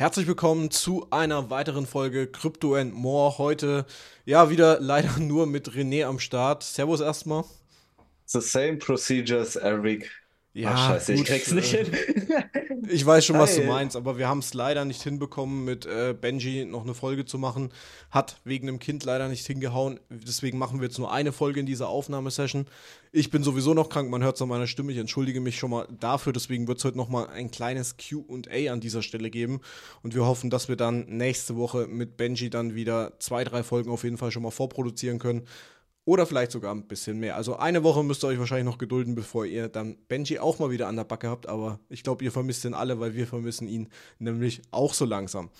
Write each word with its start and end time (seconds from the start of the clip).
Herzlich 0.00 0.26
willkommen 0.26 0.70
zu 0.70 1.08
einer 1.10 1.50
weiteren 1.50 1.84
Folge 1.84 2.26
Crypto 2.26 2.74
and 2.74 2.94
More. 2.94 3.36
Heute 3.36 3.84
ja 4.24 4.48
wieder 4.48 4.80
leider 4.80 5.18
nur 5.18 5.46
mit 5.46 5.72
René 5.72 6.06
am 6.06 6.18
Start. 6.18 6.62
Servus 6.62 7.02
erstmal. 7.02 7.44
The 8.24 8.40
same 8.40 8.78
procedures 8.78 9.56
every 9.56 10.06
Ja, 10.52 10.72
Ach, 10.74 10.88
scheiße, 10.88 11.14
gut, 11.14 11.22
ich 11.22 11.28
krieg's 11.28 11.52
nicht 11.52 11.74
äh, 11.74 11.84
hin. 11.84 11.92
Ich 12.92 13.06
weiß 13.06 13.24
schon, 13.24 13.38
was 13.38 13.54
du 13.54 13.62
meinst, 13.62 13.94
aber 13.94 14.18
wir 14.18 14.26
haben 14.26 14.40
es 14.40 14.52
leider 14.52 14.84
nicht 14.84 15.02
hinbekommen, 15.02 15.64
mit 15.64 15.86
äh, 15.86 16.12
Benji 16.18 16.64
noch 16.64 16.82
eine 16.82 16.94
Folge 16.94 17.24
zu 17.24 17.38
machen. 17.38 17.70
Hat 18.10 18.40
wegen 18.44 18.66
dem 18.66 18.80
Kind 18.80 19.04
leider 19.04 19.28
nicht 19.28 19.46
hingehauen. 19.46 20.00
Deswegen 20.08 20.58
machen 20.58 20.80
wir 20.80 20.88
jetzt 20.88 20.98
nur 20.98 21.12
eine 21.12 21.30
Folge 21.30 21.60
in 21.60 21.66
dieser 21.66 21.88
Aufnahmesession. 21.88 22.66
Ich 23.12 23.30
bin 23.30 23.44
sowieso 23.44 23.74
noch 23.74 23.90
krank, 23.90 24.10
man 24.10 24.24
hört 24.24 24.36
es 24.36 24.42
an 24.42 24.48
meiner 24.48 24.66
Stimme. 24.66 24.90
Ich 24.90 24.98
entschuldige 24.98 25.40
mich 25.40 25.56
schon 25.56 25.70
mal 25.70 25.86
dafür. 26.00 26.32
Deswegen 26.32 26.66
wird 26.66 26.78
es 26.78 26.84
heute 26.84 26.96
noch 26.96 27.08
mal 27.08 27.28
ein 27.28 27.52
kleines 27.52 27.96
QA 27.96 28.72
an 28.72 28.80
dieser 28.80 29.02
Stelle 29.02 29.30
geben. 29.30 29.60
Und 30.02 30.14
wir 30.14 30.26
hoffen, 30.26 30.50
dass 30.50 30.68
wir 30.68 30.76
dann 30.76 31.06
nächste 31.06 31.56
Woche 31.56 31.86
mit 31.86 32.16
Benji 32.16 32.50
dann 32.50 32.74
wieder 32.74 33.12
zwei, 33.20 33.44
drei 33.44 33.62
Folgen 33.62 33.90
auf 33.90 34.02
jeden 34.02 34.16
Fall 34.16 34.32
schon 34.32 34.42
mal 34.42 34.50
vorproduzieren 34.50 35.20
können. 35.20 35.46
Oder 36.10 36.26
vielleicht 36.26 36.50
sogar 36.50 36.74
ein 36.74 36.88
bisschen 36.88 37.20
mehr. 37.20 37.36
Also 37.36 37.54
eine 37.54 37.84
Woche 37.84 38.02
müsst 38.02 38.24
ihr 38.24 38.26
euch 38.26 38.38
wahrscheinlich 38.40 38.64
noch 38.64 38.78
gedulden, 38.78 39.14
bevor 39.14 39.46
ihr 39.46 39.68
dann 39.68 39.96
Benji 40.08 40.40
auch 40.40 40.58
mal 40.58 40.72
wieder 40.72 40.88
an 40.88 40.96
der 40.96 41.04
Backe 41.04 41.28
habt. 41.28 41.48
Aber 41.48 41.78
ich 41.88 42.02
glaube, 42.02 42.24
ihr 42.24 42.32
vermisst 42.32 42.64
ihn 42.64 42.74
alle, 42.74 42.98
weil 42.98 43.14
wir 43.14 43.28
vermissen 43.28 43.68
ihn 43.68 43.88
nämlich 44.18 44.60
auch 44.72 44.92
so 44.92 45.04
langsam. 45.04 45.50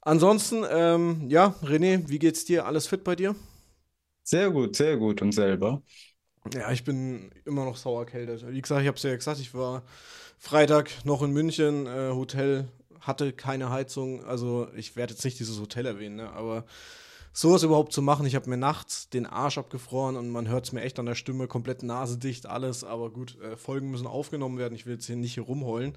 Ansonsten, 0.00 0.64
ähm, 0.70 1.28
ja, 1.28 1.54
René, 1.62 2.08
wie 2.08 2.18
geht's 2.18 2.46
dir? 2.46 2.64
Alles 2.64 2.86
fit 2.86 3.04
bei 3.04 3.16
dir? 3.16 3.36
Sehr 4.24 4.48
gut, 4.50 4.76
sehr 4.76 4.96
gut. 4.96 5.20
Und 5.20 5.32
selber? 5.32 5.82
Ja, 6.54 6.72
ich 6.72 6.84
bin 6.84 7.30
immer 7.44 7.66
noch 7.66 7.76
sauer 7.76 8.00
erkältet. 8.00 8.50
Wie 8.50 8.62
gesagt, 8.62 8.80
ich 8.80 8.88
habe 8.88 8.96
es 8.96 9.02
ja 9.02 9.14
gesagt, 9.14 9.40
ich 9.40 9.52
war 9.52 9.82
Freitag 10.38 11.04
noch 11.04 11.20
in 11.20 11.34
München, 11.34 11.86
äh, 11.86 12.12
Hotel 12.14 12.66
hatte 12.98 13.34
keine 13.34 13.68
Heizung. 13.68 14.24
Also 14.24 14.68
ich 14.74 14.96
werde 14.96 15.12
jetzt 15.12 15.24
nicht 15.26 15.38
dieses 15.38 15.60
Hotel 15.60 15.84
erwähnen, 15.84 16.16
ne? 16.16 16.30
aber 16.30 16.64
sowas 17.40 17.62
überhaupt 17.62 17.92
zu 17.92 18.02
machen, 18.02 18.26
ich 18.26 18.34
habe 18.34 18.50
mir 18.50 18.56
nachts 18.56 19.08
den 19.10 19.24
Arsch 19.24 19.58
abgefroren 19.58 20.16
und 20.16 20.28
man 20.28 20.48
hört 20.48 20.66
es 20.66 20.72
mir 20.72 20.82
echt 20.82 20.98
an 20.98 21.06
der 21.06 21.14
Stimme, 21.14 21.46
komplett 21.46 21.84
nasedicht, 21.84 22.46
alles. 22.46 22.82
Aber 22.82 23.10
gut, 23.10 23.40
äh, 23.40 23.56
Folgen 23.56 23.90
müssen 23.90 24.08
aufgenommen 24.08 24.58
werden. 24.58 24.74
Ich 24.74 24.86
will 24.86 24.94
jetzt 24.94 25.06
hier 25.06 25.16
nicht 25.16 25.34
hier 25.34 25.44
rumheulen. 25.44 25.96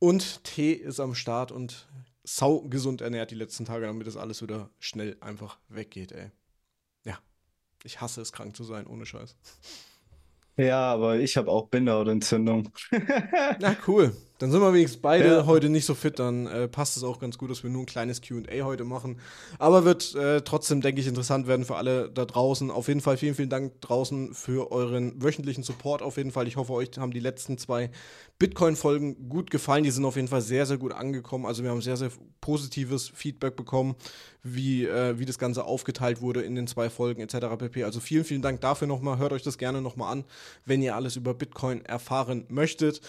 Und 0.00 0.42
Tee 0.42 0.72
ist 0.72 0.98
am 0.98 1.14
Start 1.14 1.52
und 1.52 1.86
sau 2.24 2.62
gesund 2.62 3.02
ernährt 3.02 3.30
die 3.30 3.36
letzten 3.36 3.64
Tage, 3.64 3.86
damit 3.86 4.06
das 4.06 4.16
alles 4.16 4.42
wieder 4.42 4.68
schnell 4.80 5.16
einfach 5.20 5.58
weggeht, 5.68 6.10
ey. 6.10 6.32
Ja, 7.04 7.18
ich 7.84 8.00
hasse 8.00 8.20
es, 8.20 8.32
krank 8.32 8.56
zu 8.56 8.64
sein, 8.64 8.88
ohne 8.88 9.06
Scheiß. 9.06 9.36
Ja, 10.56 10.92
aber 10.92 11.18
ich 11.18 11.36
habe 11.36 11.50
auch 11.50 11.68
Bindehautentzündung. 11.68 12.70
Na 13.60 13.76
cool. 13.86 14.16
Dann 14.38 14.50
sind 14.50 14.60
wir 14.60 14.72
wenigstens 14.72 15.00
beide 15.00 15.28
Ja. 15.28 15.46
heute 15.46 15.68
nicht 15.68 15.84
so 15.86 15.94
fit. 15.94 16.18
Dann 16.18 16.46
äh, 16.48 16.66
passt 16.66 16.96
es 16.96 17.04
auch 17.04 17.20
ganz 17.20 17.38
gut, 17.38 17.50
dass 17.50 17.62
wir 17.62 17.70
nur 17.70 17.82
ein 17.82 17.86
kleines 17.86 18.20
QA 18.20 18.64
heute 18.64 18.84
machen. 18.84 19.20
Aber 19.58 19.84
wird 19.84 20.14
äh, 20.16 20.40
trotzdem, 20.42 20.80
denke 20.80 21.00
ich, 21.00 21.06
interessant 21.06 21.46
werden 21.46 21.64
für 21.64 21.76
alle 21.76 22.10
da 22.10 22.24
draußen. 22.24 22.70
Auf 22.70 22.88
jeden 22.88 23.00
Fall 23.00 23.16
vielen, 23.16 23.36
vielen 23.36 23.48
Dank 23.48 23.80
draußen 23.80 24.34
für 24.34 24.72
euren 24.72 25.22
wöchentlichen 25.22 25.62
Support. 25.62 26.02
Auf 26.02 26.16
jeden 26.16 26.32
Fall. 26.32 26.48
Ich 26.48 26.56
hoffe, 26.56 26.72
euch 26.72 26.90
haben 26.98 27.12
die 27.12 27.20
letzten 27.20 27.58
zwei 27.58 27.90
Bitcoin-Folgen 28.40 29.28
gut 29.28 29.50
gefallen. 29.50 29.84
Die 29.84 29.90
sind 29.92 30.04
auf 30.04 30.16
jeden 30.16 30.28
Fall 30.28 30.42
sehr, 30.42 30.66
sehr 30.66 30.78
gut 30.78 30.92
angekommen. 30.92 31.46
Also 31.46 31.62
wir 31.62 31.70
haben 31.70 31.80
sehr, 31.80 31.96
sehr 31.96 32.10
positives 32.40 33.08
Feedback 33.08 33.54
bekommen, 33.56 33.94
wie, 34.42 34.84
äh, 34.84 35.18
wie 35.18 35.24
das 35.24 35.38
Ganze 35.38 35.64
aufgeteilt 35.64 36.20
wurde 36.20 36.42
in 36.42 36.54
den 36.56 36.66
zwei 36.66 36.90
Folgen 36.90 37.22
etc. 37.22 37.56
pp. 37.56 37.84
Also 37.84 38.00
vielen, 38.00 38.24
vielen 38.24 38.42
Dank 38.42 38.60
dafür 38.60 38.88
nochmal. 38.88 39.18
Hört 39.18 39.32
euch 39.32 39.42
das 39.42 39.58
gerne 39.58 39.80
nochmal 39.80 40.12
an, 40.12 40.24
wenn 40.66 40.82
ihr 40.82 40.96
alles 40.96 41.14
über 41.16 41.32
Bitcoin 41.34 41.84
erfahren 41.84 42.44
möchtet. 42.48 43.00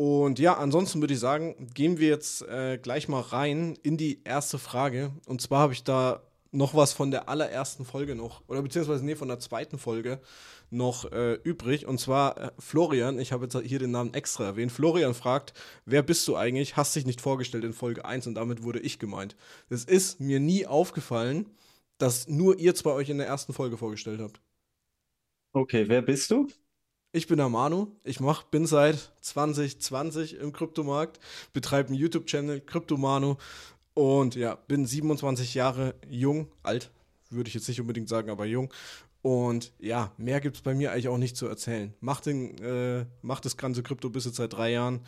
Und 0.00 0.38
ja, 0.38 0.54
ansonsten 0.54 1.02
würde 1.02 1.12
ich 1.12 1.20
sagen, 1.20 1.68
gehen 1.74 1.98
wir 1.98 2.08
jetzt 2.08 2.40
äh, 2.48 2.78
gleich 2.78 3.06
mal 3.06 3.20
rein 3.20 3.76
in 3.82 3.98
die 3.98 4.22
erste 4.24 4.58
Frage. 4.58 5.12
Und 5.26 5.42
zwar 5.42 5.60
habe 5.60 5.74
ich 5.74 5.84
da 5.84 6.22
noch 6.52 6.74
was 6.74 6.94
von 6.94 7.10
der 7.10 7.28
allerersten 7.28 7.84
Folge 7.84 8.14
noch, 8.14 8.42
oder 8.48 8.62
beziehungsweise 8.62 9.04
nee, 9.04 9.14
von 9.14 9.28
der 9.28 9.40
zweiten 9.40 9.76
Folge 9.76 10.22
noch 10.70 11.12
äh, 11.12 11.34
übrig. 11.44 11.86
Und 11.86 12.00
zwar 12.00 12.38
äh, 12.38 12.50
Florian, 12.58 13.18
ich 13.18 13.32
habe 13.32 13.44
jetzt 13.44 13.60
hier 13.60 13.78
den 13.78 13.90
Namen 13.90 14.14
extra 14.14 14.44
erwähnt. 14.44 14.72
Florian 14.72 15.12
fragt, 15.12 15.52
wer 15.84 16.02
bist 16.02 16.26
du 16.28 16.34
eigentlich? 16.34 16.78
Hast 16.78 16.96
dich 16.96 17.04
nicht 17.04 17.20
vorgestellt 17.20 17.64
in 17.64 17.74
Folge 17.74 18.06
1 18.06 18.26
und 18.26 18.36
damit 18.36 18.62
wurde 18.62 18.80
ich 18.80 19.00
gemeint. 19.00 19.36
Es 19.68 19.84
ist 19.84 20.18
mir 20.18 20.40
nie 20.40 20.66
aufgefallen, 20.66 21.50
dass 21.98 22.26
nur 22.26 22.58
ihr 22.58 22.74
zwei 22.74 22.92
euch 22.92 23.10
in 23.10 23.18
der 23.18 23.26
ersten 23.26 23.52
Folge 23.52 23.76
vorgestellt 23.76 24.22
habt. 24.22 24.40
Okay, 25.52 25.84
wer 25.88 26.00
bist 26.00 26.30
du? 26.30 26.48
Ich 27.12 27.26
bin 27.26 27.38
der 27.38 27.48
Manu. 27.48 27.88
Ich 28.04 28.20
mach, 28.20 28.44
bin 28.44 28.66
seit 28.66 29.10
2020 29.22 30.36
im 30.36 30.52
Kryptomarkt, 30.52 31.18
betreibe 31.52 31.88
einen 31.88 31.98
YouTube-Channel, 31.98 32.60
Kryptomanu. 32.60 33.36
Und 33.94 34.36
ja, 34.36 34.54
bin 34.54 34.86
27 34.86 35.54
Jahre 35.54 35.96
jung, 36.08 36.46
alt, 36.62 36.92
würde 37.28 37.48
ich 37.48 37.54
jetzt 37.54 37.66
nicht 37.66 37.80
unbedingt 37.80 38.08
sagen, 38.08 38.30
aber 38.30 38.44
jung. 38.44 38.72
Und 39.22 39.72
ja, 39.80 40.12
mehr 40.18 40.40
gibt 40.40 40.56
es 40.56 40.62
bei 40.62 40.72
mir 40.72 40.92
eigentlich 40.92 41.08
auch 41.08 41.18
nicht 41.18 41.36
zu 41.36 41.48
erzählen. 41.48 41.92
Mach, 42.00 42.20
den, 42.20 42.56
äh, 42.62 43.04
mach 43.22 43.40
das 43.40 43.56
ganze 43.56 43.82
Krypto 43.82 44.08
bis 44.08 44.26
jetzt 44.26 44.36
seit 44.36 44.52
drei 44.52 44.70
Jahren. 44.70 45.00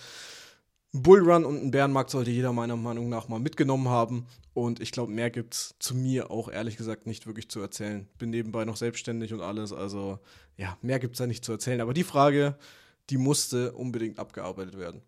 Ein 0.95 1.03
Bullrun 1.03 1.45
und 1.47 1.59
einen 1.59 1.71
Bärenmarkt 1.71 2.11
sollte 2.11 2.31
jeder 2.31 2.53
meiner 2.53 2.77
Meinung 2.77 3.09
nach 3.09 3.29
mal 3.29 3.41
mitgenommen 3.41 3.89
haben. 3.89 4.27
Und 4.53 4.81
ich 4.81 4.93
glaube, 4.93 5.11
mehr 5.11 5.31
gibt 5.31 5.55
es 5.55 5.75
zu 5.79 5.95
mir 5.95 6.31
auch 6.31 6.51
ehrlich 6.51 6.77
gesagt 6.77 7.07
nicht 7.07 7.27
wirklich 7.27 7.49
zu 7.49 7.61
erzählen. 7.61 8.07
Bin 8.19 8.29
nebenbei 8.29 8.67
noch 8.67 8.77
selbstständig 8.77 9.33
und 9.33 9.41
alles. 9.41 9.73
Also 9.73 10.19
ja, 10.59 10.77
mehr 10.83 10.99
gibt 10.99 11.15
es 11.15 11.19
da 11.19 11.27
nicht 11.27 11.45
zu 11.45 11.53
erzählen. 11.53 11.81
Aber 11.81 11.95
die 11.95 12.05
Frage, 12.05 12.59
die 13.09 13.17
musste 13.17 13.73
unbedingt 13.73 14.19
abgearbeitet 14.19 14.79
werden. 14.79 15.01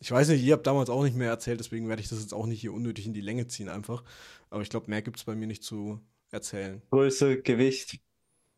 Ich 0.00 0.10
weiß 0.10 0.28
nicht, 0.28 0.42
ihr 0.42 0.54
habt 0.54 0.66
damals 0.66 0.88
auch 0.88 1.02
nicht 1.02 1.16
mehr 1.16 1.28
erzählt, 1.28 1.60
deswegen 1.60 1.88
werde 1.88 2.00
ich 2.00 2.08
das 2.08 2.20
jetzt 2.20 2.32
auch 2.32 2.46
nicht 2.46 2.60
hier 2.60 2.72
unnötig 2.72 3.04
in 3.04 3.12
die 3.12 3.20
Länge 3.20 3.48
ziehen 3.48 3.68
einfach. 3.68 4.04
Aber 4.48 4.62
ich 4.62 4.70
glaube, 4.70 4.88
mehr 4.88 5.02
gibt 5.02 5.18
es 5.18 5.24
bei 5.24 5.34
mir 5.34 5.46
nicht 5.46 5.64
zu 5.64 6.00
erzählen. 6.30 6.80
Größe, 6.90 7.42
Gewicht, 7.42 8.00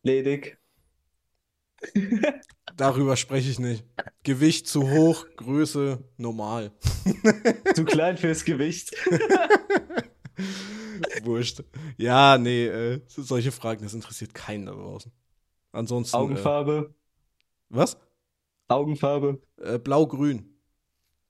ledig. 0.02 0.58
Darüber 2.80 3.14
spreche 3.18 3.50
ich 3.50 3.58
nicht. 3.58 3.84
Gewicht 4.22 4.66
zu 4.66 4.90
hoch, 4.90 5.26
Größe 5.36 6.02
normal. 6.16 6.72
Zu 7.74 7.84
klein 7.84 8.16
fürs 8.16 8.42
Gewicht. 8.42 8.90
Wurscht. 11.24 11.62
Ja, 11.98 12.38
nee, 12.38 12.64
äh, 12.66 13.02
solche 13.06 13.52
Fragen, 13.52 13.82
das 13.82 13.92
interessiert 13.92 14.32
keinen 14.32 14.64
da 14.64 14.72
draußen. 14.72 15.12
Ansonsten. 15.72 16.16
Augenfarbe, 16.16 16.90
Äh, 16.90 16.94
was? 17.68 17.98
Augenfarbe, 18.68 19.42
Äh, 19.58 19.78
Blau-Grün. 19.78 20.48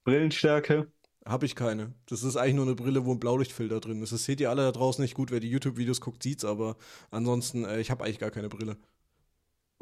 Brillenstärke. 0.04 0.86
Habe 1.26 1.46
ich 1.46 1.56
keine. 1.56 1.94
Das 2.06 2.22
ist 2.22 2.36
eigentlich 2.36 2.54
nur 2.54 2.66
eine 2.66 2.76
Brille, 2.76 3.04
wo 3.04 3.12
ein 3.12 3.18
Blaulichtfilter 3.18 3.80
drin 3.80 4.00
ist. 4.02 4.12
Das 4.12 4.24
seht 4.24 4.40
ihr 4.40 4.50
alle 4.50 4.62
da 4.62 4.70
draußen 4.72 5.02
nicht 5.02 5.14
gut. 5.14 5.32
Wer 5.32 5.40
die 5.40 5.50
YouTube-Videos 5.50 6.00
guckt, 6.00 6.22
sieht's, 6.22 6.44
aber 6.44 6.76
ansonsten, 7.10 7.64
äh, 7.64 7.80
ich 7.80 7.90
habe 7.90 8.04
eigentlich 8.04 8.20
gar 8.20 8.30
keine 8.30 8.48
Brille. 8.48 8.76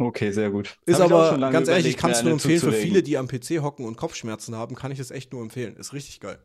Okay, 0.00 0.30
sehr 0.30 0.50
gut. 0.50 0.78
Ist 0.86 1.00
aber, 1.00 1.28
schon 1.30 1.40
lange 1.40 1.52
ganz 1.52 1.66
ehrlich, 1.68 1.88
ich 1.88 1.96
kann 1.96 2.12
es 2.12 2.22
nur 2.22 2.32
empfehlen 2.32 2.60
für 2.60 2.66
zuzulegen. 2.66 2.88
viele, 2.88 3.02
die 3.02 3.18
am 3.18 3.26
PC 3.26 3.60
hocken 3.62 3.84
und 3.84 3.96
Kopfschmerzen 3.96 4.54
haben, 4.54 4.76
kann 4.76 4.92
ich 4.92 5.00
es 5.00 5.10
echt 5.10 5.32
nur 5.32 5.42
empfehlen. 5.42 5.76
Ist 5.76 5.92
richtig 5.92 6.20
geil. 6.20 6.38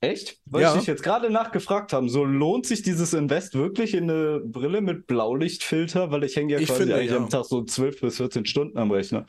Echt? 0.00 0.38
Weil 0.44 0.62
Ja. 0.62 0.72
ich 0.72 0.80
dich 0.80 0.86
jetzt 0.88 1.02
gerade 1.04 1.30
nachgefragt 1.30 1.92
haben, 1.92 2.08
so 2.08 2.24
lohnt 2.24 2.66
sich 2.66 2.82
dieses 2.82 3.14
Invest 3.14 3.54
wirklich 3.54 3.94
in 3.94 4.10
eine 4.10 4.40
Brille 4.40 4.80
mit 4.80 5.06
Blaulichtfilter? 5.06 6.10
Weil 6.10 6.24
ich 6.24 6.34
hänge 6.36 6.54
ja 6.54 6.58
Ich 6.58 6.66
quasi 6.66 6.80
finde, 6.80 6.96
eigentlich 6.96 7.10
ja. 7.12 7.16
am 7.16 7.30
Tag 7.30 7.44
so 7.46 7.62
12 7.64 8.00
bis 8.00 8.16
14 8.16 8.44
Stunden 8.44 8.76
am 8.76 8.90
Rechner. 8.90 9.24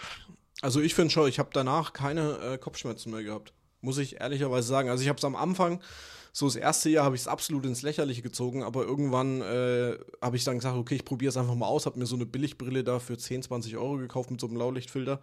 Also 0.61 0.81
ich 0.81 0.95
finde 0.95 1.11
schon, 1.11 1.29
ich 1.29 1.37
habe 1.37 1.49
danach 1.53 1.93
keine 1.93 2.39
äh, 2.39 2.57
Kopfschmerzen 2.57 3.11
mehr 3.11 3.23
gehabt. 3.23 3.53
Muss 3.85 3.97
ich 3.99 4.19
ehrlicherweise 4.19 4.67
sagen. 4.67 4.89
Also 4.89 5.03
ich 5.03 5.09
habe 5.09 5.17
es 5.17 5.23
am 5.23 5.35
Anfang, 5.35 5.79
so 6.33 6.45
das 6.47 6.55
erste 6.57 6.89
Jahr 6.89 7.05
habe 7.05 7.15
ich 7.15 7.21
es 7.21 7.27
absolut 7.29 7.65
ins 7.65 7.81
Lächerliche 7.81 8.21
gezogen, 8.21 8.63
aber 8.63 8.83
irgendwann 8.83 9.41
äh, 9.41 9.97
habe 10.21 10.35
ich 10.35 10.43
dann 10.43 10.57
gesagt, 10.57 10.75
okay, 10.77 10.95
ich 10.95 11.05
probiere 11.05 11.29
es 11.29 11.37
einfach 11.37 11.55
mal 11.55 11.67
aus, 11.67 11.85
habe 11.85 11.97
mir 11.97 12.05
so 12.05 12.15
eine 12.15 12.25
Billigbrille 12.25 12.83
da 12.83 12.99
für 12.99 13.17
10, 13.17 13.43
20 13.43 13.77
Euro 13.77 13.97
gekauft 13.97 14.31
mit 14.31 14.41
so 14.41 14.47
einem 14.47 14.55
Blaulichtfilter. 14.55 15.21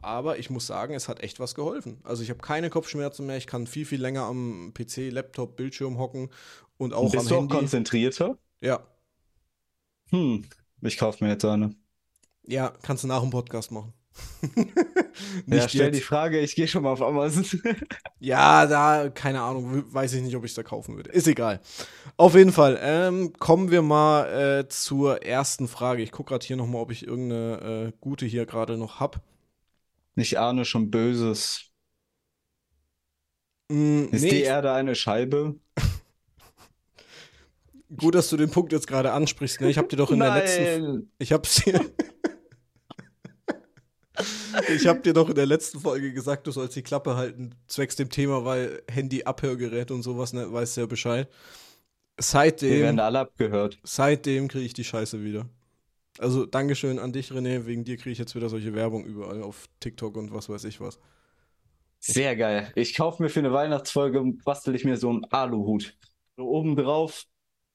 Aber 0.00 0.38
ich 0.38 0.50
muss 0.50 0.66
sagen, 0.66 0.94
es 0.94 1.08
hat 1.08 1.22
echt 1.22 1.40
was 1.40 1.54
geholfen. 1.54 1.98
Also 2.04 2.22
ich 2.22 2.30
habe 2.30 2.40
keine 2.40 2.70
Kopfschmerzen 2.70 3.26
mehr, 3.26 3.36
ich 3.36 3.46
kann 3.46 3.66
viel, 3.66 3.84
viel 3.86 4.00
länger 4.00 4.22
am 4.24 4.72
PC, 4.74 5.10
Laptop, 5.10 5.56
Bildschirm 5.56 5.98
hocken 5.98 6.30
und 6.78 6.94
auch 6.94 7.10
Bist 7.10 7.16
am 7.16 7.28
du 7.28 7.34
auch 7.34 7.38
Handy. 7.40 7.54
konzentrierter? 7.56 8.38
Ja, 8.60 8.86
Hm, 10.10 10.44
ich 10.82 10.96
kaufe 10.98 11.22
mir 11.24 11.30
jetzt 11.30 11.44
eine. 11.44 11.74
ja, 12.46 12.70
kannst 12.82 13.04
du 13.04 13.08
nach 13.08 13.20
dem 13.22 13.30
Podcast 13.30 13.70
machen. 13.70 13.92
Ja, 15.46 15.68
stell 15.68 15.86
jetzt. 15.86 15.96
die 15.96 16.00
Frage, 16.02 16.40
ich 16.40 16.54
gehe 16.54 16.68
schon 16.68 16.82
mal 16.82 16.92
auf 16.92 17.02
Amazon. 17.02 17.44
Ja, 18.20 18.66
da, 18.66 19.10
keine 19.10 19.42
Ahnung, 19.42 19.84
weiß 19.92 20.14
ich 20.14 20.22
nicht, 20.22 20.34
ob 20.36 20.44
ich 20.44 20.52
es 20.52 20.54
da 20.54 20.62
kaufen 20.62 20.96
würde. 20.96 21.10
Ist 21.10 21.28
egal. 21.28 21.60
Auf 22.16 22.34
jeden 22.34 22.52
Fall, 22.52 22.78
ähm, 22.80 23.32
kommen 23.34 23.70
wir 23.70 23.82
mal 23.82 24.60
äh, 24.60 24.68
zur 24.68 25.22
ersten 25.22 25.68
Frage. 25.68 26.02
Ich 26.02 26.10
gucke 26.10 26.30
gerade 26.30 26.46
hier 26.46 26.56
nochmal, 26.56 26.82
ob 26.82 26.90
ich 26.90 27.06
irgendeine 27.06 27.88
äh, 27.88 27.92
gute 28.00 28.26
hier 28.26 28.46
gerade 28.46 28.76
noch 28.78 29.00
habe. 29.00 29.20
Ich 30.16 30.38
ahne 30.38 30.64
schon 30.64 30.90
Böses. 30.90 31.70
Mm, 33.68 34.04
Ist 34.10 34.22
nee, 34.22 34.30
die 34.30 34.42
Erde 34.42 34.72
eine 34.72 34.94
Scheibe? 34.94 35.56
gut, 37.96 38.14
dass 38.14 38.28
du 38.28 38.36
den 38.36 38.50
Punkt 38.50 38.72
jetzt 38.72 38.86
gerade 38.86 39.12
ansprichst. 39.12 39.60
Ne? 39.60 39.70
Ich 39.70 39.78
habe 39.78 39.88
dir 39.88 39.96
doch 39.96 40.10
in 40.10 40.20
der 40.20 40.34
letzten, 40.34 40.82
Nein. 40.82 41.10
ich 41.18 41.32
habe 41.32 41.46
dir, 41.48 41.80
Ich 44.74 44.86
habe 44.86 45.00
dir 45.00 45.12
doch 45.12 45.28
in 45.28 45.34
der 45.34 45.46
letzten 45.46 45.80
Folge 45.80 46.12
gesagt, 46.12 46.46
du 46.46 46.50
sollst 46.50 46.76
die 46.76 46.82
Klappe 46.82 47.16
halten, 47.16 47.54
zwecks 47.66 47.96
dem 47.96 48.10
Thema, 48.10 48.44
weil 48.44 48.82
Handy-Abhörgerät 48.90 49.90
und 49.90 50.02
sowas, 50.02 50.32
ne, 50.32 50.52
weißt 50.52 50.76
ja 50.76 50.86
Bescheid. 50.86 51.28
Seitdem. 52.18 52.70
Wir 52.70 52.82
werden 52.84 53.00
alle 53.00 53.20
abgehört. 53.20 53.78
Seitdem 53.82 54.48
kriege 54.48 54.64
ich 54.64 54.74
die 54.74 54.84
Scheiße 54.84 55.24
wieder. 55.24 55.46
Also, 56.18 56.46
Dankeschön 56.46 56.98
an 56.98 57.12
dich, 57.12 57.32
René. 57.32 57.66
Wegen 57.66 57.84
dir 57.84 57.96
kriege 57.96 58.12
ich 58.12 58.18
jetzt 58.18 58.36
wieder 58.36 58.48
solche 58.48 58.74
Werbung 58.74 59.04
überall 59.04 59.42
auf 59.42 59.66
TikTok 59.80 60.16
und 60.16 60.32
was 60.32 60.48
weiß 60.48 60.64
ich 60.64 60.80
was. 60.80 60.98
Sehr 61.98 62.36
geil. 62.36 62.70
Ich 62.76 62.94
kaufe 62.94 63.22
mir 63.22 63.30
für 63.30 63.40
eine 63.40 63.52
Weihnachtsfolge, 63.52 64.22
bastel 64.44 64.74
ich 64.74 64.84
mir 64.84 64.96
so 64.96 65.10
einen 65.10 65.24
Aluhut. 65.24 65.96
So 66.36 66.44
oben 66.44 66.76
drauf 66.76 67.24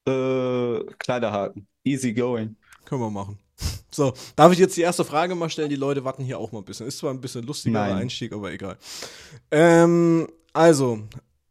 äh, 0.06 0.84
Kleiderhaken. 0.98 1.66
Easy 1.84 2.12
going. 2.12 2.56
Können 2.84 3.02
wir 3.02 3.10
machen. 3.10 3.38
So, 3.92 4.14
darf 4.36 4.52
ich 4.52 4.58
jetzt 4.60 4.76
die 4.76 4.82
erste 4.82 5.04
Frage 5.04 5.34
mal 5.34 5.50
stellen? 5.50 5.68
Die 5.68 5.74
Leute 5.74 6.04
warten 6.04 6.22
hier 6.22 6.38
auch 6.38 6.52
mal 6.52 6.60
ein 6.60 6.64
bisschen. 6.64 6.86
Ist 6.86 6.98
zwar 6.98 7.12
ein 7.12 7.20
bisschen 7.20 7.44
lustiger 7.44 7.82
Einstieg, 7.82 8.32
aber 8.32 8.52
egal. 8.52 8.78
Ähm, 9.50 10.28
also, 10.52 11.00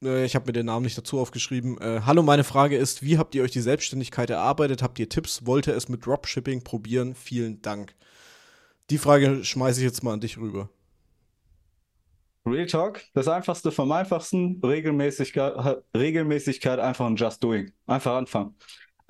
äh, 0.02 0.26
ich 0.26 0.36
habe 0.36 0.46
mir 0.48 0.54
den 0.54 0.66
Namen 0.66 0.86
nicht 0.86 0.98
dazu 0.98 1.20
aufgeschrieben. 1.20 1.80
Äh, 1.80 2.02
hallo, 2.06 2.24
meine 2.24 2.44
Frage 2.44 2.78
ist, 2.78 3.04
wie 3.04 3.18
habt 3.18 3.36
ihr 3.36 3.44
euch 3.44 3.52
die 3.52 3.62
Selbstständigkeit 3.62 4.30
erarbeitet? 4.30 4.82
Habt 4.82 5.00
ihr 5.00 5.10
Tipps? 5.10 5.46
Wollt 5.46 5.68
ihr 5.68 5.76
es 5.76 5.90
mit 5.90 6.06
Dropshipping 6.06 6.64
probieren? 6.64 7.16
Vielen 7.16 7.62
Dank. 7.62 7.94
Die 8.90 8.98
Frage 8.98 9.44
schmeiße 9.44 9.82
ich 9.82 9.86
jetzt 9.86 10.04
mal 10.04 10.14
an 10.14 10.22
dich 10.22 10.38
rüber. 10.38 10.70
Real 12.46 12.66
Talk, 12.66 13.02
das 13.14 13.28
einfachste 13.28 13.72
vom 13.72 13.92
einfachsten, 13.92 14.60
Regelmäßigkeit, 14.64 15.84
Regelmäßigkeit 15.96 16.80
einfach 16.80 17.06
ein 17.06 17.16
Just 17.16 17.44
Doing. 17.44 17.72
Einfach 17.86 18.16
anfangen. 18.16 18.56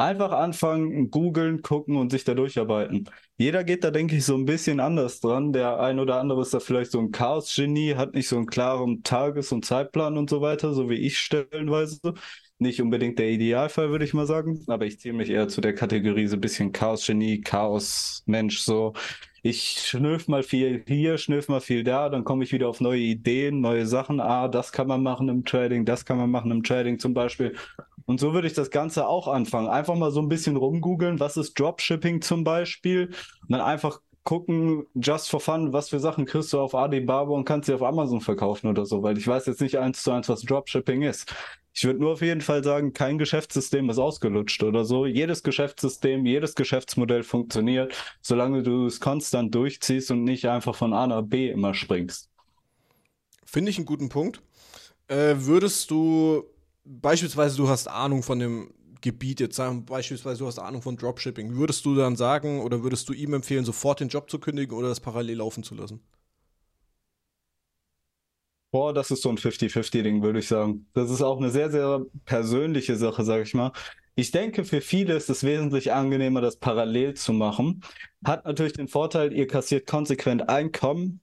Einfach 0.02 0.32
anfangen, 0.32 1.12
googeln, 1.12 1.62
gucken 1.62 1.98
und 1.98 2.10
sich 2.12 2.24
da 2.24 2.34
durcharbeiten. 2.34 3.10
Jeder 3.38 3.66
geht 3.66 3.84
da, 3.84 3.92
denke 3.92 4.16
ich, 4.16 4.24
so 4.24 4.34
ein 4.36 4.46
bisschen 4.46 4.80
anders 4.80 5.20
dran. 5.20 5.52
Der 5.52 5.78
ein 5.82 6.00
oder 6.00 6.22
andere 6.22 6.42
ist 6.42 6.54
da 6.54 6.62
vielleicht 6.62 6.92
so 6.92 7.00
ein 7.02 7.12
Chaos-Genie, 7.12 7.96
hat 7.96 8.14
nicht 8.16 8.30
so 8.30 8.38
einen 8.38 8.46
klaren 8.46 9.04
Tages- 9.04 9.52
und 9.52 9.66
Zeitplan 9.66 10.18
und 10.18 10.30
so 10.30 10.40
weiter, 10.40 10.74
so 10.74 10.90
wie 10.90 10.96
ich 10.96 11.18
stellenweise. 11.20 12.00
Nicht 12.60 12.82
unbedingt 12.82 13.20
der 13.20 13.30
Idealfall, 13.30 13.90
würde 13.90 14.06
ich 14.06 14.14
mal 14.14 14.26
sagen, 14.26 14.64
aber 14.68 14.86
ich 14.86 15.00
ziehe 15.02 15.14
mich 15.14 15.30
eher 15.30 15.50
zu 15.50 15.60
der 15.62 15.76
Kategorie 15.76 16.28
so 16.28 16.36
ein 16.38 16.42
bisschen 16.42 16.72
Chaos-Genie, 16.72 17.42
Chaos-Mensch, 17.42 18.60
so. 18.60 18.94
Ich 19.42 19.80
schnüff 19.86 20.28
mal 20.28 20.44
viel 20.44 20.84
hier, 20.88 21.18
schnüff 21.18 21.48
mal 21.48 21.62
viel 21.62 21.84
da, 21.86 22.10
dann 22.10 22.26
komme 22.26 22.44
ich 22.44 22.52
wieder 22.52 22.68
auf 22.68 22.82
neue 22.82 23.00
Ideen, 23.00 23.62
neue 23.62 23.86
Sachen. 23.86 24.20
Ah, 24.20 24.48
das 24.50 24.72
kann 24.74 24.88
man 24.88 25.02
machen 25.02 25.30
im 25.30 25.46
Trading, 25.46 25.86
das 25.86 26.04
kann 26.06 26.18
man 26.18 26.30
machen 26.30 26.52
im 26.52 26.64
Trading 26.64 27.00
zum 27.00 27.14
Beispiel. 27.14 27.56
Und 28.10 28.20
so 28.20 28.34
würde 28.34 28.48
ich 28.48 28.54
das 28.54 28.72
Ganze 28.72 29.08
auch 29.08 29.28
anfangen. 29.28 29.68
Einfach 29.68 29.94
mal 29.94 30.10
so 30.10 30.20
ein 30.20 30.30
bisschen 30.30 30.56
rumgoogeln, 30.56 31.20
was 31.20 31.38
ist 31.38 31.60
Dropshipping 31.60 32.24
zum 32.24 32.44
Beispiel. 32.44 33.06
Und 33.44 33.50
dann 33.50 33.62
einfach 33.62 34.02
gucken, 34.24 34.88
just 34.96 35.30
for 35.30 35.40
fun, 35.40 35.74
was 35.74 35.90
für 35.90 36.00
Sachen 36.00 36.26
kriegst 36.26 36.52
du 36.52 36.60
auf 36.60 36.74
Alibaba 36.74 37.30
und 37.30 37.46
kannst 37.46 37.68
sie 37.68 37.74
auf 37.76 37.84
Amazon 37.84 38.20
verkaufen 38.20 38.68
oder 38.68 38.88
so, 38.88 39.04
weil 39.04 39.16
ich 39.20 39.28
weiß 39.28 39.46
jetzt 39.46 39.62
nicht 39.62 39.78
eins 39.78 40.02
zu 40.02 40.10
eins, 40.10 40.28
was 40.28 40.42
Dropshipping 40.42 41.04
ist. 41.04 41.32
Ich 41.72 41.86
würde 41.86 42.00
nur 42.00 42.14
auf 42.14 42.24
jeden 42.24 42.42
Fall 42.42 42.64
sagen, 42.64 42.94
kein 42.94 43.20
Geschäftssystem 43.20 43.88
ist 43.92 44.00
ausgelutscht 44.00 44.64
oder 44.64 44.86
so. 44.86 45.06
Jedes 45.06 45.44
Geschäftssystem, 45.44 46.26
jedes 46.26 46.56
Geschäftsmodell 46.56 47.22
funktioniert, 47.22 47.94
solange 48.22 48.64
du 48.64 48.88
es 48.88 49.00
konstant 49.00 49.54
durchziehst 49.54 50.10
und 50.10 50.24
nicht 50.24 50.48
einfach 50.48 50.74
von 50.74 50.94
A 50.94 51.06
nach 51.06 51.22
B 51.22 51.52
immer 51.52 51.76
springst. 51.76 52.28
Finde 53.46 53.70
ich 53.70 53.78
einen 53.78 53.86
guten 53.86 54.10
Punkt. 54.10 54.42
Äh, 55.10 55.36
würdest 55.38 55.92
du 55.92 56.44
beispielsweise 56.90 57.56
du 57.58 57.70
hast 57.70 57.88
Ahnung 57.88 58.24
von 58.24 58.40
dem 58.40 58.74
Gebiet, 59.02 59.40
jetzt 59.40 59.56
sagen 59.56 59.86
beispielsweise 59.86 60.40
du 60.40 60.48
hast 60.48 60.60
Ahnung 60.60 60.82
von 60.82 60.98
Dropshipping, 60.98 61.56
würdest 61.56 61.86
du 61.86 61.96
dann 61.96 62.16
sagen 62.16 62.62
oder 62.62 62.84
würdest 62.84 63.08
du 63.08 63.14
ihm 63.14 63.34
empfehlen, 63.34 63.64
sofort 63.64 64.00
den 64.00 64.10
Job 64.10 64.30
zu 64.30 64.40
kündigen 64.40 64.76
oder 64.76 64.90
das 64.90 65.00
parallel 65.00 65.38
laufen 65.38 65.64
zu 65.64 65.76
lassen? 65.76 66.02
Boah, 68.72 68.94
das 68.94 69.10
ist 69.10 69.24
so 69.24 69.30
ein 69.30 69.38
50-50-Ding, 69.38 70.22
würde 70.22 70.40
ich 70.40 70.48
sagen. 70.48 70.88
Das 70.94 71.10
ist 71.10 71.24
auch 71.24 71.38
eine 71.38 71.50
sehr, 71.50 71.72
sehr 71.72 72.06
persönliche 72.26 72.96
Sache, 72.98 73.24
sage 73.24 73.44
ich 73.44 73.54
mal. 73.56 73.72
Ich 74.14 74.30
denke, 74.32 74.64
für 74.64 74.82
viele 74.82 75.16
ist 75.16 75.30
es 75.30 75.44
wesentlich 75.44 75.92
angenehmer, 75.92 76.42
das 76.42 76.58
parallel 76.58 77.16
zu 77.16 77.34
machen. 77.34 77.82
Hat 78.24 78.46
natürlich 78.46 78.74
den 78.74 78.88
Vorteil, 78.88 79.34
ihr 79.34 79.48
kassiert 79.48 79.88
konsequent 79.88 80.50
Einkommen, 80.50 81.22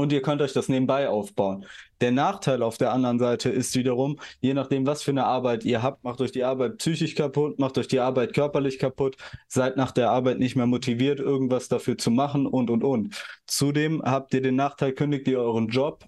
und 0.00 0.12
ihr 0.12 0.22
könnt 0.22 0.40
euch 0.42 0.52
das 0.52 0.68
nebenbei 0.68 1.08
aufbauen. 1.08 1.66
Der 2.00 2.10
Nachteil 2.10 2.62
auf 2.62 2.78
der 2.78 2.92
anderen 2.92 3.18
Seite 3.18 3.50
ist 3.50 3.74
wiederum, 3.76 4.18
je 4.40 4.54
nachdem, 4.54 4.86
was 4.86 5.02
für 5.02 5.10
eine 5.10 5.26
Arbeit 5.26 5.64
ihr 5.64 5.82
habt, 5.82 6.02
macht 6.04 6.20
euch 6.20 6.32
die 6.32 6.44
Arbeit 6.44 6.78
psychisch 6.78 7.14
kaputt, 7.14 7.58
macht 7.58 7.76
euch 7.76 7.88
die 7.88 8.00
Arbeit 8.00 8.32
körperlich 8.34 8.78
kaputt, 8.78 9.16
seid 9.48 9.76
nach 9.76 9.92
der 9.92 10.10
Arbeit 10.10 10.38
nicht 10.38 10.56
mehr 10.56 10.66
motiviert, 10.66 11.20
irgendwas 11.20 11.68
dafür 11.68 11.98
zu 11.98 12.10
machen 12.10 12.46
und, 12.46 12.70
und, 12.70 12.82
und. 12.82 13.22
Zudem 13.46 14.02
habt 14.02 14.32
ihr 14.34 14.40
den 14.40 14.56
Nachteil, 14.56 14.92
kündigt 14.92 15.28
ihr 15.28 15.40
euren 15.40 15.68
Job, 15.68 16.04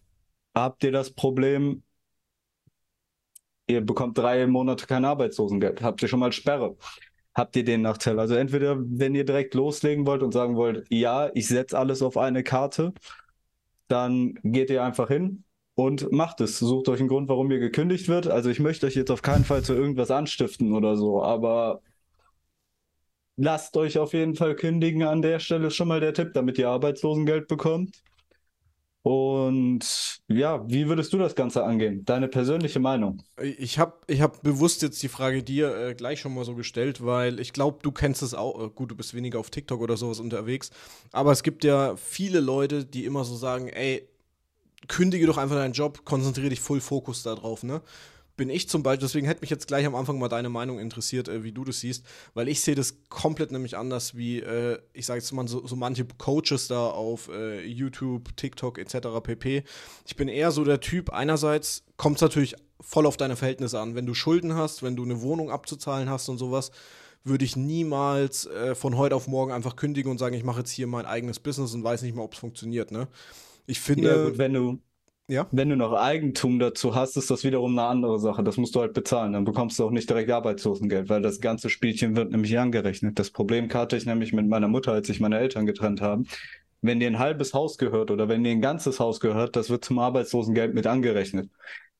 habt 0.55 0.83
ihr 0.85 0.93
das 0.93 1.13
Problem, 1.13 1.83
ihr 3.67 3.83
bekommt 3.83 4.17
drei 4.17 4.47
Monate 4.47 4.87
kein 4.87 5.05
Arbeitslosengeld, 5.05 5.83
habt 5.83 6.03
ihr 6.03 6.09
schon 6.09 6.21
mal 6.21 6.33
Sperre 6.33 6.77
habt 7.35 7.57
ihr 7.57 7.65
den 7.65 7.83
Nachteil. 7.83 8.19
Also 8.21 8.35
entweder, 8.35 8.77
wenn 8.79 9.15
ihr 9.15 9.25
direkt 9.25 9.55
loslegen 9.55 10.07
wollt 10.07 10.23
und 10.23 10.33
sagen 10.33 10.57
wollt, 10.57 10.87
ja, 10.91 11.31
ich 11.35 11.49
setze 11.49 11.79
alles 11.79 12.03
auf 12.03 12.19
eine 12.19 12.43
Karte, 12.43 12.93
dann 13.93 14.39
geht 14.43 14.71
ihr 14.71 14.83
einfach 14.83 15.09
hin 15.09 15.45
und 15.75 16.11
macht 16.13 16.41
es. 16.41 16.59
Sucht 16.59 16.89
euch 16.89 17.01
einen 17.01 17.09
Grund, 17.09 17.29
warum 17.29 17.51
ihr 17.51 17.59
gekündigt 17.59 18.09
wird. 18.09 18.27
Also 18.27 18.51
ich 18.51 18.59
möchte 18.59 18.87
euch 18.87 18.95
jetzt 18.95 19.11
auf 19.11 19.23
keinen 19.23 19.45
Fall 19.45 19.63
zu 19.63 19.75
irgendwas 19.75 20.11
anstiften 20.11 20.73
oder 20.73 20.97
so, 20.97 21.23
aber 21.23 21.83
lasst 23.37 23.77
euch 23.77 23.99
auf 23.99 24.15
jeden 24.15 24.35
Fall 24.35 24.57
kündigen 24.57 25.03
an 25.03 25.23
der 25.23 25.41
Stelle 25.41 25.71
schon 25.71 25.89
mal 25.89 26.01
der 26.01 26.15
Tipp, 26.15 26.33
damit 26.35 26.59
ihr 26.59 26.71
Arbeitslosengeld 26.71 27.49
bekommt. 27.49 28.03
Und 29.03 30.21
ja, 30.29 30.65
wie 30.69 30.87
würdest 30.89 31.13
du 31.13 31.19
das 31.19 31.35
Ganze 31.35 31.65
angehen? 31.65 32.05
Deine 32.05 32.29
persönliche 32.29 32.79
Meinung? 32.79 33.23
Ich 33.59 33.81
habe 33.81 33.95
ich 34.07 34.21
hab 34.21 34.43
bewusst 34.43 34.81
jetzt 34.83 35.03
die 35.03 35.09
Frage 35.09 35.43
dir 35.43 35.77
äh, 35.77 35.95
gleich 35.95 36.21
schon 36.21 36.35
mal 36.35 36.45
so 36.45 36.55
gestellt, 36.55 37.05
weil 37.05 37.41
ich 37.41 37.53
glaube, 37.53 37.81
du 37.83 37.91
kennst 37.91 38.23
es 38.23 38.33
auch. 38.33 38.63
Äh, 38.63 38.71
gut, 38.71 38.93
du 38.93 38.97
bist 38.97 39.15
weniger 39.15 39.41
auf 39.41 39.51
TikTok 39.51 39.81
oder 39.81 39.97
sowas 39.97 40.21
unterwegs. 40.21 40.71
Aber 41.11 41.33
es 41.33 41.43
gibt 41.43 41.65
ja 41.65 41.97
viele 41.97 42.39
Leute, 42.39 42.85
die 42.85 43.05
immer 43.05 43.25
so 43.25 43.35
sagen: 43.35 43.69
Ey, 43.69 44.09
kündige 44.87 45.27
doch 45.27 45.39
einfach 45.39 45.57
deinen 45.57 45.75
Job, 45.75 46.05
konzentriere 46.05 46.51
dich 46.51 46.61
voll 46.61 46.81
Fokus 46.81 47.25
darauf, 47.25 47.65
ne? 47.65 47.83
Bin 48.37 48.51
ich 48.51 48.69
zum 48.69 48.83
Beispiel, 48.83 49.07
deswegen 49.07 49.27
hätte 49.27 49.43
mich 49.43 49.51
jetzt 49.51 49.67
gleich 49.67 49.87
am 49.87 49.95
Anfang 49.95 50.19
mal 50.19 50.29
deine 50.29 50.49
Meinung 50.49 50.79
interessiert, 50.79 51.29
äh, 51.29 51.45
wie 51.45 51.53
du 51.53 51.65
das 51.65 51.81
siehst, 51.81 52.05
weil 52.35 52.49
ich 52.49 52.61
sehe 52.61 52.75
das 52.75 52.97
komplett 53.09 53.53
nämlich 53.53 53.77
anders, 53.77 54.17
wie 54.17 54.41
äh, 54.41 54.79
ich 54.93 55.07
sage 55.07 55.21
jetzt 55.21 55.33
mal 55.33 55.47
so, 55.47 55.67
so, 55.67 55.77
manche 55.77 56.05
Coaches 56.05 56.69
da 56.69 56.87
auf 56.87 57.29
äh, 57.29 57.65
YouTube, 57.65 58.37
TikTok 58.37 58.79
etc. 58.79 59.09
pp. 59.23 59.65
Ich 60.07 60.17
bin 60.17 60.29
eher 60.29 60.51
so 60.51 60.65
der 60.65 60.81
Typ, 60.81 61.11
einerseits 61.11 61.85
kommt 61.97 62.17
es 62.17 62.23
natürlich 62.23 62.57
voll 62.81 63.07
auf 63.07 63.17
deine 63.17 63.37
Verhältnisse 63.37 63.79
an. 63.79 63.95
Wenn 63.95 64.07
du 64.07 64.15
Schulden 64.15 64.55
hast, 64.55 64.83
wenn 64.83 64.97
du 64.97 65.05
eine 65.05 65.21
Wohnung 65.23 65.51
abzuzahlen 65.51 66.11
hast 66.11 66.29
und 66.29 66.39
sowas, 66.39 66.71
würde 67.25 67.45
ich 67.45 67.57
niemals 67.57 68.47
äh, 68.47 68.75
von 68.75 68.97
heute 68.97 69.15
auf 69.15 69.29
morgen 69.29 69.53
einfach 69.53 69.77
kündigen 69.77 70.11
und 70.11 70.19
sagen, 70.19 70.35
ich 70.35 70.43
mache 70.43 70.61
jetzt 70.61 70.71
hier 70.71 70.87
mein 70.87 71.07
eigenes 71.07 71.39
Business 71.39 71.75
und 71.75 71.85
weiß 71.85 72.03
nicht 72.03 72.15
mehr, 72.15 72.25
ob 72.25 72.33
es 72.33 72.41
funktioniert. 72.41 72.91
Ne? 72.91 73.09
Ich 73.67 73.81
finde. 73.81 74.09
Ja, 74.09 74.25
gut, 74.25 74.39
wenn 74.39 74.55
du 74.55 74.81
ja. 75.29 75.47
Wenn 75.51 75.69
du 75.69 75.77
noch 75.77 75.93
Eigentum 75.93 76.59
dazu 76.59 76.95
hast, 76.95 77.17
ist 77.17 77.31
das 77.31 77.45
wiederum 77.45 77.79
eine 77.79 77.89
andere 77.89 78.19
Sache. 78.19 78.43
Das 78.43 78.57
musst 78.57 78.75
du 78.75 78.81
halt 78.81 78.93
bezahlen. 78.93 79.33
Dann 79.33 79.45
bekommst 79.45 79.79
du 79.79 79.85
auch 79.85 79.91
nicht 79.91 80.09
direkt 80.09 80.31
Arbeitslosengeld, 80.31 81.09
weil 81.09 81.23
das 81.23 81.41
ganze 81.41 81.71
Spielchen 81.71 82.17
wird 82.17 82.31
nämlich 82.31 82.59
angerechnet. 82.59 83.19
Das 83.19 83.31
Problem 83.31 83.73
hatte 83.73 83.97
ich 83.97 84.07
nämlich 84.07 84.33
mit 84.33 84.49
meiner 84.49 84.69
Mutter, 84.69 84.93
als 84.93 85.07
sich 85.07 85.21
meine 85.21 85.39
Eltern 85.39 85.67
getrennt 85.67 86.01
haben. 86.01 86.27
Wenn 86.81 87.01
dir 87.01 87.07
ein 87.07 87.19
halbes 87.19 87.55
Haus 87.55 87.79
gehört 87.79 88.11
oder 88.11 88.29
wenn 88.29 88.43
dir 88.43 88.51
ein 88.51 88.61
ganzes 88.61 88.99
Haus 88.99 89.21
gehört, 89.21 89.57
das 89.57 89.71
wird 89.71 89.85
zum 89.85 89.99
Arbeitslosengeld 90.01 90.75
mit 90.75 90.87
angerechnet 90.87 91.49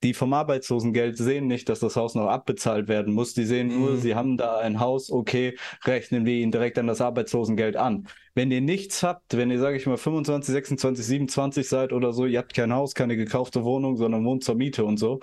die 0.03 0.15
vom 0.15 0.33
Arbeitslosengeld 0.33 1.17
sehen 1.17 1.47
nicht, 1.47 1.69
dass 1.69 1.81
das 1.81 1.97
Haus 1.97 2.15
noch 2.15 2.27
abbezahlt 2.27 2.89
werden 2.89 3.15
muss. 3.15 3.35
Die 3.35 3.45
sehen 3.45 3.69
nur, 3.69 3.93
mhm. 3.93 3.97
sie 3.99 4.15
haben 4.15 4.37
da 4.37 4.59
ein 4.59 4.81
Haus, 4.81 5.11
okay, 5.11 5.57
rechnen 5.85 6.27
wir 6.27 6.35
ihnen 6.35 6.53
direkt 6.53 6.79
an 6.79 6.87
das 6.87 7.01
Arbeitslosengeld 7.01 7.77
an. 7.77 8.09
Wenn 8.35 8.51
ihr 8.51 8.61
nichts 8.61 9.03
habt, 9.03 9.37
wenn 9.37 9.51
ihr, 9.51 9.59
sage 9.59 9.77
ich 9.77 9.87
mal, 9.87 9.97
25, 9.97 10.53
26, 10.53 11.05
27 11.05 11.69
seid 11.69 11.93
oder 11.93 12.13
so, 12.13 12.27
ihr 12.27 12.39
habt 12.39 12.55
kein 12.55 12.73
Haus, 12.73 12.95
keine 12.95 13.17
gekaufte 13.17 13.63
Wohnung, 13.65 13.97
sondern 13.97 14.25
wohnt 14.25 14.43
zur 14.43 14.55
Miete 14.55 14.85
und 14.85 14.97
so, 14.97 15.21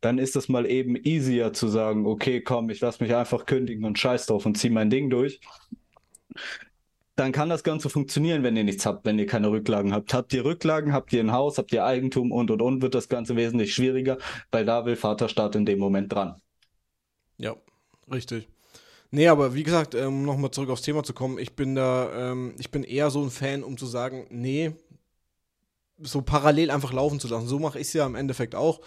dann 0.00 0.18
ist 0.18 0.36
es 0.36 0.48
mal 0.48 0.66
eben 0.66 0.96
easier 0.96 1.52
zu 1.52 1.68
sagen, 1.68 2.06
okay, 2.06 2.40
komm, 2.40 2.70
ich 2.70 2.80
lasse 2.80 3.02
mich 3.02 3.14
einfach 3.14 3.46
kündigen 3.46 3.84
und 3.84 3.98
scheiß 3.98 4.26
drauf 4.26 4.46
und 4.46 4.56
zieh 4.56 4.70
mein 4.70 4.90
Ding 4.90 5.10
durch 5.10 5.40
dann 7.16 7.32
kann 7.32 7.50
das 7.50 7.62
Ganze 7.62 7.90
funktionieren, 7.90 8.42
wenn 8.42 8.56
ihr 8.56 8.64
nichts 8.64 8.86
habt, 8.86 9.04
wenn 9.04 9.18
ihr 9.18 9.26
keine 9.26 9.50
Rücklagen 9.50 9.92
habt. 9.92 10.14
Habt 10.14 10.32
ihr 10.32 10.44
Rücklagen, 10.44 10.92
habt 10.92 11.12
ihr 11.12 11.20
ein 11.20 11.32
Haus, 11.32 11.58
habt 11.58 11.72
ihr 11.72 11.84
Eigentum 11.84 12.32
und 12.32 12.50
und 12.50 12.62
und, 12.62 12.82
wird 12.82 12.94
das 12.94 13.08
Ganze 13.08 13.36
wesentlich 13.36 13.74
schwieriger, 13.74 14.18
weil 14.50 14.64
da 14.64 14.86
will 14.86 14.96
Vaterstaat 14.96 15.54
in 15.54 15.66
dem 15.66 15.78
Moment 15.78 16.12
dran. 16.12 16.40
Ja, 17.36 17.54
richtig. 18.10 18.48
Nee, 19.10 19.28
aber 19.28 19.54
wie 19.54 19.62
gesagt, 19.62 19.94
um 19.94 20.00
ähm, 20.00 20.22
nochmal 20.24 20.52
zurück 20.52 20.70
aufs 20.70 20.80
Thema 20.80 21.02
zu 21.02 21.12
kommen, 21.12 21.38
ich 21.38 21.54
bin 21.54 21.74
da, 21.74 22.32
ähm, 22.32 22.54
ich 22.58 22.70
bin 22.70 22.82
eher 22.82 23.10
so 23.10 23.22
ein 23.22 23.30
Fan, 23.30 23.62
um 23.62 23.76
zu 23.76 23.84
sagen, 23.84 24.26
nee, 24.30 24.72
so 25.98 26.22
parallel 26.22 26.70
einfach 26.70 26.94
laufen 26.94 27.20
zu 27.20 27.28
lassen. 27.28 27.46
So 27.46 27.58
mache 27.58 27.78
ich 27.78 27.88
es 27.88 27.92
ja 27.92 28.06
im 28.06 28.14
Endeffekt 28.14 28.54
auch. 28.54 28.80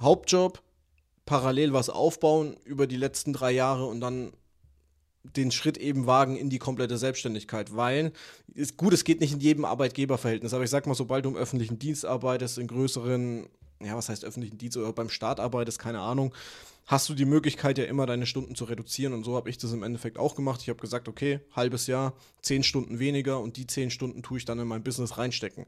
Hauptjob, 0.00 0.62
parallel 1.26 1.72
was 1.72 1.90
aufbauen 1.90 2.56
über 2.64 2.86
die 2.86 2.96
letzten 2.96 3.32
drei 3.32 3.50
Jahre 3.50 3.86
und 3.86 4.00
dann 4.00 4.32
den 5.24 5.50
Schritt 5.50 5.76
eben 5.76 6.06
wagen 6.06 6.36
in 6.36 6.50
die 6.50 6.58
komplette 6.58 6.98
Selbstständigkeit, 6.98 7.76
weil 7.76 8.12
ist 8.54 8.76
gut, 8.76 8.92
es 8.92 9.04
geht 9.04 9.20
nicht 9.20 9.32
in 9.32 9.40
jedem 9.40 9.64
Arbeitgeberverhältnis, 9.64 10.52
aber 10.52 10.64
ich 10.64 10.70
sag 10.70 10.86
mal, 10.86 10.94
sobald 10.94 11.24
du 11.24 11.30
im 11.30 11.36
öffentlichen 11.36 11.78
Dienst 11.78 12.04
arbeitest, 12.04 12.58
in 12.58 12.66
größeren, 12.66 13.46
ja, 13.80 13.96
was 13.96 14.08
heißt 14.08 14.24
öffentlichen 14.24 14.58
Dienst 14.58 14.76
oder 14.76 14.92
beim 14.92 15.08
Staat 15.08 15.40
arbeitest, 15.40 15.78
keine 15.78 16.00
Ahnung, 16.00 16.34
hast 16.86 17.08
du 17.08 17.14
die 17.14 17.24
Möglichkeit 17.24 17.78
ja 17.78 17.84
immer 17.84 18.06
deine 18.06 18.26
Stunden 18.26 18.54
zu 18.54 18.64
reduzieren 18.64 19.12
und 19.12 19.24
so 19.24 19.36
habe 19.36 19.48
ich 19.48 19.58
das 19.58 19.72
im 19.72 19.84
Endeffekt 19.84 20.18
auch 20.18 20.34
gemacht. 20.34 20.60
Ich 20.62 20.68
habe 20.68 20.80
gesagt, 20.80 21.08
okay, 21.08 21.40
halbes 21.54 21.86
Jahr, 21.86 22.14
zehn 22.42 22.64
Stunden 22.64 22.98
weniger 22.98 23.40
und 23.40 23.56
die 23.56 23.66
zehn 23.66 23.90
Stunden 23.90 24.22
tue 24.22 24.38
ich 24.38 24.44
dann 24.44 24.58
in 24.58 24.66
mein 24.66 24.82
Business 24.82 25.18
reinstecken 25.18 25.66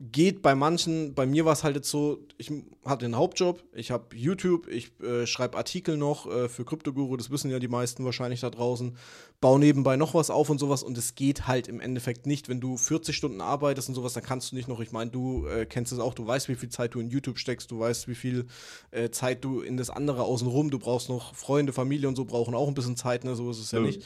geht 0.00 0.40
bei 0.40 0.54
manchen, 0.54 1.14
bei 1.14 1.26
mir 1.26 1.44
war 1.44 1.52
es 1.52 1.62
halt 1.62 1.76
jetzt 1.76 1.90
so, 1.90 2.26
ich 2.38 2.50
hatte 2.86 3.04
einen 3.04 3.16
Hauptjob, 3.16 3.62
ich 3.74 3.90
habe 3.90 4.16
YouTube, 4.16 4.66
ich 4.66 4.98
äh, 5.00 5.26
schreibe 5.26 5.58
Artikel 5.58 5.98
noch 5.98 6.26
äh, 6.26 6.48
für 6.48 6.64
Kryptoguru, 6.64 7.18
das 7.18 7.30
wissen 7.30 7.50
ja 7.50 7.58
die 7.58 7.68
meisten 7.68 8.04
wahrscheinlich 8.04 8.40
da 8.40 8.48
draußen, 8.48 8.96
baue 9.42 9.60
nebenbei 9.60 9.96
noch 9.96 10.14
was 10.14 10.30
auf 10.30 10.48
und 10.48 10.58
sowas 10.58 10.82
und 10.82 10.96
es 10.96 11.14
geht 11.14 11.46
halt 11.46 11.68
im 11.68 11.80
Endeffekt 11.80 12.26
nicht, 12.26 12.48
wenn 12.48 12.60
du 12.60 12.78
40 12.78 13.14
Stunden 13.14 13.42
arbeitest 13.42 13.90
und 13.90 13.94
sowas, 13.94 14.14
dann 14.14 14.24
kannst 14.24 14.52
du 14.52 14.56
nicht 14.56 14.68
noch, 14.68 14.80
ich 14.80 14.90
meine, 14.90 15.10
du 15.10 15.46
äh, 15.46 15.66
kennst 15.66 15.92
es 15.92 15.98
auch, 15.98 16.14
du 16.14 16.26
weißt, 16.26 16.48
wie 16.48 16.56
viel 16.56 16.70
Zeit 16.70 16.94
du 16.94 17.00
in 17.00 17.10
YouTube 17.10 17.38
steckst, 17.38 17.70
du 17.70 17.78
weißt, 17.78 18.08
wie 18.08 18.14
viel 18.14 18.46
äh, 18.92 19.10
Zeit 19.10 19.44
du 19.44 19.60
in 19.60 19.76
das 19.76 19.90
andere 19.90 20.22
außenrum, 20.22 20.70
du 20.70 20.78
brauchst 20.78 21.10
noch 21.10 21.34
Freunde, 21.34 21.74
Familie 21.74 22.08
und 22.08 22.16
so 22.16 22.24
brauchen 22.24 22.54
auch 22.54 22.68
ein 22.68 22.74
bisschen 22.74 22.96
Zeit, 22.96 23.24
ne, 23.24 23.34
so 23.34 23.50
ist 23.50 23.58
es 23.58 23.70
ja, 23.70 23.80
ja. 23.80 23.86
nicht. 23.86 24.02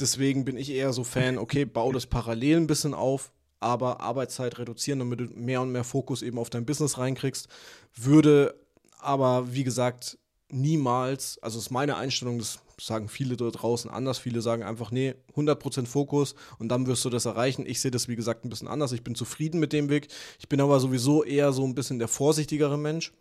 Deswegen 0.00 0.44
bin 0.44 0.56
ich 0.56 0.70
eher 0.70 0.92
so 0.92 1.04
Fan, 1.04 1.38
okay, 1.38 1.64
bau 1.64 1.92
das 1.92 2.06
parallel 2.06 2.56
ein 2.56 2.66
bisschen 2.68 2.94
auf, 2.94 3.32
aber 3.60 4.00
Arbeitszeit 4.00 4.58
reduzieren, 4.58 5.00
damit 5.00 5.20
du 5.20 5.24
mehr 5.34 5.60
und 5.60 5.72
mehr 5.72 5.84
Fokus 5.84 6.22
eben 6.22 6.38
auf 6.38 6.50
dein 6.50 6.66
Business 6.66 6.98
reinkriegst. 6.98 7.48
Würde 7.94 8.54
aber, 9.00 9.52
wie 9.52 9.64
gesagt, 9.64 10.18
niemals, 10.50 11.38
also 11.42 11.58
ist 11.58 11.70
meine 11.70 11.96
Einstellung, 11.96 12.38
das 12.38 12.60
sagen 12.80 13.08
viele 13.08 13.36
dort 13.36 13.62
draußen 13.62 13.90
anders, 13.90 14.18
viele 14.18 14.40
sagen 14.40 14.62
einfach, 14.62 14.90
nee, 14.90 15.14
100% 15.34 15.86
Fokus 15.86 16.34
und 16.58 16.68
dann 16.68 16.86
wirst 16.86 17.04
du 17.04 17.10
das 17.10 17.24
erreichen. 17.24 17.66
Ich 17.66 17.80
sehe 17.80 17.90
das, 17.90 18.08
wie 18.08 18.16
gesagt, 18.16 18.44
ein 18.44 18.50
bisschen 18.50 18.68
anders. 18.68 18.92
Ich 18.92 19.02
bin 19.02 19.14
zufrieden 19.14 19.58
mit 19.58 19.72
dem 19.72 19.88
Weg. 19.88 20.08
Ich 20.38 20.48
bin 20.48 20.60
aber 20.60 20.78
sowieso 20.78 21.24
eher 21.24 21.52
so 21.52 21.64
ein 21.64 21.74
bisschen 21.74 21.98
der 21.98 22.08
vorsichtigere 22.08 22.78
Mensch, 22.78 23.12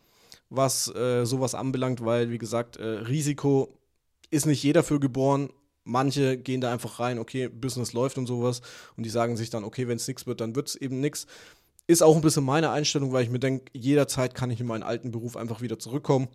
was 0.50 0.94
äh, 0.96 1.26
sowas 1.26 1.56
anbelangt, 1.56 2.06
weil, 2.06 2.30
wie 2.30 2.38
gesagt, 2.38 2.78
äh, 2.78 2.86
Risiko 2.86 3.80
ist 4.30 4.46
nicht 4.46 4.62
jeder 4.64 4.84
für 4.84 5.00
geboren 5.00 5.50
Manche 5.88 6.38
gehen 6.38 6.62
da 6.62 6.72
einfach 6.72 7.00
rein, 7.00 7.18
okay, 7.18 7.48
Business 7.48 7.94
läuft 7.94 8.18
und 8.18 8.28
sowas. 8.28 8.62
Und 8.98 9.06
die 9.06 9.10
sagen 9.10 9.38
sich 9.38 9.50
dann, 9.50 9.64
okay, 9.64 9.88
wenn 9.88 9.96
es 9.96 10.08
nichts 10.08 10.28
wird, 10.28 10.42
dann 10.42 10.56
wird 10.56 10.68
es 10.68 10.76
eben 10.76 11.00
nichts. 11.00 11.26
Ist 11.88 12.04
auch 12.04 12.16
ein 12.16 12.22
bisschen 12.22 12.44
meine 12.44 12.70
Einstellung, 12.72 13.14
weil 13.14 13.24
ich 13.24 13.30
mir 13.30 13.40
denke, 13.40 13.72
jederzeit 13.74 14.36
kann 14.36 14.52
ich 14.52 14.60
in 14.60 14.68
meinen 14.68 14.84
alten 14.84 15.12
Beruf 15.12 15.38
einfach 15.38 15.62
wieder 15.62 15.80
zurückkommen. 15.80 16.28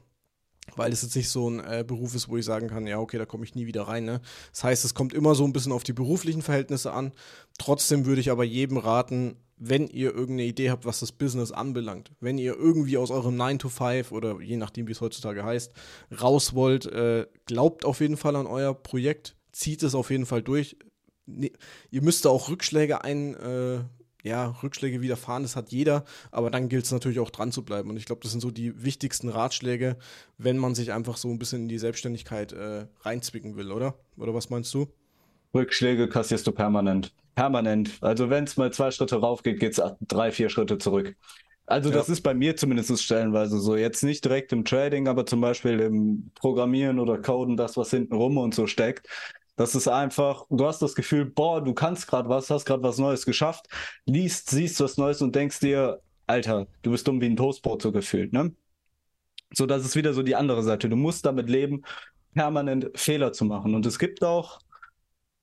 Weil 0.77 0.93
es 0.93 1.03
jetzt 1.03 1.17
nicht 1.17 1.29
so 1.29 1.51
ein 1.51 1.59
äh, 1.59 1.85
Beruf 1.87 2.15
ist, 2.15 2.29
wo 2.29 2.37
ich 2.37 2.45
sagen 2.45 2.69
kann, 2.69 2.87
ja, 2.87 2.99
okay, 2.99 3.19
da 3.19 3.27
komme 3.27 3.45
ich 3.45 3.55
nie 3.55 3.67
wieder 3.67 3.83
rein. 3.83 4.05
Ne? 4.05 4.21
Das 4.53 4.63
heißt, 4.65 4.85
es 4.85 4.95
kommt 4.95 5.13
immer 5.13 5.35
so 5.35 5.45
ein 5.45 5.53
bisschen 5.53 5.73
auf 5.73 5.83
die 5.83 5.93
beruflichen 5.93 6.41
Verhältnisse 6.41 6.93
an. 6.93 7.13
Trotzdem 7.59 8.07
würde 8.07 8.21
ich 8.21 8.31
aber 8.31 8.45
jedem 8.45 8.77
raten, 8.77 9.37
wenn 9.65 9.87
ihr 9.87 10.13
irgendeine 10.13 10.45
Idee 10.45 10.71
habt, 10.71 10.85
was 10.85 11.01
das 11.01 11.13
Business 11.13 11.53
anbelangt, 11.53 12.11
wenn 12.21 12.37
ihr 12.37 12.57
irgendwie 12.57 12.97
aus 12.97 13.11
eurem 13.11 13.37
9 13.37 13.61
to 13.61 13.69
5 13.69 14.11
oder 14.11 14.41
je 14.41 14.57
nachdem, 14.57 14.89
wie 14.89 14.93
es 14.93 15.01
heutzutage 15.01 15.45
heißt, 15.45 15.73
raus 16.21 16.55
wollt, 16.55 16.87
äh, 16.87 17.27
glaubt 17.47 17.85
auf 17.85 18.01
jeden 18.01 18.17
Fall 18.17 18.35
an 18.35 18.47
euer 18.47 18.75
Projekt, 18.75 19.37
zieht 19.53 19.83
es 19.83 19.95
auf 19.95 20.11
jeden 20.11 20.27
Fall 20.27 20.43
durch. 20.43 20.77
Ne, 21.27 21.53
ihr 21.91 22.03
müsst 22.03 22.27
auch 22.27 22.49
Rückschläge 22.49 23.05
ein, 23.05 23.35
äh, 23.35 23.81
ja, 24.25 24.55
Rückschläge 24.63 25.01
widerfahren, 25.01 25.43
das 25.43 25.57
hat 25.57 25.71
jeder, 25.71 26.05
aber 26.31 26.51
dann 26.51 26.69
gilt 26.69 26.85
es 26.85 26.93
natürlich 26.93 27.21
auch 27.21 27.31
dran 27.31 27.53
zu 27.53 27.65
bleiben. 27.65 27.91
Und 27.91 27.97
ich 27.97 28.05
glaube, 28.05 28.23
das 28.23 28.33
sind 28.33 28.41
so 28.41 28.51
die 28.51 28.83
wichtigsten 28.83 29.29
Ratschläge, 29.29 29.97
wenn 30.39 30.59
man 30.59 30.75
sich 30.75 30.93
einfach 30.93 31.17
so 31.17 31.29
ein 31.29 31.39
bisschen 31.39 31.63
in 31.63 31.69
die 31.69 31.79
Selbstständigkeit 31.79 32.53
äh, 32.53 32.87
reinzwicken 33.01 33.57
will, 33.57 33.73
oder? 33.73 33.95
Oder 34.17 34.35
was 34.35 34.51
meinst 34.51 34.73
du? 34.75 34.89
Rückschläge 35.55 36.09
kassierst 36.09 36.47
du 36.47 36.53
permanent. 36.53 37.13
Permanent. 37.35 37.99
Also 38.01 38.31
wenn 38.31 38.45
es 38.45 38.57
mal 38.57 38.73
zwei 38.73 38.91
Schritte 38.91 39.17
rauf 39.17 39.43
geht, 39.43 39.61
geht 39.61 39.79
es 39.79 39.83
drei, 40.07 40.31
vier 40.31 40.49
Schritte 40.49 40.79
zurück. 40.79 41.17
Also 41.67 41.91
ja. 41.91 41.97
das 41.97 42.09
ist 42.09 42.23
bei 42.23 42.35
mir 42.35 42.57
zumindest 42.57 43.03
stellenweise 43.03 43.59
so. 43.61 43.77
Jetzt 43.77 44.03
nicht 44.03 44.25
direkt 44.25 44.53
im 44.53 44.65
Trading, 44.65 45.09
aber 45.09 45.27
zum 45.27 45.41
Beispiel 45.41 45.81
im 45.81 46.31
Programmieren 46.35 46.99
oder 46.99 47.19
Coden, 47.19 47.57
das, 47.57 47.77
was 47.77 47.91
hinten 47.91 48.15
rum 48.15 48.37
und 48.37 48.55
so 48.55 48.67
steckt. 48.67 49.09
Das 49.57 49.75
ist 49.75 49.89
einfach, 49.89 50.47
du 50.49 50.67
hast 50.67 50.81
das 50.81 50.95
Gefühl, 50.95 51.27
boah, 51.27 51.63
du 51.63 51.75
kannst 51.75 52.07
gerade 52.07 52.29
was, 52.29 52.49
hast 52.51 52.65
gerade 52.65 52.83
was 52.83 52.99
Neues 52.99 53.27
geschafft, 53.27 53.67
liest, 54.07 54.51
siehst 54.51 54.81
was 54.81 54.97
Neues 54.97 55.21
und 55.21 55.35
denkst 55.35 55.61
dir, 55.61 56.01
Alter, 56.27 56.67
du 56.83 56.93
bist 56.93 57.07
dumm 57.07 57.21
wie 57.21 57.27
ein 57.27 57.37
Toastbrot 57.37 57.83
so 57.83 57.93
gefühlt, 57.93 58.33
ne? 58.33 58.55
So, 59.55 59.67
das 59.67 59.85
ist 59.85 59.97
wieder 59.97 60.15
so 60.15 60.23
die 60.23 60.37
andere 60.37 60.63
Seite. 60.63 60.89
Du 60.89 60.97
musst 60.97 61.27
damit 61.27 61.51
leben, 61.51 61.83
permanent 62.35 62.91
Fehler 62.95 63.33
zu 63.33 63.45
machen. 63.45 63.75
Und 63.75 63.85
es 63.85 63.99
gibt 63.99 64.25
auch, 64.25 64.61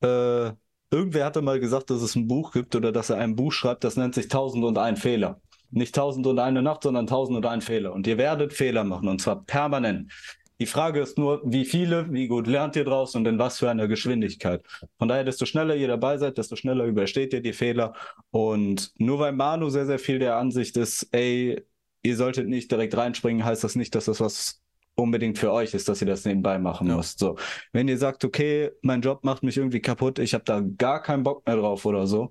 äh, 0.02 0.50
irgendwer 0.90 1.24
hatte 1.24 1.42
mal 1.42 1.60
gesagt, 1.60 1.90
dass 1.90 2.02
es 2.02 2.16
ein 2.16 2.26
Buch 2.26 2.52
gibt 2.52 2.74
oder 2.74 2.92
dass 2.92 3.10
er 3.10 3.18
ein 3.18 3.36
Buch 3.36 3.52
schreibt, 3.52 3.84
das 3.84 3.96
nennt 3.96 4.14
sich 4.14 4.28
Tausend 4.28 4.64
und 4.64 4.78
ein 4.78 4.96
Fehler. 4.96 5.40
Nicht 5.70 5.94
Tausend 5.94 6.26
und 6.26 6.40
eine 6.40 6.62
Nacht, 6.62 6.82
sondern 6.82 7.06
Tausend 7.06 7.36
und 7.36 7.46
ein 7.46 7.60
Fehler. 7.60 7.92
Und 7.92 8.06
ihr 8.08 8.18
werdet 8.18 8.52
Fehler 8.52 8.82
machen 8.82 9.08
und 9.08 9.20
zwar 9.20 9.44
permanent. 9.44 10.12
Die 10.60 10.66
Frage 10.66 11.00
ist 11.00 11.16
nur, 11.16 11.40
wie 11.44 11.64
viele, 11.64 12.12
wie 12.12 12.28
gut 12.28 12.46
lernt 12.46 12.76
ihr 12.76 12.84
draus 12.84 13.14
und 13.14 13.26
in 13.26 13.38
was 13.38 13.58
für 13.58 13.70
einer 13.70 13.88
Geschwindigkeit. 13.88 14.62
Von 14.98 15.08
daher, 15.08 15.24
desto 15.24 15.46
schneller 15.46 15.74
ihr 15.74 15.88
dabei 15.88 16.18
seid, 16.18 16.36
desto 16.36 16.54
schneller 16.54 16.84
übersteht 16.84 17.32
ihr 17.32 17.40
die 17.40 17.54
Fehler. 17.54 17.94
Und 18.30 18.92
nur 18.98 19.18
weil 19.18 19.32
Manu 19.32 19.70
sehr, 19.70 19.86
sehr 19.86 19.98
viel 19.98 20.18
der 20.18 20.36
Ansicht 20.36 20.76
ist, 20.76 21.08
ey, 21.12 21.64
ihr 22.02 22.16
solltet 22.16 22.46
nicht 22.46 22.70
direkt 22.70 22.94
reinspringen, 22.94 23.44
heißt 23.44 23.64
das 23.64 23.74
nicht, 23.74 23.94
dass 23.94 24.04
das 24.04 24.20
was 24.20 24.60
unbedingt 24.94 25.38
für 25.38 25.50
euch 25.50 25.72
ist, 25.72 25.88
dass 25.88 26.02
ihr 26.02 26.06
das 26.06 26.26
nebenbei 26.26 26.58
machen 26.58 26.88
ja. 26.88 26.96
müsst. 26.96 27.18
So, 27.18 27.36
wenn 27.72 27.88
ihr 27.88 27.96
sagt, 27.96 28.24
okay, 28.24 28.70
mein 28.82 29.00
Job 29.00 29.24
macht 29.24 29.42
mich 29.42 29.56
irgendwie 29.56 29.80
kaputt, 29.80 30.18
ich 30.18 30.34
habe 30.34 30.44
da 30.44 30.60
gar 30.60 31.00
keinen 31.02 31.22
Bock 31.22 31.46
mehr 31.46 31.56
drauf 31.56 31.86
oder 31.86 32.06
so, 32.06 32.30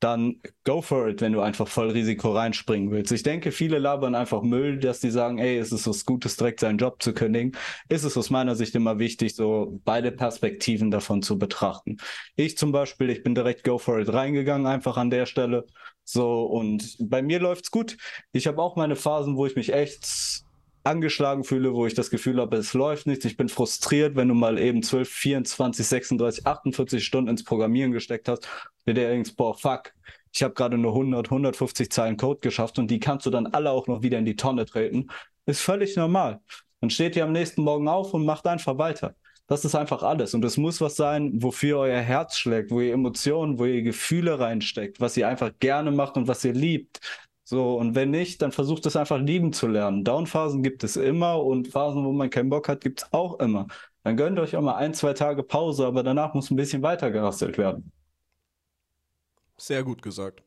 dann 0.00 0.40
go 0.64 0.80
for 0.80 1.08
it, 1.08 1.20
wenn 1.20 1.32
du 1.32 1.40
einfach 1.40 1.68
voll 1.68 1.90
Risiko 1.90 2.32
reinspringen 2.32 2.90
willst. 2.90 3.12
Ich 3.12 3.22
denke, 3.22 3.52
viele 3.52 3.78
labern 3.78 4.14
einfach 4.14 4.42
Müll, 4.42 4.78
dass 4.78 5.00
die 5.00 5.10
sagen, 5.10 5.38
ey, 5.38 5.58
es 5.58 5.72
ist 5.72 5.86
was 5.86 6.06
Gutes, 6.06 6.36
direkt 6.36 6.60
seinen 6.60 6.78
Job 6.78 7.02
zu 7.02 7.12
kündigen. 7.12 7.52
Ist 7.88 8.04
es 8.04 8.16
aus 8.16 8.30
meiner 8.30 8.56
Sicht 8.56 8.74
immer 8.74 8.98
wichtig, 8.98 9.34
so 9.34 9.78
beide 9.84 10.10
Perspektiven 10.10 10.90
davon 10.90 11.22
zu 11.22 11.38
betrachten. 11.38 11.98
Ich 12.34 12.56
zum 12.56 12.72
Beispiel, 12.72 13.10
ich 13.10 13.22
bin 13.22 13.34
direkt 13.34 13.62
go 13.62 13.78
for 13.78 14.00
it 14.00 14.12
reingegangen, 14.12 14.66
einfach 14.66 14.96
an 14.96 15.10
der 15.10 15.26
Stelle. 15.26 15.66
So, 16.04 16.44
und 16.44 16.96
bei 16.98 17.22
mir 17.22 17.38
läuft's 17.38 17.70
gut. 17.70 17.96
Ich 18.32 18.46
habe 18.46 18.60
auch 18.62 18.76
meine 18.76 18.96
Phasen, 18.96 19.36
wo 19.36 19.46
ich 19.46 19.54
mich 19.54 19.72
echt 19.72 20.44
angeschlagen 20.82 21.44
fühle, 21.44 21.74
wo 21.74 21.86
ich 21.86 21.94
das 21.94 22.10
Gefühl 22.10 22.40
habe, 22.40 22.56
es 22.56 22.74
läuft 22.74 23.06
nichts. 23.06 23.24
Ich 23.24 23.36
bin 23.36 23.48
frustriert, 23.48 24.16
wenn 24.16 24.28
du 24.28 24.34
mal 24.34 24.58
eben 24.58 24.82
12, 24.82 25.08
24, 25.08 25.86
36, 25.86 26.46
48 26.46 27.04
Stunden 27.04 27.30
ins 27.30 27.44
Programmieren 27.44 27.92
gesteckt 27.92 28.28
hast. 28.28 28.48
Der 28.86 28.94
denkst, 28.94 29.36
boah, 29.36 29.54
fuck, 29.54 29.92
ich 30.32 30.42
habe 30.42 30.54
gerade 30.54 30.78
nur 30.78 30.92
100, 30.92 31.26
150 31.26 31.90
Zeilen 31.90 32.16
Code 32.16 32.40
geschafft 32.40 32.78
und 32.78 32.90
die 32.90 33.00
kannst 33.00 33.26
du 33.26 33.30
dann 33.30 33.46
alle 33.48 33.70
auch 33.70 33.86
noch 33.86 34.02
wieder 34.02 34.18
in 34.18 34.24
die 34.24 34.36
Tonne 34.36 34.64
treten. 34.64 35.08
Ist 35.46 35.60
völlig 35.60 35.96
normal. 35.96 36.40
Dann 36.80 36.90
steht 36.90 37.16
ihr 37.16 37.24
am 37.24 37.32
nächsten 37.32 37.62
Morgen 37.62 37.88
auf 37.88 38.14
und 38.14 38.24
macht 38.24 38.46
einfach 38.46 38.78
weiter. 38.78 39.14
Das 39.50 39.64
ist 39.64 39.74
einfach 39.74 40.04
alles. 40.04 40.32
Und 40.32 40.44
es 40.44 40.56
muss 40.56 40.80
was 40.80 40.94
sein, 40.94 41.42
wofür 41.42 41.78
euer 41.78 42.00
Herz 42.00 42.38
schlägt, 42.38 42.70
wo 42.70 42.80
ihr 42.80 42.94
Emotionen, 42.94 43.58
wo 43.58 43.64
ihr 43.64 43.82
Gefühle 43.82 44.38
reinsteckt, 44.38 45.00
was 45.00 45.16
ihr 45.16 45.26
einfach 45.26 45.50
gerne 45.58 45.90
macht 45.90 46.16
und 46.16 46.28
was 46.28 46.44
ihr 46.44 46.52
liebt. 46.52 47.00
So, 47.50 47.74
und 47.74 47.96
wenn 47.96 48.12
nicht, 48.12 48.42
dann 48.42 48.52
versucht 48.52 48.86
es 48.86 48.94
einfach 48.94 49.18
lieben 49.18 49.52
zu 49.52 49.66
lernen. 49.66 50.04
Downphasen 50.04 50.62
gibt 50.62 50.84
es 50.84 50.94
immer 50.94 51.42
und 51.42 51.66
Phasen, 51.66 52.04
wo 52.04 52.12
man 52.12 52.30
keinen 52.30 52.48
Bock 52.48 52.68
hat, 52.68 52.80
gibt 52.80 53.02
es 53.02 53.12
auch 53.12 53.40
immer. 53.40 53.66
Dann 54.04 54.16
gönnt 54.16 54.38
euch 54.38 54.54
auch 54.54 54.62
mal 54.62 54.76
ein, 54.76 54.94
zwei 54.94 55.14
Tage 55.14 55.42
Pause, 55.42 55.84
aber 55.84 56.04
danach 56.04 56.32
muss 56.32 56.52
ein 56.52 56.56
bisschen 56.56 56.80
weiter 56.82 57.10
gerastelt 57.10 57.58
werden. 57.58 57.90
Sehr 59.56 59.82
gut 59.82 60.00
gesagt. 60.00 60.44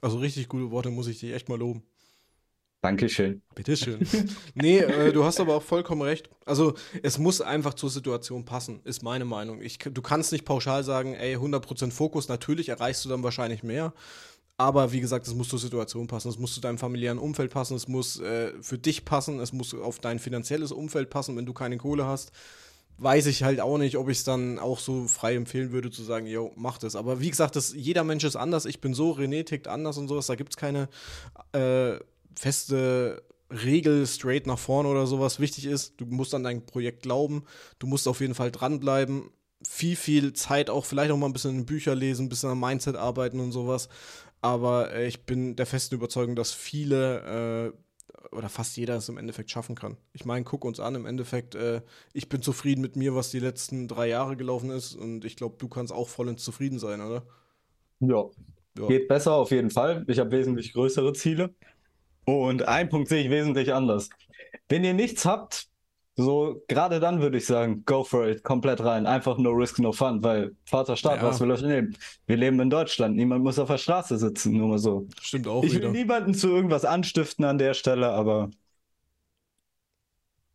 Also 0.00 0.20
richtig 0.20 0.48
gute 0.48 0.70
Worte, 0.70 0.88
muss 0.88 1.06
ich 1.06 1.20
dich 1.20 1.34
echt 1.34 1.50
mal 1.50 1.58
loben. 1.58 1.82
Dankeschön. 2.80 3.42
Bitteschön. 3.54 4.00
nee, 4.54 4.78
äh, 4.78 5.12
du 5.12 5.24
hast 5.24 5.38
aber 5.38 5.54
auch 5.54 5.62
vollkommen 5.62 6.00
recht. 6.00 6.30
Also, 6.46 6.72
es 7.02 7.18
muss 7.18 7.42
einfach 7.42 7.74
zur 7.74 7.90
Situation 7.90 8.46
passen, 8.46 8.80
ist 8.84 9.02
meine 9.02 9.26
Meinung. 9.26 9.60
Ich, 9.60 9.78
du 9.78 10.00
kannst 10.00 10.32
nicht 10.32 10.46
pauschal 10.46 10.82
sagen, 10.82 11.14
ey, 11.14 11.36
100% 11.36 11.92
Fokus, 11.92 12.28
natürlich 12.28 12.70
erreichst 12.70 13.04
du 13.04 13.10
dann 13.10 13.22
wahrscheinlich 13.22 13.62
mehr. 13.62 13.92
Aber 14.58 14.92
wie 14.92 15.00
gesagt, 15.00 15.26
es 15.26 15.34
muss 15.34 15.48
zur 15.48 15.58
Situation 15.58 16.06
passen, 16.06 16.28
es 16.28 16.38
muss 16.38 16.54
zu 16.54 16.60
deinem 16.60 16.78
familiären 16.78 17.18
Umfeld 17.18 17.50
passen, 17.50 17.74
es 17.74 17.88
muss 17.88 18.20
äh, 18.20 18.52
für 18.60 18.78
dich 18.78 19.04
passen, 19.04 19.40
es 19.40 19.52
muss 19.52 19.74
auf 19.74 19.98
dein 19.98 20.18
finanzielles 20.18 20.72
Umfeld 20.72 21.10
passen, 21.10 21.36
wenn 21.36 21.46
du 21.46 21.52
keine 21.52 21.78
Kohle 21.78 22.06
hast. 22.06 22.32
Weiß 22.98 23.26
ich 23.26 23.42
halt 23.42 23.60
auch 23.60 23.78
nicht, 23.78 23.96
ob 23.96 24.08
ich 24.08 24.18
es 24.18 24.24
dann 24.24 24.58
auch 24.58 24.78
so 24.78 25.08
frei 25.08 25.34
empfehlen 25.34 25.72
würde, 25.72 25.90
zu 25.90 26.02
sagen, 26.02 26.26
yo, 26.26 26.52
mach 26.54 26.78
das. 26.78 26.94
Aber 26.94 27.20
wie 27.20 27.30
gesagt, 27.30 27.56
das, 27.56 27.72
jeder 27.72 28.04
Mensch 28.04 28.22
ist 28.22 28.36
anders. 28.36 28.66
Ich 28.66 28.80
bin 28.80 28.94
so, 28.94 29.12
René 29.12 29.44
tickt 29.44 29.66
anders 29.66 29.96
und 29.96 30.08
sowas. 30.08 30.26
Da 30.26 30.34
gibt 30.34 30.52
es 30.52 30.56
keine 30.56 30.88
äh, 31.52 31.98
feste 32.38 33.22
Regel 33.50 34.06
straight 34.06 34.46
nach 34.46 34.58
vorne 34.58 34.88
oder 34.88 35.06
sowas. 35.06 35.40
Wichtig 35.40 35.64
ist, 35.64 35.94
du 35.96 36.04
musst 36.06 36.34
an 36.34 36.44
dein 36.44 36.64
Projekt 36.64 37.02
glauben. 37.02 37.44
Du 37.78 37.86
musst 37.86 38.06
auf 38.06 38.20
jeden 38.20 38.34
Fall 38.34 38.52
dranbleiben 38.52 39.30
viel, 39.66 39.96
viel 39.96 40.32
Zeit 40.32 40.70
auch, 40.70 40.84
vielleicht 40.84 41.10
auch 41.10 41.16
mal 41.16 41.26
ein 41.26 41.32
bisschen 41.32 41.58
in 41.58 41.66
Bücher 41.66 41.94
lesen, 41.94 42.26
ein 42.26 42.28
bisschen 42.28 42.50
am 42.50 42.60
Mindset 42.60 42.96
arbeiten 42.96 43.40
und 43.40 43.52
sowas. 43.52 43.88
Aber 44.42 44.92
äh, 44.92 45.06
ich 45.06 45.24
bin 45.24 45.56
der 45.56 45.66
festen 45.66 45.94
Überzeugung, 45.94 46.36
dass 46.36 46.52
viele 46.52 47.72
äh, 47.72 48.36
oder 48.36 48.48
fast 48.48 48.76
jeder 48.76 48.96
es 48.96 49.08
im 49.08 49.18
Endeffekt 49.18 49.50
schaffen 49.50 49.74
kann. 49.74 49.96
Ich 50.12 50.24
meine, 50.24 50.44
guck 50.44 50.64
uns 50.64 50.80
an, 50.80 50.94
im 50.94 51.06
Endeffekt, 51.06 51.54
äh, 51.54 51.82
ich 52.12 52.28
bin 52.28 52.42
zufrieden 52.42 52.80
mit 52.80 52.96
mir, 52.96 53.14
was 53.14 53.30
die 53.30 53.38
letzten 53.38 53.88
drei 53.88 54.08
Jahre 54.08 54.36
gelaufen 54.36 54.70
ist 54.70 54.94
und 54.94 55.24
ich 55.24 55.36
glaube, 55.36 55.56
du 55.58 55.68
kannst 55.68 55.92
auch 55.92 56.08
vollends 56.08 56.44
zufrieden 56.44 56.78
sein, 56.78 57.00
oder? 57.00 57.24
Ja. 58.00 58.24
ja. 58.78 58.86
Geht 58.88 59.08
besser 59.08 59.32
auf 59.32 59.50
jeden 59.50 59.70
Fall. 59.70 60.04
Ich 60.08 60.18
habe 60.18 60.30
wesentlich 60.30 60.72
größere 60.72 61.12
Ziele. 61.12 61.54
Und 62.24 62.66
ein 62.68 62.88
Punkt 62.88 63.08
sehe 63.08 63.22
ich 63.22 63.30
wesentlich 63.30 63.72
anders. 63.74 64.08
Wenn 64.68 64.84
ihr 64.84 64.94
nichts 64.94 65.24
habt, 65.24 65.68
so 66.16 66.62
gerade 66.68 67.00
dann 67.00 67.20
würde 67.20 67.38
ich 67.38 67.46
sagen, 67.46 67.84
go 67.86 68.04
for 68.04 68.26
it, 68.28 68.42
komplett 68.42 68.82
rein. 68.84 69.06
Einfach 69.06 69.38
no 69.38 69.50
risk, 69.50 69.78
no 69.78 69.92
fun, 69.92 70.22
weil 70.22 70.54
Vaterstaat, 70.64 71.22
ja. 71.22 71.28
was 71.28 71.40
will 71.40 71.50
euch 71.50 71.62
nehmen? 71.62 71.96
Wir 72.26 72.36
leben 72.36 72.60
in 72.60 72.70
Deutschland, 72.70 73.16
niemand 73.16 73.42
muss 73.42 73.58
auf 73.58 73.68
der 73.68 73.78
Straße 73.78 74.18
sitzen, 74.18 74.52
nur 74.56 74.68
mal 74.68 74.78
so. 74.78 75.08
Stimmt 75.20 75.48
auch. 75.48 75.64
Ich 75.64 75.72
will 75.72 75.80
wieder. 75.80 75.90
niemanden 75.90 76.34
zu 76.34 76.48
irgendwas 76.48 76.84
anstiften 76.84 77.44
an 77.44 77.58
der 77.58 77.74
Stelle, 77.74 78.10
aber 78.10 78.50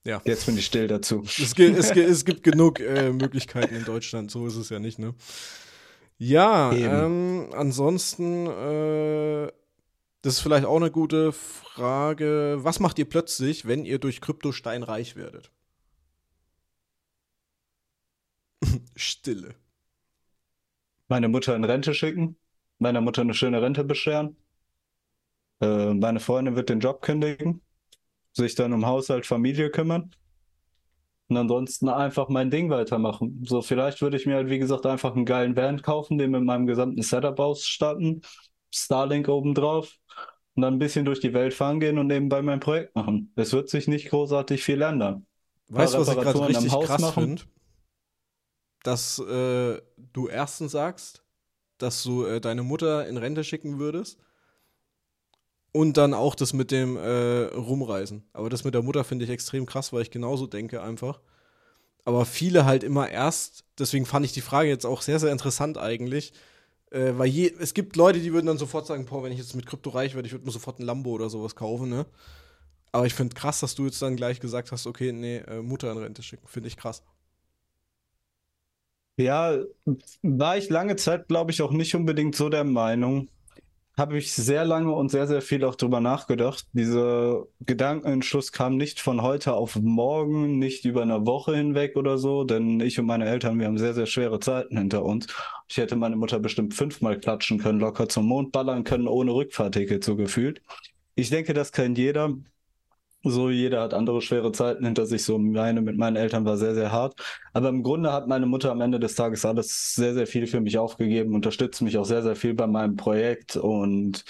ja. 0.07 0.21
Jetzt 0.23 0.45
bin 0.45 0.57
ich 0.57 0.65
still 0.65 0.87
dazu. 0.87 1.23
Es 1.25 1.53
gibt, 1.53 1.77
es 1.77 1.91
gibt, 1.91 2.09
es 2.09 2.23
gibt 2.23 2.43
genug 2.43 2.79
äh, 2.79 3.11
Möglichkeiten 3.11 3.75
in 3.75 3.83
Deutschland, 3.83 4.31
so 4.31 4.47
ist 4.47 4.55
es 4.55 4.69
ja 4.69 4.79
nicht, 4.79 4.99
ne? 4.99 5.13
Ja, 6.17 6.71
ähm, 6.71 7.49
ansonsten 7.51 8.47
äh, 8.47 9.51
das 10.27 10.35
ist 10.35 10.41
vielleicht 10.41 10.65
auch 10.65 10.75
eine 10.75 10.91
gute 10.91 11.31
Frage. 11.31 12.57
Was 12.59 12.81
macht 12.81 12.99
ihr 12.99 13.07
plötzlich, 13.07 13.65
wenn 13.65 13.85
ihr 13.85 13.97
durch 13.97 14.19
Kryptostein 14.19 14.83
reich 14.83 15.15
werdet? 15.15 15.53
Stille. 18.97 19.55
Meine 21.07 21.29
Mutter 21.29 21.55
in 21.55 21.63
Rente 21.63 21.93
schicken, 21.93 22.35
meiner 22.77 22.99
Mutter 22.99 23.21
eine 23.21 23.33
schöne 23.33 23.61
Rente 23.61 23.85
bescheren. 23.85 24.35
Äh, 25.61 25.93
meine 25.93 26.19
Freundin 26.19 26.57
wird 26.57 26.67
den 26.67 26.81
Job 26.81 27.01
kündigen, 27.01 27.61
sich 28.33 28.53
dann 28.53 28.73
um 28.73 28.85
Haushalt, 28.85 29.25
Familie 29.25 29.71
kümmern 29.71 30.13
und 31.29 31.37
ansonsten 31.37 31.87
einfach 31.87 32.27
mein 32.27 32.51
Ding 32.51 32.69
weitermachen. 32.69 33.45
So, 33.47 33.61
vielleicht 33.61 34.01
würde 34.01 34.17
ich 34.17 34.25
mir 34.25 34.35
halt, 34.35 34.49
wie 34.49 34.59
gesagt, 34.59 34.85
einfach 34.87 35.15
einen 35.15 35.23
geilen 35.23 35.55
Band 35.55 35.83
kaufen, 35.83 36.17
den 36.17 36.31
mit 36.31 36.43
meinem 36.43 36.67
gesamten 36.67 37.01
Setup 37.01 37.39
ausstatten, 37.39 38.23
Starlink 38.73 39.29
obendrauf 39.29 39.97
und 40.57 40.63
dann 40.63 40.73
ein 40.73 40.79
bisschen 40.79 41.05
durch 41.05 41.19
die 41.19 41.33
Welt 41.33 41.53
fahren 41.53 41.79
gehen 41.79 41.99
und 41.99 42.07
nebenbei 42.07 42.41
mein 42.41 42.59
Projekt 42.59 42.95
machen. 42.95 43.31
Es 43.35 43.53
wird 43.53 43.69
sich 43.69 43.87
nicht 43.87 44.09
großartig 44.09 44.63
viel 44.63 44.81
ändern. 44.81 45.27
Weißt 45.69 45.93
du, 45.93 45.99
was 45.99 46.07
ich 46.07 46.15
gerade 46.15 46.47
richtig 46.47 46.71
krass 46.71 47.11
finde? 47.11 47.43
Dass 48.81 49.19
äh, 49.19 49.79
du 50.13 50.27
erstens 50.27 50.71
sagst, 50.71 51.23
dass 51.77 52.01
du 52.01 52.25
äh, 52.25 52.41
deine 52.41 52.63
Mutter 52.63 53.07
in 53.07 53.17
Rente 53.17 53.43
schicken 53.43 53.77
würdest 53.77 54.17
und 55.73 55.97
dann 55.97 56.15
auch 56.15 56.33
das 56.33 56.53
mit 56.53 56.71
dem 56.71 56.97
äh, 56.97 57.43
Rumreisen. 57.53 58.27
Aber 58.33 58.49
das 58.49 58.63
mit 58.63 58.73
der 58.73 58.81
Mutter 58.81 59.03
finde 59.03 59.25
ich 59.25 59.31
extrem 59.31 59.67
krass, 59.67 59.93
weil 59.93 60.01
ich 60.01 60.11
genauso 60.11 60.47
denke 60.47 60.81
einfach. 60.81 61.19
Aber 62.03 62.25
viele 62.25 62.65
halt 62.65 62.83
immer 62.83 63.09
erst, 63.09 63.63
deswegen 63.77 64.07
fand 64.07 64.25
ich 64.25 64.33
die 64.33 64.41
Frage 64.41 64.69
jetzt 64.69 64.85
auch 64.85 65.03
sehr, 65.03 65.19
sehr 65.19 65.31
interessant 65.31 65.77
eigentlich, 65.77 66.33
äh, 66.91 67.13
weil 67.17 67.27
je, 67.27 67.53
es 67.59 67.73
gibt 67.73 67.95
Leute, 67.95 68.19
die 68.19 68.33
würden 68.33 68.47
dann 68.47 68.57
sofort 68.57 68.87
sagen, 68.87 69.05
boah, 69.05 69.23
wenn 69.23 69.31
ich 69.31 69.39
jetzt 69.39 69.55
mit 69.55 69.65
Krypto 69.65 69.89
reich 69.91 70.15
werde, 70.15 70.27
ich 70.27 70.33
würde 70.33 70.45
mir 70.45 70.51
sofort 70.51 70.79
ein 70.79 70.85
Lambo 70.85 71.11
oder 71.11 71.29
sowas 71.29 71.55
kaufen, 71.55 71.89
ne? 71.89 72.05
Aber 72.91 73.05
ich 73.05 73.13
finde 73.13 73.35
krass, 73.35 73.59
dass 73.61 73.75
du 73.75 73.85
jetzt 73.85 74.01
dann 74.01 74.15
gleich 74.17 74.39
gesagt 74.39 74.71
hast, 74.71 74.87
okay, 74.87 75.11
nee, 75.13 75.37
äh, 75.37 75.61
Mutter 75.61 75.91
in 75.91 75.97
Rente 75.99 76.23
schicken. 76.23 76.47
Finde 76.47 76.67
ich 76.69 76.77
krass. 76.77 77.03
Ja, 79.17 79.57
war 80.21 80.57
ich 80.57 80.69
lange 80.69 80.95
Zeit, 80.95 81.27
glaube 81.27 81.51
ich, 81.51 81.61
auch 81.63 81.71
nicht 81.71 81.95
unbedingt 81.95 82.35
so 82.35 82.49
der 82.49 82.63
Meinung 82.63 83.29
habe 83.97 84.17
ich 84.17 84.31
sehr 84.31 84.63
lange 84.63 84.91
und 84.91 85.09
sehr, 85.09 85.25
sehr 85.25 85.41
viel 85.41 85.63
auch 85.65 85.75
drüber 85.75 85.99
nachgedacht. 85.99 86.67
Dieser 86.73 87.45
Gedankenentschluss 87.61 88.51
kam 88.51 88.77
nicht 88.77 89.01
von 89.01 89.23
heute 89.23 89.53
auf 89.53 89.75
morgen, 89.75 90.59
nicht 90.59 90.85
über 90.85 91.01
eine 91.01 91.25
Woche 91.25 91.55
hinweg 91.55 91.95
oder 91.95 92.19
so, 92.19 92.43
denn 92.43 92.79
ich 92.79 92.99
und 92.99 93.07
meine 93.07 93.25
Eltern, 93.25 93.59
wir 93.59 93.65
haben 93.65 93.79
sehr, 93.79 93.95
sehr 93.95 94.05
schwere 94.05 94.39
Zeiten 94.39 94.77
hinter 94.77 95.03
uns. 95.03 95.25
Ich 95.67 95.77
hätte 95.77 95.95
meine 95.95 96.15
Mutter 96.15 96.39
bestimmt 96.39 96.75
fünfmal 96.75 97.19
klatschen 97.19 97.57
können, 97.57 97.79
locker 97.79 98.07
zum 98.07 98.27
Mond 98.27 98.51
ballern 98.51 98.83
können, 98.83 99.07
ohne 99.07 99.33
Rückfahrticket 99.33 100.03
so 100.03 100.15
gefühlt. 100.15 100.61
Ich 101.15 101.31
denke, 101.31 101.55
das 101.55 101.71
kennt 101.71 101.97
jeder. 101.97 102.35
So, 103.29 103.49
jeder 103.49 103.81
hat 103.81 103.93
andere 103.93 104.21
schwere 104.21 104.51
Zeiten 104.51 104.85
hinter 104.85 105.05
sich. 105.05 105.23
So, 105.23 105.37
meine 105.37 105.81
mit 105.81 105.97
meinen 105.97 106.15
Eltern 106.15 106.45
war 106.45 106.57
sehr, 106.57 106.75
sehr 106.75 106.91
hart. 106.91 107.19
Aber 107.53 107.69
im 107.69 107.83
Grunde 107.83 108.11
hat 108.11 108.27
meine 108.27 108.45
Mutter 108.45 108.71
am 108.71 108.81
Ende 108.81 108.99
des 108.99 109.15
Tages 109.15 109.45
alles 109.45 109.95
sehr, 109.95 110.13
sehr 110.13 110.27
viel 110.27 110.47
für 110.47 110.59
mich 110.59 110.77
aufgegeben, 110.77 111.35
unterstützt 111.35 111.81
mich 111.81 111.97
auch 111.97 112.05
sehr, 112.05 112.23
sehr 112.23 112.35
viel 112.35 112.53
bei 112.53 112.67
meinem 112.67 112.95
Projekt 112.95 113.55
und 113.55 114.25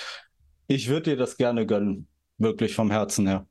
ich 0.68 0.90
würde 0.90 1.12
dir 1.12 1.18
das 1.18 1.38
gerne 1.38 1.66
gönnen. 1.66 2.08
Wirklich 2.38 2.76
vom 2.76 2.92
Herzen 2.92 3.28
her. 3.28 3.48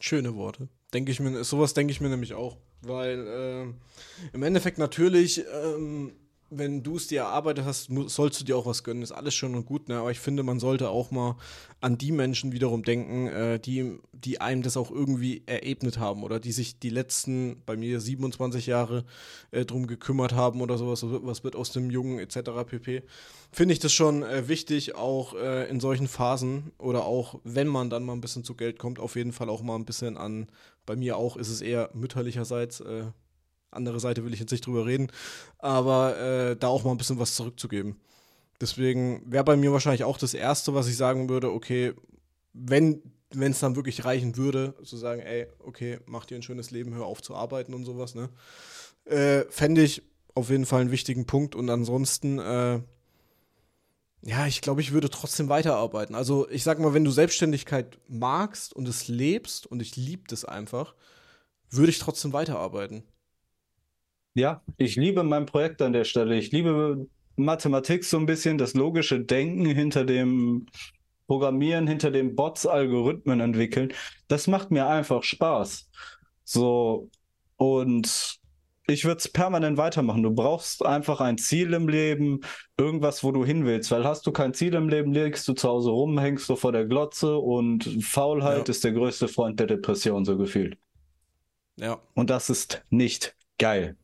Schöne 0.00 0.34
Worte. 0.34 0.68
Denke 0.94 1.12
ich 1.12 1.20
mir, 1.20 1.44
sowas 1.44 1.74
denke 1.74 1.90
ich 1.90 2.00
mir 2.00 2.08
nämlich 2.08 2.34
auch. 2.34 2.56
Weil 2.82 3.26
äh, 3.26 4.32
im 4.32 4.42
Endeffekt 4.42 4.78
natürlich 4.78 5.44
ähm, 5.52 6.12
wenn 6.50 6.82
du 6.82 6.96
es 6.96 7.06
dir 7.06 7.20
erarbeitet 7.20 7.64
hast, 7.64 7.90
sollst 8.06 8.40
du 8.40 8.44
dir 8.44 8.56
auch 8.56 8.66
was 8.66 8.82
gönnen. 8.82 9.02
Ist 9.02 9.12
alles 9.12 9.34
schön 9.34 9.54
und 9.54 9.66
gut, 9.66 9.88
ne? 9.88 9.98
Aber 9.98 10.10
ich 10.10 10.18
finde, 10.18 10.42
man 10.42 10.58
sollte 10.58 10.90
auch 10.90 11.10
mal 11.12 11.36
an 11.80 11.96
die 11.96 12.10
Menschen 12.10 12.52
wiederum 12.52 12.82
denken, 12.82 13.28
äh, 13.28 13.60
die, 13.60 13.98
die 14.12 14.40
einem 14.40 14.62
das 14.62 14.76
auch 14.76 14.90
irgendwie 14.90 15.44
erebnet 15.46 15.98
haben 15.98 16.24
oder 16.24 16.40
die 16.40 16.52
sich 16.52 16.78
die 16.78 16.90
letzten, 16.90 17.62
bei 17.64 17.76
mir 17.76 18.00
27 18.00 18.66
Jahre, 18.66 19.04
äh, 19.52 19.64
drum 19.64 19.86
gekümmert 19.86 20.34
haben 20.34 20.60
oder 20.60 20.76
sowas. 20.76 21.04
Was 21.04 21.44
wird 21.44 21.54
aus 21.54 21.70
dem 21.70 21.88
Jungen 21.88 22.18
etc. 22.18 22.50
pp. 22.66 23.02
Finde 23.52 23.72
ich 23.72 23.78
das 23.78 23.92
schon 23.92 24.22
äh, 24.22 24.48
wichtig, 24.48 24.96
auch 24.96 25.34
äh, 25.34 25.68
in 25.70 25.78
solchen 25.78 26.08
Phasen 26.08 26.72
oder 26.78 27.04
auch, 27.04 27.40
wenn 27.44 27.68
man 27.68 27.90
dann 27.90 28.04
mal 28.04 28.12
ein 28.12 28.20
bisschen 28.20 28.44
zu 28.44 28.54
Geld 28.54 28.78
kommt, 28.78 28.98
auf 28.98 29.16
jeden 29.16 29.32
Fall 29.32 29.48
auch 29.48 29.62
mal 29.62 29.76
ein 29.76 29.84
bisschen 29.84 30.16
an, 30.16 30.48
bei 30.86 30.96
mir 30.96 31.16
auch 31.16 31.36
ist 31.36 31.48
es 31.48 31.60
eher 31.60 31.90
mütterlicherseits, 31.94 32.80
äh, 32.80 33.04
andere 33.70 34.00
Seite 34.00 34.24
will 34.24 34.34
ich 34.34 34.40
jetzt 34.40 34.50
nicht 34.50 34.66
drüber 34.66 34.86
reden, 34.86 35.10
aber 35.58 36.18
äh, 36.18 36.56
da 36.56 36.68
auch 36.68 36.84
mal 36.84 36.92
ein 36.92 36.98
bisschen 36.98 37.18
was 37.18 37.34
zurückzugeben. 37.34 37.96
Deswegen 38.60 39.22
wäre 39.26 39.44
bei 39.44 39.56
mir 39.56 39.72
wahrscheinlich 39.72 40.04
auch 40.04 40.18
das 40.18 40.34
Erste, 40.34 40.74
was 40.74 40.86
ich 40.86 40.96
sagen 40.96 41.28
würde, 41.28 41.50
okay, 41.52 41.94
wenn 42.52 43.02
es 43.38 43.60
dann 43.60 43.76
wirklich 43.76 44.04
reichen 44.04 44.36
würde, 44.36 44.74
zu 44.84 44.96
sagen, 44.96 45.22
ey, 45.22 45.46
okay, 45.60 45.98
mach 46.06 46.26
dir 46.26 46.36
ein 46.36 46.42
schönes 46.42 46.70
Leben, 46.70 46.94
hör 46.94 47.06
auf 47.06 47.22
zu 47.22 47.34
arbeiten 47.34 47.72
und 47.72 47.84
sowas, 47.84 48.14
ne? 48.14 48.28
Äh, 49.06 49.44
Fände 49.50 49.82
ich 49.82 50.02
auf 50.34 50.50
jeden 50.50 50.66
Fall 50.66 50.82
einen 50.82 50.90
wichtigen 50.90 51.26
Punkt 51.26 51.54
und 51.54 51.70
ansonsten, 51.70 52.38
äh, 52.38 52.80
ja, 54.22 54.46
ich 54.46 54.60
glaube, 54.60 54.82
ich 54.82 54.92
würde 54.92 55.08
trotzdem 55.08 55.48
weiterarbeiten. 55.48 56.14
Also 56.14 56.48
ich 56.50 56.62
sag 56.62 56.78
mal, 56.78 56.92
wenn 56.92 57.04
du 57.04 57.10
Selbstständigkeit 57.10 57.98
magst 58.08 58.74
und 58.74 58.86
es 58.86 59.08
lebst 59.08 59.66
und 59.66 59.80
ich 59.80 59.96
liebe 59.96 60.24
das 60.28 60.44
einfach, 60.44 60.94
würde 61.70 61.90
ich 61.90 61.98
trotzdem 61.98 62.32
weiterarbeiten. 62.32 63.04
Ja, 64.40 64.62
ich 64.78 64.96
liebe 64.96 65.22
mein 65.22 65.44
Projekt 65.44 65.82
an 65.82 65.92
der 65.92 66.04
Stelle. 66.04 66.34
Ich 66.34 66.50
liebe 66.50 67.06
Mathematik 67.36 68.06
so 68.06 68.16
ein 68.16 68.24
bisschen, 68.24 68.56
das 68.56 68.72
logische 68.72 69.20
Denken 69.20 69.66
hinter 69.66 70.06
dem 70.06 70.64
Programmieren, 71.26 71.86
hinter 71.86 72.10
den 72.10 72.34
Bots, 72.36 72.64
Algorithmen 72.64 73.40
entwickeln. 73.40 73.92
Das 74.28 74.46
macht 74.46 74.70
mir 74.70 74.86
einfach 74.86 75.24
Spaß. 75.24 75.90
So, 76.42 77.10
und 77.56 78.38
ich 78.86 79.04
würde 79.04 79.18
es 79.18 79.28
permanent 79.28 79.76
weitermachen. 79.76 80.22
Du 80.22 80.30
brauchst 80.30 80.86
einfach 80.86 81.20
ein 81.20 81.36
Ziel 81.36 81.74
im 81.74 81.86
Leben, 81.86 82.40
irgendwas, 82.78 83.22
wo 83.22 83.32
du 83.32 83.44
hin 83.44 83.66
willst. 83.66 83.90
Weil 83.90 84.04
hast 84.04 84.26
du 84.26 84.32
kein 84.32 84.54
Ziel 84.54 84.72
im 84.72 84.88
Leben, 84.88 85.12
legst 85.12 85.46
du 85.48 85.52
zu 85.52 85.68
Hause 85.68 85.90
rum, 85.90 86.18
hängst 86.18 86.48
du 86.48 86.56
vor 86.56 86.72
der 86.72 86.86
Glotze 86.86 87.36
und 87.36 87.84
Faulheit 88.02 88.68
ja. 88.68 88.70
ist 88.70 88.84
der 88.84 88.92
größte 88.92 89.28
Freund 89.28 89.60
der 89.60 89.66
Depression, 89.66 90.24
so 90.24 90.38
gefühlt. 90.38 90.78
Ja. 91.76 92.00
Und 92.14 92.30
das 92.30 92.48
ist 92.48 92.82
nicht 92.88 93.36
geil. 93.58 93.98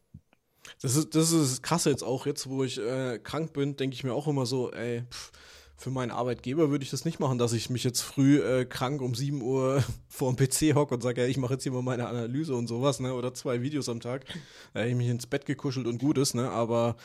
Das 0.83 0.97
ist, 0.97 1.15
das 1.15 1.33
ist 1.33 1.63
krasse 1.63 1.91
jetzt 1.91 2.03
auch, 2.03 2.27
jetzt 2.27 2.49
wo 2.49 2.65
ich 2.65 2.79
äh, 2.79 3.19
krank 3.19 3.53
bin, 3.53 3.77
denke 3.77 3.95
ich 3.95 4.05
mir 4.05 4.13
auch 4.13 4.27
immer 4.27 4.47
so, 4.47 4.73
ey, 4.73 5.05
pff, 5.11 5.33
für 5.77 5.91
meinen 5.91 6.11
Arbeitgeber 6.11 6.71
würde 6.71 6.85
ich 6.85 6.91
das 6.91 7.05
nicht 7.05 7.21
machen, 7.21 7.39
dass 7.39 7.53
ich 7.53 7.69
mich 7.69 7.85
jetzt 7.85 8.01
früh 8.01 8.41
äh, 8.41 8.65
krank 8.65 9.03
um 9.03 9.15
7 9.15 9.43
Uhr 9.43 9.85
vor 10.09 10.35
dem 10.35 10.37
PC 10.37 10.75
hocke 10.75 10.95
und 10.95 11.03
sage, 11.03 11.21
ja, 11.21 11.27
ich 11.29 11.37
mache 11.37 11.55
jetzt 11.55 11.65
hier 11.65 11.73
mal 11.73 11.83
meine 11.83 12.09
Analyse 12.09 12.55
und 12.55 12.67
sowas, 12.67 12.99
ne? 12.99 13.13
Oder 13.13 13.35
zwei 13.35 13.61
Videos 13.61 13.89
am 13.89 14.01
Tag. 14.01 14.25
Da 14.73 14.81
hätte 14.81 14.91
ich 14.91 14.97
mich 14.97 15.09
ins 15.09 15.27
Bett 15.27 15.45
gekuschelt 15.45 15.87
und 15.87 15.99
gut 15.99 16.17
ist, 16.17 16.35
ne? 16.35 16.51
Aber 16.51 16.97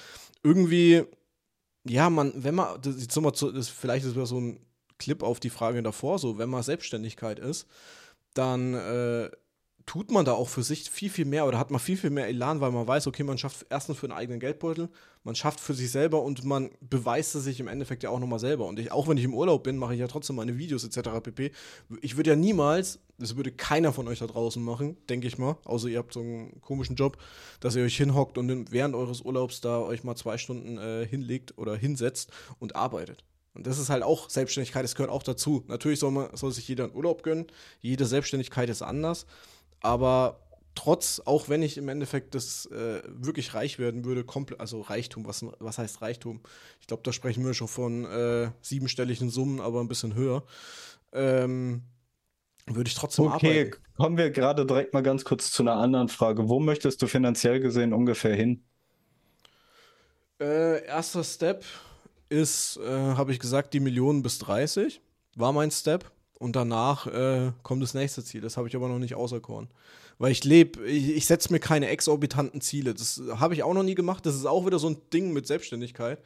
irgendwie, 0.42 1.04
ja, 1.84 2.10
man, 2.10 2.32
wenn 2.36 2.56
man, 2.56 2.82
das, 2.82 3.02
jetzt 3.02 3.16
nochmal 3.16 3.34
zu, 3.34 3.52
das, 3.52 3.68
vielleicht 3.68 4.06
ist 4.06 4.16
das 4.16 4.30
so 4.30 4.40
ein 4.40 4.66
Clip 4.98 5.22
auf 5.22 5.40
die 5.40 5.50
Frage 5.50 5.84
davor, 5.84 6.18
so, 6.18 6.38
wenn 6.38 6.50
man 6.50 6.64
Selbstständigkeit 6.64 7.40
ist, 7.40 7.68
dann 8.34 8.74
äh, 8.74 9.30
tut 9.92 10.10
man 10.10 10.24
da 10.24 10.32
auch 10.32 10.48
für 10.48 10.64
sich 10.64 10.90
viel, 10.90 11.10
viel 11.10 11.26
mehr 11.26 11.46
oder 11.46 11.60
hat 11.60 11.70
man 11.70 11.82
viel, 11.82 11.98
viel 11.98 12.12
mehr 12.12 12.30
Elan, 12.30 12.62
weil 12.62 12.72
man 12.72 12.88
weiß, 12.88 13.08
okay, 13.08 13.24
man 13.24 13.38
schafft 13.38 13.66
erstens 13.70 13.98
für 13.98 14.06
einen 14.06 14.14
eigenen 14.14 14.40
Geldbeutel, 14.40 14.88
man 15.26 15.36
schafft 15.36 15.60
für 15.60 15.74
sich 15.74 15.92
selber 15.92 16.24
und 16.24 16.46
man 16.46 16.70
beweist 16.80 17.36
es 17.36 17.44
sich 17.44 17.60
im 17.60 17.68
Endeffekt 17.68 18.04
ja 18.04 18.10
auch 18.10 18.20
nochmal 18.22 18.40
selber. 18.40 18.68
Und 18.68 18.80
ich, 18.80 18.94
auch 18.94 19.10
wenn 19.10 19.18
ich 19.18 19.26
im 19.26 19.34
Urlaub 19.34 19.66
bin, 19.66 19.76
mache 19.76 19.94
ich 19.94 20.00
ja 20.00 20.08
trotzdem 20.08 20.38
meine 20.38 20.58
Videos 20.58 20.86
etc. 20.86 21.10
pp. 21.22 21.52
Ich 22.00 22.16
würde 22.16 22.30
ja 22.30 22.36
niemals, 22.38 23.00
das 23.18 23.36
würde 23.36 23.52
keiner 23.52 23.92
von 23.92 24.08
euch 24.08 24.20
da 24.20 24.28
draußen 24.28 24.64
machen, 24.64 24.96
denke 25.10 25.28
ich 25.28 25.38
mal, 25.38 25.58
außer 25.66 25.90
ihr 25.90 25.98
habt 25.98 26.14
so 26.14 26.22
einen 26.22 26.62
komischen 26.62 26.96
Job, 26.96 27.18
dass 27.60 27.76
ihr 27.76 27.84
euch 27.84 27.98
hinhockt 27.98 28.38
und 28.38 28.72
während 28.72 28.96
eures 28.96 29.20
Urlaubs 29.20 29.60
da 29.60 29.80
euch 29.80 30.06
mal 30.06 30.16
zwei 30.16 30.38
Stunden 30.38 30.78
äh, 30.78 31.06
hinlegt 31.06 31.58
oder 31.58 31.76
hinsetzt 31.76 32.32
und 32.60 32.78
arbeitet. 32.78 33.26
Und 33.54 33.68
das 33.68 33.78
ist 33.78 33.90
halt 33.90 34.04
auch 34.04 34.30
Selbstständigkeit, 34.30 34.86
das 34.86 34.96
gehört 34.96 35.12
auch 35.12 35.24
dazu. 35.24 35.66
Natürlich 35.68 36.00
soll, 36.00 36.12
man, 36.12 36.30
soll 36.38 36.54
sich 36.54 36.68
jeder 36.70 36.86
einen 36.86 36.96
Urlaub 36.96 37.24
gönnen. 37.24 37.48
Jede 37.82 38.06
Selbstständigkeit 38.06 38.70
ist 38.70 38.82
anders. 38.82 39.26
Aber 39.82 40.40
trotz, 40.76 41.22
auch 41.26 41.50
wenn 41.50 41.62
ich 41.64 41.78
im 41.78 41.90
Endeffekt 41.90 42.36
das 42.36 42.66
äh, 42.68 43.02
wirklich 43.08 43.54
reich 43.54 43.80
werden 43.80 44.06
würde, 44.06 44.24
komplett, 44.24 44.60
also 44.60 44.82
Reichtum, 44.82 45.26
was, 45.26 45.46
was 45.60 45.78
heißt 45.78 46.02
Reichtum? 46.02 46.42
Ich 46.80 46.88
glaube, 46.88 47.04
da 47.04 47.12
sprechen 47.12 47.46
wir 47.46 47.54
schon 47.54 47.68
von 47.68 48.06
äh, 48.06 48.52
siebenstelligen 48.62 49.30
Summen, 49.30 49.60
aber 49.60 49.82
ein 49.82 49.88
bisschen 49.88 50.16
höher. 50.16 50.44
Ähm, 51.14 51.84
würde 52.68 52.88
ich 52.88 52.96
trotzdem 52.96 53.26
okay, 53.26 53.62
arbeiten. 53.62 53.84
kommen 53.98 54.18
wir 54.18 54.30
gerade 54.32 54.66
direkt 54.66 54.94
mal 54.94 55.02
ganz 55.02 55.26
kurz 55.26 55.52
zu 55.52 55.64
einer 55.64 55.76
anderen 55.76 56.10
Frage. 56.10 56.48
Wo 56.48 56.60
möchtest 56.60 57.02
du 57.02 57.08
finanziell 57.08 57.60
gesehen 57.60 57.94
ungefähr 57.94 58.36
hin? 58.36 58.64
Äh, 60.40 60.86
erster 60.86 61.24
Step 61.24 61.66
ist, 62.30 62.78
äh, 62.78 62.90
habe 62.90 63.32
ich 63.32 63.40
gesagt, 63.40 63.74
die 63.74 63.80
Millionen 63.80 64.24
bis 64.24 64.40
30 64.40 65.02
war 65.36 65.52
mein 65.54 65.72
Step. 65.72 66.12
Und 66.42 66.56
danach 66.56 67.06
äh, 67.06 67.52
kommt 67.62 67.84
das 67.84 67.94
nächste 67.94 68.24
Ziel. 68.24 68.42
Das 68.42 68.58
habe 68.58 68.68
ich 68.68 68.76
aber 68.76 68.88
noch 68.88 68.98
nicht 68.98 69.14
auserkoren. 69.14 69.68
Weil 70.18 70.32
ich 70.32 70.44
lebe, 70.44 70.84
ich, 70.88 71.10
ich 71.10 71.28
setze 71.28 71.54
mir 71.54 71.60
keine 71.60 71.88
exorbitanten 71.90 72.62
Ziele. 72.62 72.96
Das 72.96 73.22
habe 73.36 73.54
ich 73.54 73.62
auch 73.62 73.76
noch 73.76 73.84
nie 73.84 73.94
gemacht. 73.94 74.26
Das 74.26 74.34
ist 74.34 74.48
auch 74.48 74.66
wieder 74.66 74.80
so 74.80 74.90
ein 74.90 74.98
Ding 75.14 75.34
mit 75.34 75.46
Selbstständigkeit. 75.46 76.20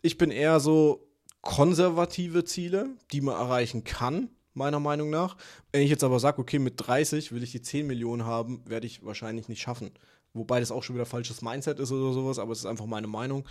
Ich 0.00 0.16
bin 0.16 0.30
eher 0.30 0.60
so 0.60 1.08
konservative 1.40 2.44
Ziele, 2.44 2.90
die 3.10 3.20
man 3.20 3.34
erreichen 3.34 3.82
kann, 3.82 4.30
meiner 4.54 4.78
Meinung 4.78 5.10
nach. 5.10 5.36
Wenn 5.72 5.82
ich 5.82 5.90
jetzt 5.90 6.04
aber 6.04 6.20
sage, 6.20 6.40
okay, 6.40 6.60
mit 6.60 6.74
30 6.76 7.32
will 7.32 7.42
ich 7.42 7.50
die 7.50 7.60
10 7.60 7.84
Millionen 7.84 8.26
haben, 8.26 8.62
werde 8.64 8.86
ich 8.86 9.04
wahrscheinlich 9.04 9.48
nicht 9.48 9.60
schaffen. 9.60 9.90
Wobei 10.34 10.60
das 10.60 10.70
auch 10.70 10.84
schon 10.84 10.94
wieder 10.94 11.04
falsches 11.04 11.42
Mindset 11.42 11.80
ist 11.80 11.90
oder 11.90 12.12
sowas, 12.12 12.38
aber 12.38 12.52
es 12.52 12.60
ist 12.60 12.66
einfach 12.66 12.86
meine 12.86 13.08
Meinung. 13.08 13.44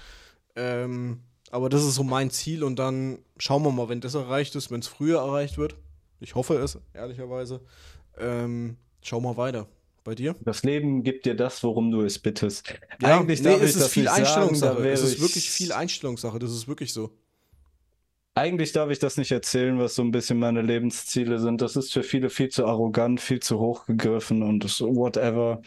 Ähm, 0.55 1.19
aber 1.51 1.67
das 1.67 1.83
ist 1.83 1.95
so 1.95 2.03
mein 2.05 2.31
Ziel 2.31 2.63
und 2.63 2.79
dann 2.79 3.19
schauen 3.37 3.63
wir 3.63 3.71
mal, 3.71 3.89
wenn 3.89 3.99
das 3.99 4.15
erreicht 4.15 4.55
ist, 4.55 4.71
wenn 4.71 4.79
es 4.79 4.87
früher 4.87 5.19
erreicht 5.19 5.57
wird. 5.57 5.75
Ich 6.19 6.35
hoffe 6.35 6.55
es, 6.55 6.79
ehrlicherweise. 6.93 7.61
Ähm, 8.17 8.77
schau 9.01 9.19
mal 9.19 9.37
weiter. 9.37 9.67
Bei 10.03 10.15
dir? 10.15 10.35
Das 10.39 10.63
Leben 10.63 11.03
gibt 11.03 11.25
dir 11.25 11.35
das, 11.35 11.61
worum 11.63 11.91
du 11.91 12.01
es 12.01 12.17
bittest. 12.17 12.73
Ja, 13.01 13.19
Eigentlich 13.19 13.41
nee, 13.41 13.51
darf 13.51 13.61
es 13.61 13.75
ist 13.75 13.89
viel 13.89 14.07
Einstellungssache. 14.07 14.77
Sagen, 14.77 14.85
es 14.85 15.01
ist 15.03 15.19
wirklich 15.19 15.49
viel 15.49 15.73
Einstellungssache. 15.73 16.39
Das 16.39 16.51
ist 16.51 16.67
wirklich 16.69 16.93
so. 16.93 17.11
Eigentlich 18.37 18.71
darf 18.71 18.91
ich 18.91 18.99
das 18.99 19.17
nicht 19.17 19.31
erzählen, 19.31 19.79
was 19.79 19.95
so 19.95 20.03
ein 20.03 20.11
bisschen 20.11 20.37
meine 20.37 20.61
Lebensziele 20.61 21.39
sind. 21.39 21.59
Das 21.59 21.75
ist 21.75 21.91
für 21.91 22.03
viele 22.03 22.29
viel 22.29 22.49
zu 22.49 22.67
arrogant, 22.67 23.19
viel 23.19 23.39
zu 23.39 23.57
hoch 23.57 23.87
gegriffen 23.87 24.43
und 24.43 24.63
whatever. 24.79 25.63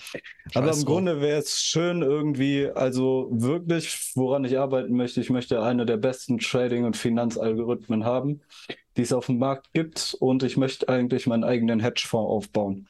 Aber 0.54 0.72
im 0.72 0.84
Grunde 0.84 1.20
wäre 1.20 1.40
es 1.40 1.60
schön 1.60 2.02
irgendwie, 2.02 2.68
also 2.68 3.28
wirklich, 3.32 4.12
woran 4.14 4.44
ich 4.44 4.56
arbeiten 4.56 4.94
möchte, 4.94 5.20
ich 5.20 5.30
möchte 5.30 5.60
eine 5.60 5.84
der 5.84 5.96
besten 5.96 6.38
Trading- 6.38 6.84
und 6.84 6.96
Finanzalgorithmen 6.96 8.04
haben, 8.04 8.40
die 8.96 9.02
es 9.02 9.12
auf 9.12 9.26
dem 9.26 9.38
Markt 9.38 9.72
gibt 9.72 10.16
und 10.20 10.44
ich 10.44 10.56
möchte 10.56 10.88
eigentlich 10.88 11.26
meinen 11.26 11.42
eigenen 11.42 11.80
Hedgefonds 11.80 12.30
aufbauen. 12.30 12.86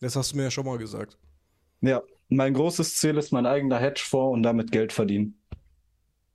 Das 0.00 0.16
hast 0.16 0.32
du 0.32 0.38
mir 0.38 0.44
ja 0.44 0.50
schon 0.50 0.66
mal 0.66 0.76
gesagt. 0.76 1.16
Ja, 1.82 2.02
mein 2.28 2.52
großes 2.52 2.96
Ziel 2.96 3.16
ist 3.16 3.30
mein 3.30 3.46
eigener 3.46 3.78
Hedgefonds 3.78 4.34
und 4.34 4.42
damit 4.42 4.72
Geld 4.72 4.92
verdienen 4.92 5.37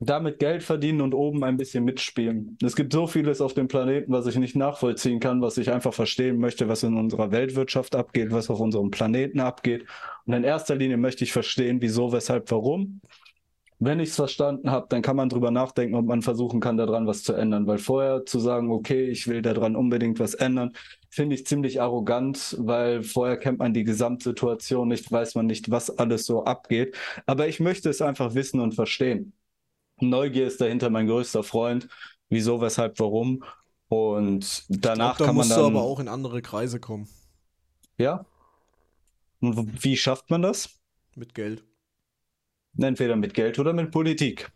damit 0.09 0.39
Geld 0.39 0.63
verdienen 0.63 1.01
und 1.01 1.13
oben 1.13 1.43
ein 1.43 1.57
bisschen 1.57 1.83
mitspielen. 1.83 2.57
Es 2.63 2.75
gibt 2.75 2.93
so 2.93 3.05
vieles 3.05 3.41
auf 3.41 3.53
dem 3.53 3.67
Planeten, 3.67 4.11
was 4.11 4.25
ich 4.25 4.37
nicht 4.37 4.55
nachvollziehen 4.55 5.19
kann, 5.19 5.41
was 5.41 5.57
ich 5.57 5.71
einfach 5.71 5.93
verstehen 5.93 6.39
möchte, 6.39 6.67
was 6.67 6.83
in 6.83 6.97
unserer 6.97 7.31
Weltwirtschaft 7.31 7.95
abgeht, 7.95 8.31
was 8.31 8.49
auf 8.49 8.59
unserem 8.59 8.91
Planeten 8.91 9.39
abgeht. 9.39 9.85
Und 10.25 10.33
in 10.33 10.43
erster 10.43 10.75
Linie 10.75 10.97
möchte 10.97 11.23
ich 11.23 11.31
verstehen, 11.31 11.81
wieso, 11.81 12.11
weshalb, 12.11 12.49
warum. 12.51 13.01
Wenn 13.79 13.99
ich 13.99 14.09
es 14.09 14.15
verstanden 14.15 14.71
habe, 14.71 14.87
dann 14.89 15.01
kann 15.01 15.17
man 15.17 15.29
drüber 15.29 15.51
nachdenken, 15.51 15.95
ob 15.95 16.05
man 16.05 16.21
versuchen 16.21 16.59
kann, 16.59 16.77
daran 16.77 17.05
was 17.05 17.21
zu 17.23 17.33
ändern. 17.33 17.67
Weil 17.67 17.79
vorher 17.79 18.25
zu 18.25 18.39
sagen, 18.39 18.71
okay, 18.71 19.09
ich 19.09 19.27
will 19.27 19.41
daran 19.41 19.75
unbedingt 19.75 20.19
was 20.19 20.35
ändern, 20.35 20.71
finde 21.09 21.35
ich 21.35 21.45
ziemlich 21.45 21.81
arrogant, 21.81 22.55
weil 22.59 23.03
vorher 23.03 23.37
kennt 23.37 23.59
man 23.59 23.73
die 23.73 23.83
Gesamtsituation 23.83 24.87
nicht, 24.87 25.11
weiß 25.11 25.35
man 25.35 25.47
nicht, 25.47 25.69
was 25.69 25.97
alles 25.97 26.25
so 26.25 26.45
abgeht. 26.45 26.95
Aber 27.25 27.47
ich 27.47 27.59
möchte 27.59 27.89
es 27.89 28.01
einfach 28.01 28.35
wissen 28.35 28.59
und 28.61 28.73
verstehen. 28.73 29.33
Neugier 30.09 30.47
ist 30.47 30.61
dahinter 30.61 30.89
mein 30.89 31.07
größter 31.07 31.43
Freund. 31.43 31.87
Wieso, 32.29 32.61
weshalb, 32.61 32.99
warum? 32.99 33.43
Und 33.87 34.65
danach 34.69 35.17
glaub, 35.17 35.17
da 35.17 35.25
kann 35.25 35.35
man 35.35 35.49
dann. 35.49 35.57
musst 35.57 35.73
du 35.73 35.77
aber 35.77 35.81
auch 35.83 35.99
in 35.99 36.07
andere 36.07 36.41
Kreise 36.41 36.79
kommen. 36.79 37.07
Ja. 37.97 38.25
Und 39.39 39.83
wie 39.83 39.97
schafft 39.97 40.29
man 40.29 40.41
das? 40.41 40.69
Mit 41.15 41.35
Geld. 41.35 41.63
Entweder 42.77 43.15
mit 43.15 43.33
Geld 43.33 43.59
oder 43.59 43.73
mit 43.73 43.91
Politik. 43.91 44.51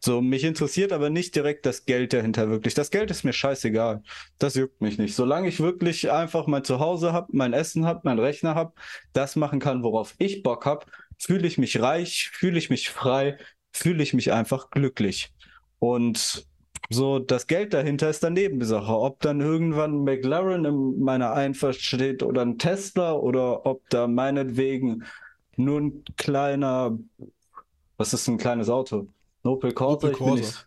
So, 0.00 0.20
mich 0.20 0.44
interessiert 0.44 0.92
aber 0.92 1.10
nicht 1.10 1.34
direkt 1.34 1.66
das 1.66 1.84
Geld 1.84 2.12
dahinter 2.12 2.48
wirklich. 2.48 2.74
Das 2.74 2.90
Geld 2.90 3.10
ist 3.10 3.24
mir 3.24 3.32
scheißegal. 3.32 4.02
Das 4.38 4.54
juckt 4.54 4.80
mich 4.80 4.96
nicht. 4.96 5.14
Solange 5.14 5.48
ich 5.48 5.58
wirklich 5.58 6.10
einfach 6.10 6.46
mein 6.46 6.62
Zuhause 6.62 7.12
habe, 7.12 7.28
mein 7.32 7.52
Essen 7.52 7.84
habe, 7.84 8.02
mein 8.04 8.18
Rechner 8.18 8.54
habe, 8.54 8.72
das 9.12 9.34
machen 9.34 9.58
kann, 9.58 9.82
worauf 9.82 10.14
ich 10.18 10.44
Bock 10.44 10.66
habe, 10.66 10.86
fühle 11.18 11.48
ich 11.48 11.58
mich 11.58 11.80
reich, 11.80 12.30
fühle 12.32 12.58
ich 12.58 12.70
mich 12.70 12.90
frei, 12.90 13.38
fühle 13.72 14.02
ich 14.02 14.14
mich 14.14 14.32
einfach 14.32 14.70
glücklich. 14.70 15.32
Und 15.78 16.46
so, 16.90 17.18
das 17.18 17.46
Geld 17.46 17.74
dahinter 17.74 18.08
ist 18.08 18.22
dann 18.22 18.32
Nebensache. 18.32 18.92
Ob 18.92 19.20
dann 19.20 19.40
irgendwann 19.40 20.04
McLaren 20.04 20.64
in 20.64 21.00
meiner 21.00 21.32
Einfahrt 21.32 21.76
steht 21.76 22.22
oder 22.22 22.42
ein 22.42 22.58
Tesla 22.58 23.12
oder 23.12 23.66
ob 23.66 23.88
da 23.90 24.06
meinetwegen 24.06 25.04
nur 25.56 25.80
ein 25.80 26.04
kleiner, 26.16 26.98
was 27.96 28.14
ist 28.14 28.26
ein 28.28 28.38
kleines 28.38 28.70
Auto? 28.70 29.08
Ein 29.44 29.48
Opel 29.48 29.72
Corsa? 29.72 30.08
Opel 30.08 30.12
Corsa. 30.12 30.60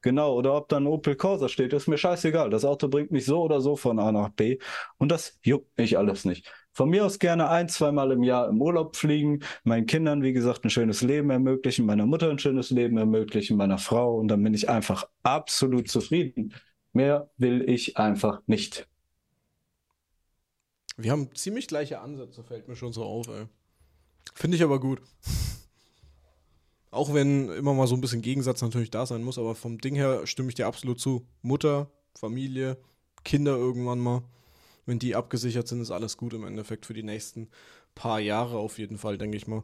Genau, 0.00 0.34
oder 0.34 0.54
ob 0.54 0.68
da 0.68 0.76
ein 0.76 0.86
Opel 0.86 1.16
Corsa 1.16 1.48
steht, 1.48 1.72
ist 1.72 1.88
mir 1.88 1.98
scheißegal. 1.98 2.50
Das 2.50 2.64
Auto 2.64 2.86
bringt 2.86 3.10
mich 3.10 3.24
so 3.24 3.42
oder 3.42 3.60
so 3.60 3.74
von 3.74 3.98
A 3.98 4.12
nach 4.12 4.28
B 4.28 4.58
und 4.98 5.10
das 5.10 5.38
juckt 5.42 5.76
mich 5.76 5.98
alles 5.98 6.24
nicht. 6.24 6.52
Von 6.78 6.90
mir 6.90 7.04
aus 7.04 7.18
gerne 7.18 7.48
ein, 7.48 7.68
zweimal 7.68 8.12
im 8.12 8.22
Jahr 8.22 8.48
im 8.48 8.62
Urlaub 8.62 8.94
fliegen, 8.94 9.40
meinen 9.64 9.86
Kindern, 9.86 10.22
wie 10.22 10.32
gesagt, 10.32 10.62
ein 10.62 10.70
schönes 10.70 11.02
Leben 11.02 11.28
ermöglichen, 11.28 11.84
meiner 11.84 12.06
Mutter 12.06 12.30
ein 12.30 12.38
schönes 12.38 12.70
Leben 12.70 12.96
ermöglichen, 12.98 13.56
meiner 13.56 13.78
Frau 13.78 14.16
und 14.16 14.28
dann 14.28 14.40
bin 14.44 14.54
ich 14.54 14.68
einfach 14.68 15.08
absolut 15.24 15.88
zufrieden. 15.88 16.54
Mehr 16.92 17.30
will 17.36 17.68
ich 17.68 17.96
einfach 17.96 18.42
nicht. 18.46 18.86
Wir 20.96 21.10
haben 21.10 21.34
ziemlich 21.34 21.66
gleiche 21.66 21.98
Ansätze, 21.98 22.44
fällt 22.44 22.68
mir 22.68 22.76
schon 22.76 22.92
so 22.92 23.02
auf. 23.02 23.28
Finde 24.34 24.56
ich 24.56 24.62
aber 24.62 24.78
gut. 24.78 25.02
Auch 26.92 27.12
wenn 27.12 27.48
immer 27.48 27.74
mal 27.74 27.88
so 27.88 27.96
ein 27.96 28.00
bisschen 28.00 28.22
Gegensatz 28.22 28.62
natürlich 28.62 28.92
da 28.92 29.04
sein 29.04 29.24
muss, 29.24 29.36
aber 29.36 29.56
vom 29.56 29.78
Ding 29.78 29.96
her 29.96 30.28
stimme 30.28 30.50
ich 30.50 30.54
dir 30.54 30.68
absolut 30.68 31.00
zu. 31.00 31.26
Mutter, 31.42 31.90
Familie, 32.14 32.78
Kinder 33.24 33.56
irgendwann 33.56 33.98
mal 33.98 34.22
wenn 34.88 34.98
die 34.98 35.14
abgesichert 35.14 35.68
sind, 35.68 35.80
ist 35.80 35.90
alles 35.90 36.16
gut 36.16 36.32
im 36.32 36.44
Endeffekt 36.44 36.86
für 36.86 36.94
die 36.94 37.02
nächsten 37.02 37.48
paar 37.94 38.20
Jahre 38.20 38.56
auf 38.56 38.78
jeden 38.78 38.96
Fall, 38.96 39.18
denke 39.18 39.36
ich 39.36 39.46
mal. 39.46 39.62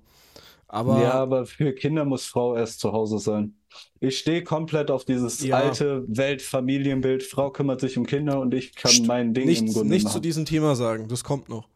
Aber 0.69 1.03
ja, 1.03 1.13
aber 1.13 1.47
für 1.47 1.73
Kinder 1.73 2.05
muss 2.05 2.27
Frau 2.27 2.57
erst 2.57 2.81
zu 2.81 2.93
Hause 2.93 3.19
sein. 3.19 3.55
Ich 4.01 4.19
stehe 4.19 4.45
komplett 4.45 4.91
auf 4.91 5.05
dieses 5.05 5.43
ja. 5.43 5.57
alte 5.57 6.05
Weltfamilienbild. 6.09 7.23
Frau 7.23 7.51
kümmert 7.51 7.81
sich 7.81 7.97
um 7.97 8.07
Kinder 8.07 8.41
und 8.41 8.53
ich 8.55 8.75
kann 8.75 8.91
St 8.91 9.07
mein 9.07 9.35
Ding 9.35 9.47
nicht, 9.47 9.63
im 9.63 9.73
Grunde 9.73 9.89
Nicht 9.89 10.05
machen. 10.05 10.15
zu 10.15 10.21
diesem 10.21 10.45
Thema 10.45 10.77
sagen, 10.77 11.09
das 11.09 11.25
kommt 11.25 11.49
noch. 11.49 11.69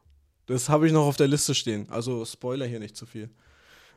Das 0.46 0.68
habe 0.68 0.86
ich 0.86 0.92
noch 0.92 1.06
auf 1.06 1.16
der 1.16 1.28
Liste 1.28 1.54
stehen. 1.54 1.86
Also 1.90 2.24
Spoiler 2.24 2.66
hier 2.66 2.80
nicht 2.80 2.96
zu 2.96 3.06
viel. 3.06 3.30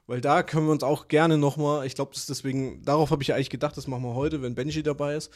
Weil 0.08 0.22
da 0.22 0.44
können 0.44 0.66
wir 0.66 0.72
uns 0.72 0.84
auch 0.84 1.08
gerne 1.08 1.38
nochmal, 1.38 1.86
ich 1.86 1.96
glaube, 1.96 2.12
das 2.14 2.26
deswegen, 2.26 2.84
darauf 2.84 3.12
habe 3.12 3.22
ich 3.22 3.30
ja 3.30 3.36
eigentlich 3.36 3.50
gedacht, 3.50 3.78
das 3.78 3.88
machen 3.88 4.04
wir 4.04 4.14
heute, 4.14 4.42
wenn 4.42 4.56
Benji 4.56 4.84
dabei 4.84 5.16
ist 5.16 5.32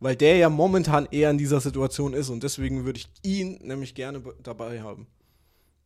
weil 0.00 0.16
der 0.16 0.36
ja 0.36 0.48
momentan 0.48 1.06
eher 1.10 1.30
in 1.30 1.38
dieser 1.38 1.60
Situation 1.60 2.14
ist 2.14 2.28
und 2.28 2.42
deswegen 2.42 2.84
würde 2.84 2.98
ich 2.98 3.08
ihn 3.22 3.58
nämlich 3.62 3.94
gerne 3.94 4.22
dabei 4.42 4.82
haben. 4.82 5.06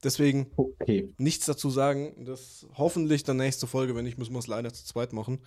Deswegen 0.02 0.50
okay. 0.56 1.12
nichts 1.18 1.46
dazu 1.46 1.68
sagen. 1.68 2.24
Das 2.24 2.66
hoffentlich 2.76 3.22
dann 3.22 3.36
nächste 3.36 3.66
Folge, 3.66 3.94
wenn 3.94 4.04
nicht, 4.04 4.18
müssen 4.18 4.32
wir 4.32 4.38
es 4.38 4.46
leider 4.46 4.72
zu 4.72 4.84
zweit 4.84 5.12
machen. 5.12 5.40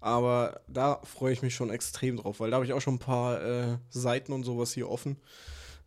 Aber 0.00 0.60
da 0.68 1.00
freue 1.04 1.32
ich 1.32 1.42
mich 1.42 1.54
schon 1.54 1.70
extrem 1.70 2.18
drauf, 2.18 2.40
weil 2.40 2.50
da 2.50 2.56
habe 2.56 2.66
ich 2.66 2.74
auch 2.74 2.82
schon 2.82 2.96
ein 2.96 2.98
paar 2.98 3.42
äh, 3.42 3.78
Seiten 3.88 4.32
und 4.32 4.44
sowas 4.44 4.74
hier 4.74 4.90
offen. 4.90 5.16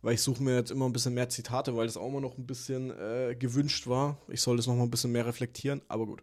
Weil 0.02 0.14
ich 0.14 0.22
suche 0.22 0.42
mir 0.42 0.56
jetzt 0.56 0.70
immer 0.70 0.86
ein 0.86 0.92
bisschen 0.92 1.14
mehr 1.14 1.28
Zitate, 1.28 1.76
weil 1.76 1.86
das 1.86 1.96
auch 1.96 2.08
immer 2.08 2.20
noch 2.20 2.38
ein 2.38 2.46
bisschen 2.46 2.90
äh, 2.90 3.36
gewünscht 3.36 3.86
war. 3.86 4.18
Ich 4.28 4.40
soll 4.40 4.56
das 4.56 4.66
noch 4.66 4.74
mal 4.74 4.84
ein 4.84 4.90
bisschen 4.90 5.12
mehr 5.12 5.26
reflektieren, 5.26 5.80
aber 5.88 6.06
gut. 6.06 6.22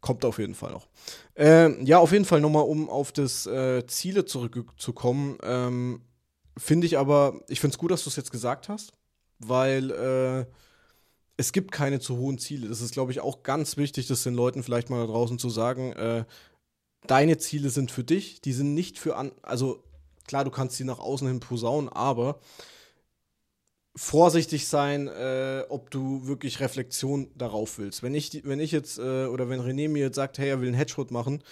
Kommt 0.00 0.24
auf 0.24 0.38
jeden 0.38 0.54
Fall 0.54 0.72
noch. 0.72 0.88
Äh, 1.34 1.82
ja, 1.84 1.98
auf 1.98 2.12
jeden 2.12 2.24
Fall 2.24 2.40
nochmal, 2.40 2.64
um 2.64 2.88
auf 2.88 3.12
das 3.12 3.46
äh, 3.46 3.86
Ziele 3.86 4.24
zurückzukommen. 4.24 5.36
Ähm, 5.42 6.02
finde 6.56 6.86
ich 6.86 6.96
aber, 6.96 7.40
ich 7.48 7.60
finde 7.60 7.74
es 7.74 7.78
gut, 7.78 7.90
dass 7.90 8.04
du 8.04 8.10
es 8.10 8.16
jetzt 8.16 8.32
gesagt 8.32 8.68
hast, 8.68 8.92
weil 9.38 9.90
äh, 9.90 10.46
es 11.36 11.52
gibt 11.52 11.72
keine 11.72 12.00
zu 12.00 12.16
hohen 12.16 12.38
Ziele. 12.38 12.68
Das 12.68 12.80
ist, 12.80 12.92
glaube 12.92 13.12
ich, 13.12 13.20
auch 13.20 13.42
ganz 13.42 13.76
wichtig, 13.76 14.06
das 14.06 14.22
den 14.22 14.34
Leuten 14.34 14.62
vielleicht 14.62 14.90
mal 14.90 15.00
da 15.00 15.06
draußen 15.06 15.38
zu 15.38 15.50
sagen. 15.50 15.92
Äh, 15.92 16.24
deine 17.06 17.38
Ziele 17.38 17.70
sind 17.70 17.90
für 17.90 18.04
dich, 18.04 18.40
die 18.40 18.52
sind 18.52 18.74
nicht 18.74 18.98
für 18.98 19.16
an, 19.16 19.32
also 19.42 19.82
klar, 20.26 20.44
du 20.44 20.50
kannst 20.50 20.76
sie 20.76 20.84
nach 20.84 20.98
außen 20.98 21.26
hin 21.26 21.40
posaunen, 21.40 21.88
aber 21.88 22.40
vorsichtig 23.96 24.68
sein, 24.68 25.08
äh, 25.08 25.64
ob 25.68 25.90
du 25.90 26.26
wirklich 26.26 26.60
Reflexion 26.60 27.30
darauf 27.36 27.78
willst. 27.78 28.02
Wenn 28.02 28.14
ich, 28.14 28.42
wenn 28.44 28.60
ich 28.60 28.72
jetzt, 28.72 28.98
äh, 28.98 29.26
oder 29.26 29.48
wenn 29.48 29.60
René 29.60 29.88
mir 29.88 30.04
jetzt 30.04 30.16
sagt, 30.16 30.38
hey, 30.38 30.48
er 30.48 30.60
will 30.60 30.68
einen 30.68 30.76
Hedgehog 30.76 31.10
machen, 31.10 31.42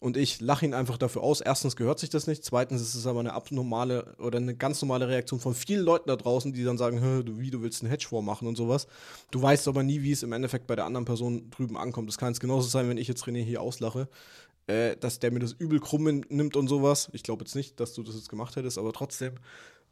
und 0.00 0.16
ich 0.16 0.40
lache 0.40 0.64
ihn 0.66 0.74
einfach 0.74 0.98
dafür 0.98 1.22
aus. 1.22 1.40
Erstens 1.40 1.74
gehört 1.74 1.98
sich 1.98 2.10
das 2.10 2.26
nicht, 2.26 2.44
zweitens 2.44 2.82
ist 2.82 2.94
es 2.94 3.06
aber 3.06 3.20
eine 3.20 3.32
abnormale 3.32 4.14
oder 4.18 4.38
eine 4.38 4.54
ganz 4.54 4.82
normale 4.82 5.08
Reaktion 5.08 5.40
von 5.40 5.54
vielen 5.54 5.84
Leuten 5.84 6.08
da 6.08 6.16
draußen, 6.16 6.52
die 6.52 6.64
dann 6.64 6.76
sagen, 6.76 7.00
du, 7.24 7.38
wie, 7.40 7.50
du 7.50 7.62
willst 7.62 7.82
einen 7.82 7.90
Hedge 7.90 8.06
vormachen 8.08 8.46
und 8.46 8.56
sowas. 8.56 8.86
Du 9.30 9.40
weißt 9.40 9.66
aber 9.68 9.82
nie, 9.82 10.02
wie 10.02 10.12
es 10.12 10.22
im 10.22 10.32
Endeffekt 10.32 10.66
bei 10.66 10.76
der 10.76 10.84
anderen 10.84 11.06
Person 11.06 11.50
drüben 11.50 11.78
ankommt. 11.78 12.08
Das 12.08 12.18
kann 12.18 12.32
es 12.32 12.40
genauso 12.40 12.68
sein, 12.68 12.88
wenn 12.88 12.98
ich 12.98 13.08
jetzt 13.08 13.24
René 13.24 13.42
hier 13.42 13.62
auslache, 13.62 14.08
äh, 14.66 14.96
dass 14.96 15.18
der 15.18 15.30
mir 15.30 15.40
das 15.40 15.52
übel 15.52 15.80
krumm 15.80 16.22
nimmt 16.28 16.56
und 16.56 16.68
sowas. 16.68 17.08
Ich 17.12 17.22
glaube 17.22 17.44
jetzt 17.44 17.56
nicht, 17.56 17.80
dass 17.80 17.94
du 17.94 18.02
das 18.02 18.16
jetzt 18.16 18.28
gemacht 18.28 18.54
hättest, 18.56 18.76
aber 18.76 18.92
trotzdem. 18.92 19.34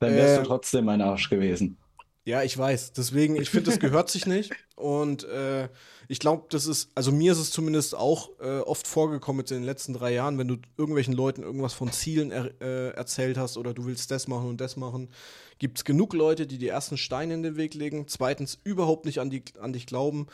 Dann 0.01 0.13
wärst 0.13 0.43
du 0.43 0.47
trotzdem 0.47 0.89
ein 0.91 1.01
Arsch 1.01 1.31
gewesen. 1.31 1.79
Ja, 2.27 2.43
ich 2.43 2.57
weiß. 2.57 2.93
Deswegen, 2.93 3.37
ich 3.37 3.51
finde, 3.51 3.71
das 3.71 3.79
gehört 3.79 4.11
sich 4.11 4.25
nicht. 4.25 4.53
Und 4.77 5.25
äh, 5.25 5.69
ich 6.09 6.19
glaube, 6.19 6.47
das 6.49 6.67
ist, 6.67 6.91
also 6.95 7.13
mir 7.13 7.33
ist 7.33 7.39
es 7.39 7.51
zumindest 7.51 7.95
auch 7.95 8.31
äh, 8.41 8.61
oft 8.61 8.87
vorgekommen 8.87 9.45
in 9.45 9.57
den 9.57 9.65
letzten 9.65 9.93
drei 9.93 10.15
Jahren, 10.15 10.39
wenn 10.39 10.49
du 10.49 10.57
irgendwelchen 10.79 11.15
Leuten 11.15 11.43
irgendwas 11.43 11.75
von 11.75 11.93
Zielen 11.93 12.31
er, 12.31 12.51
äh, 12.63 12.91
erzählt 12.91 13.37
hast 13.37 13.59
oder 13.59 13.75
du 13.75 13.85
willst 13.85 14.11
das 14.11 14.27
machen 14.27 14.49
und 14.49 14.61
das 14.61 14.77
machen, 14.77 15.11
gibt 15.59 15.79
es 15.79 15.85
genug 15.85 16.15
Leute, 16.15 16.47
die 16.47 16.59
die 16.59 16.69
ersten 16.69 16.97
Steine 16.97 17.35
in 17.35 17.43
den 17.43 17.57
Weg 17.57 17.75
legen, 17.75 18.07
zweitens 18.09 18.59
überhaupt 18.65 19.05
nicht 19.05 19.21
an, 19.21 19.29
die, 19.29 19.45
an 19.61 19.73
dich 19.75 19.87
glauben 19.87 20.27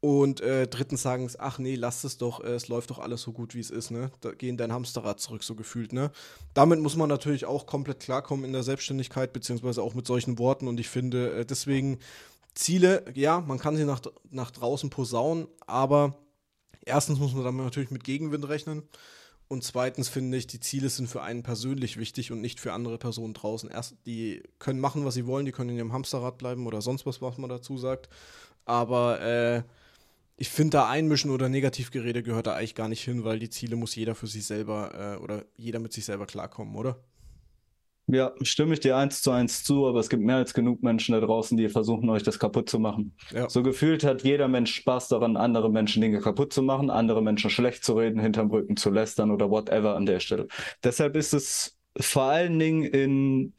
und 0.00 0.40
äh, 0.40 0.66
drittens 0.66 1.02
sagen 1.02 1.26
es, 1.26 1.38
ach 1.38 1.58
nee, 1.58 1.74
lass 1.74 2.04
es 2.04 2.16
doch, 2.16 2.42
äh, 2.42 2.54
es 2.54 2.68
läuft 2.68 2.90
doch 2.90 2.98
alles 2.98 3.20
so 3.20 3.32
gut, 3.32 3.54
wie 3.54 3.60
es 3.60 3.70
ist, 3.70 3.90
ne? 3.90 4.10
Da, 4.22 4.32
geh 4.32 4.48
in 4.48 4.56
dein 4.56 4.72
Hamsterrad 4.72 5.20
zurück, 5.20 5.44
so 5.44 5.54
gefühlt, 5.54 5.92
ne? 5.92 6.10
Damit 6.54 6.80
muss 6.80 6.96
man 6.96 7.10
natürlich 7.10 7.44
auch 7.44 7.66
komplett 7.66 8.00
klarkommen 8.00 8.46
in 8.46 8.52
der 8.52 8.62
Selbstständigkeit, 8.62 9.34
beziehungsweise 9.34 9.82
auch 9.82 9.92
mit 9.92 10.06
solchen 10.06 10.38
Worten. 10.38 10.68
Und 10.68 10.80
ich 10.80 10.88
finde, 10.88 11.40
äh, 11.40 11.44
deswegen 11.44 11.98
Ziele, 12.54 13.04
ja, 13.14 13.40
man 13.40 13.58
kann 13.58 13.76
sie 13.76 13.84
nach, 13.84 14.00
nach 14.30 14.50
draußen 14.50 14.88
posaunen, 14.88 15.46
aber 15.66 16.16
erstens 16.84 17.18
muss 17.18 17.34
man 17.34 17.44
damit 17.44 17.64
natürlich 17.64 17.90
mit 17.90 18.04
Gegenwind 18.04 18.48
rechnen. 18.48 18.82
Und 19.48 19.64
zweitens 19.64 20.08
finde 20.08 20.38
ich, 20.38 20.46
die 20.46 20.60
Ziele 20.60 20.88
sind 20.88 21.08
für 21.08 21.22
einen 21.22 21.42
persönlich 21.42 21.98
wichtig 21.98 22.32
und 22.32 22.40
nicht 22.40 22.60
für 22.60 22.72
andere 22.72 22.98
Personen 22.98 23.34
draußen. 23.34 23.68
Erst, 23.68 23.96
die 24.06 24.42
können 24.58 24.80
machen, 24.80 25.04
was 25.04 25.14
sie 25.14 25.26
wollen, 25.26 25.44
die 25.44 25.52
können 25.52 25.70
in 25.70 25.76
ihrem 25.76 25.92
Hamsterrad 25.92 26.38
bleiben 26.38 26.66
oder 26.66 26.80
sonst 26.80 27.04
was, 27.04 27.20
was 27.20 27.36
man 27.36 27.50
dazu 27.50 27.76
sagt. 27.76 28.08
Aber 28.64 29.20
äh, 29.20 29.62
ich 30.40 30.48
finde, 30.48 30.78
da 30.78 30.88
Einmischen 30.88 31.30
oder 31.30 31.50
Negativgerede 31.50 32.22
gehört 32.22 32.46
da 32.46 32.54
eigentlich 32.54 32.74
gar 32.74 32.88
nicht 32.88 33.04
hin, 33.04 33.24
weil 33.24 33.38
die 33.38 33.50
Ziele 33.50 33.76
muss 33.76 33.94
jeder 33.94 34.14
für 34.14 34.26
sich 34.26 34.46
selber 34.46 35.18
äh, 35.18 35.22
oder 35.22 35.44
jeder 35.54 35.80
mit 35.80 35.92
sich 35.92 36.06
selber 36.06 36.24
klarkommen, 36.24 36.76
oder? 36.76 36.96
Ja, 38.06 38.32
stimme 38.40 38.72
ich 38.72 38.80
dir 38.80 38.96
eins 38.96 39.20
zu 39.20 39.32
eins 39.32 39.62
zu, 39.64 39.86
aber 39.86 40.00
es 40.00 40.08
gibt 40.08 40.22
mehr 40.22 40.36
als 40.36 40.54
genug 40.54 40.82
Menschen 40.82 41.12
da 41.12 41.20
draußen, 41.20 41.58
die 41.58 41.68
versuchen, 41.68 42.08
euch 42.08 42.22
das 42.22 42.38
kaputt 42.38 42.70
zu 42.70 42.78
machen. 42.78 43.14
Ja. 43.32 43.50
So 43.50 43.62
gefühlt 43.62 44.02
hat 44.02 44.22
jeder 44.22 44.48
Mensch 44.48 44.74
Spaß 44.74 45.08
daran, 45.08 45.36
andere 45.36 45.70
Menschen 45.70 46.00
Dinge 46.00 46.20
kaputt 46.20 46.54
zu 46.54 46.62
machen, 46.62 46.88
andere 46.88 47.22
Menschen 47.22 47.50
schlecht 47.50 47.84
zu 47.84 47.92
reden, 47.92 48.18
hinterm 48.18 48.50
Rücken 48.50 48.78
zu 48.78 48.88
lästern 48.88 49.30
oder 49.30 49.50
whatever 49.50 49.94
an 49.94 50.06
der 50.06 50.20
Stelle. 50.20 50.48
Deshalb 50.82 51.16
ist 51.16 51.34
es 51.34 51.76
vor 51.98 52.24
allen 52.24 52.58
Dingen 52.58 52.84
in 52.84 53.52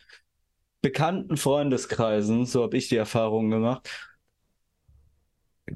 bekannten 0.81 1.37
Freundeskreisen, 1.37 2.47
so 2.47 2.63
habe 2.63 2.75
ich 2.75 2.89
die 2.89 2.97
Erfahrung 2.97 3.51
gemacht, 3.51 3.87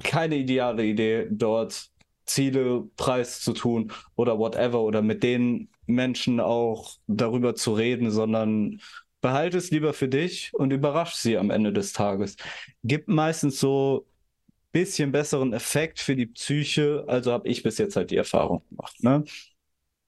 keine 0.03 0.37
ideale 0.37 0.85
Idee, 0.85 1.27
dort 1.29 1.89
Ziele 2.25 2.87
preiszutun 2.97 3.91
oder 4.15 4.37
whatever 4.39 4.81
oder 4.81 5.01
mit 5.01 5.23
den 5.23 5.69
Menschen 5.85 6.39
auch 6.39 6.97
darüber 7.07 7.55
zu 7.55 7.73
reden, 7.73 8.11
sondern 8.11 8.81
behalte 9.21 9.57
es 9.57 9.71
lieber 9.71 9.93
für 9.93 10.07
dich 10.07 10.53
und 10.53 10.71
überrasch 10.71 11.13
sie 11.13 11.37
am 11.37 11.49
Ende 11.49 11.73
des 11.73 11.93
Tages. 11.93 12.35
Gibt 12.83 13.07
meistens 13.07 13.59
so 13.59 14.05
ein 14.07 14.71
bisschen 14.71 15.11
besseren 15.11 15.53
Effekt 15.53 15.99
für 15.99 16.15
die 16.15 16.27
Psyche, 16.27 17.03
also 17.07 17.31
habe 17.31 17.47
ich 17.47 17.63
bis 17.63 17.77
jetzt 17.77 17.95
halt 17.95 18.11
die 18.11 18.17
Erfahrung 18.17 18.63
gemacht. 18.69 19.03
Ne? 19.03 19.23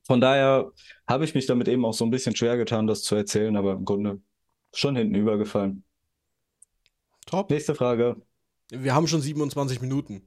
Von 0.03 0.21
daher 0.21 0.71
habe 1.07 1.25
ich 1.25 1.35
mich 1.35 1.45
damit 1.47 1.67
eben 1.67 1.85
auch 1.85 1.93
so 1.93 2.05
ein 2.05 2.11
bisschen 2.11 2.35
schwer 2.35 2.57
getan, 2.57 2.87
das 2.87 3.03
zu 3.03 3.15
erzählen, 3.15 3.55
aber 3.57 3.73
im 3.73 3.85
Grunde 3.85 4.21
schon 4.73 4.95
hinten 4.95 5.15
übergefallen. 5.15 5.83
Top. 7.25 7.49
Nächste 7.49 7.75
Frage. 7.75 8.21
Wir 8.69 8.93
haben 8.93 9.07
schon 9.07 9.21
27 9.21 9.81
Minuten. 9.81 10.21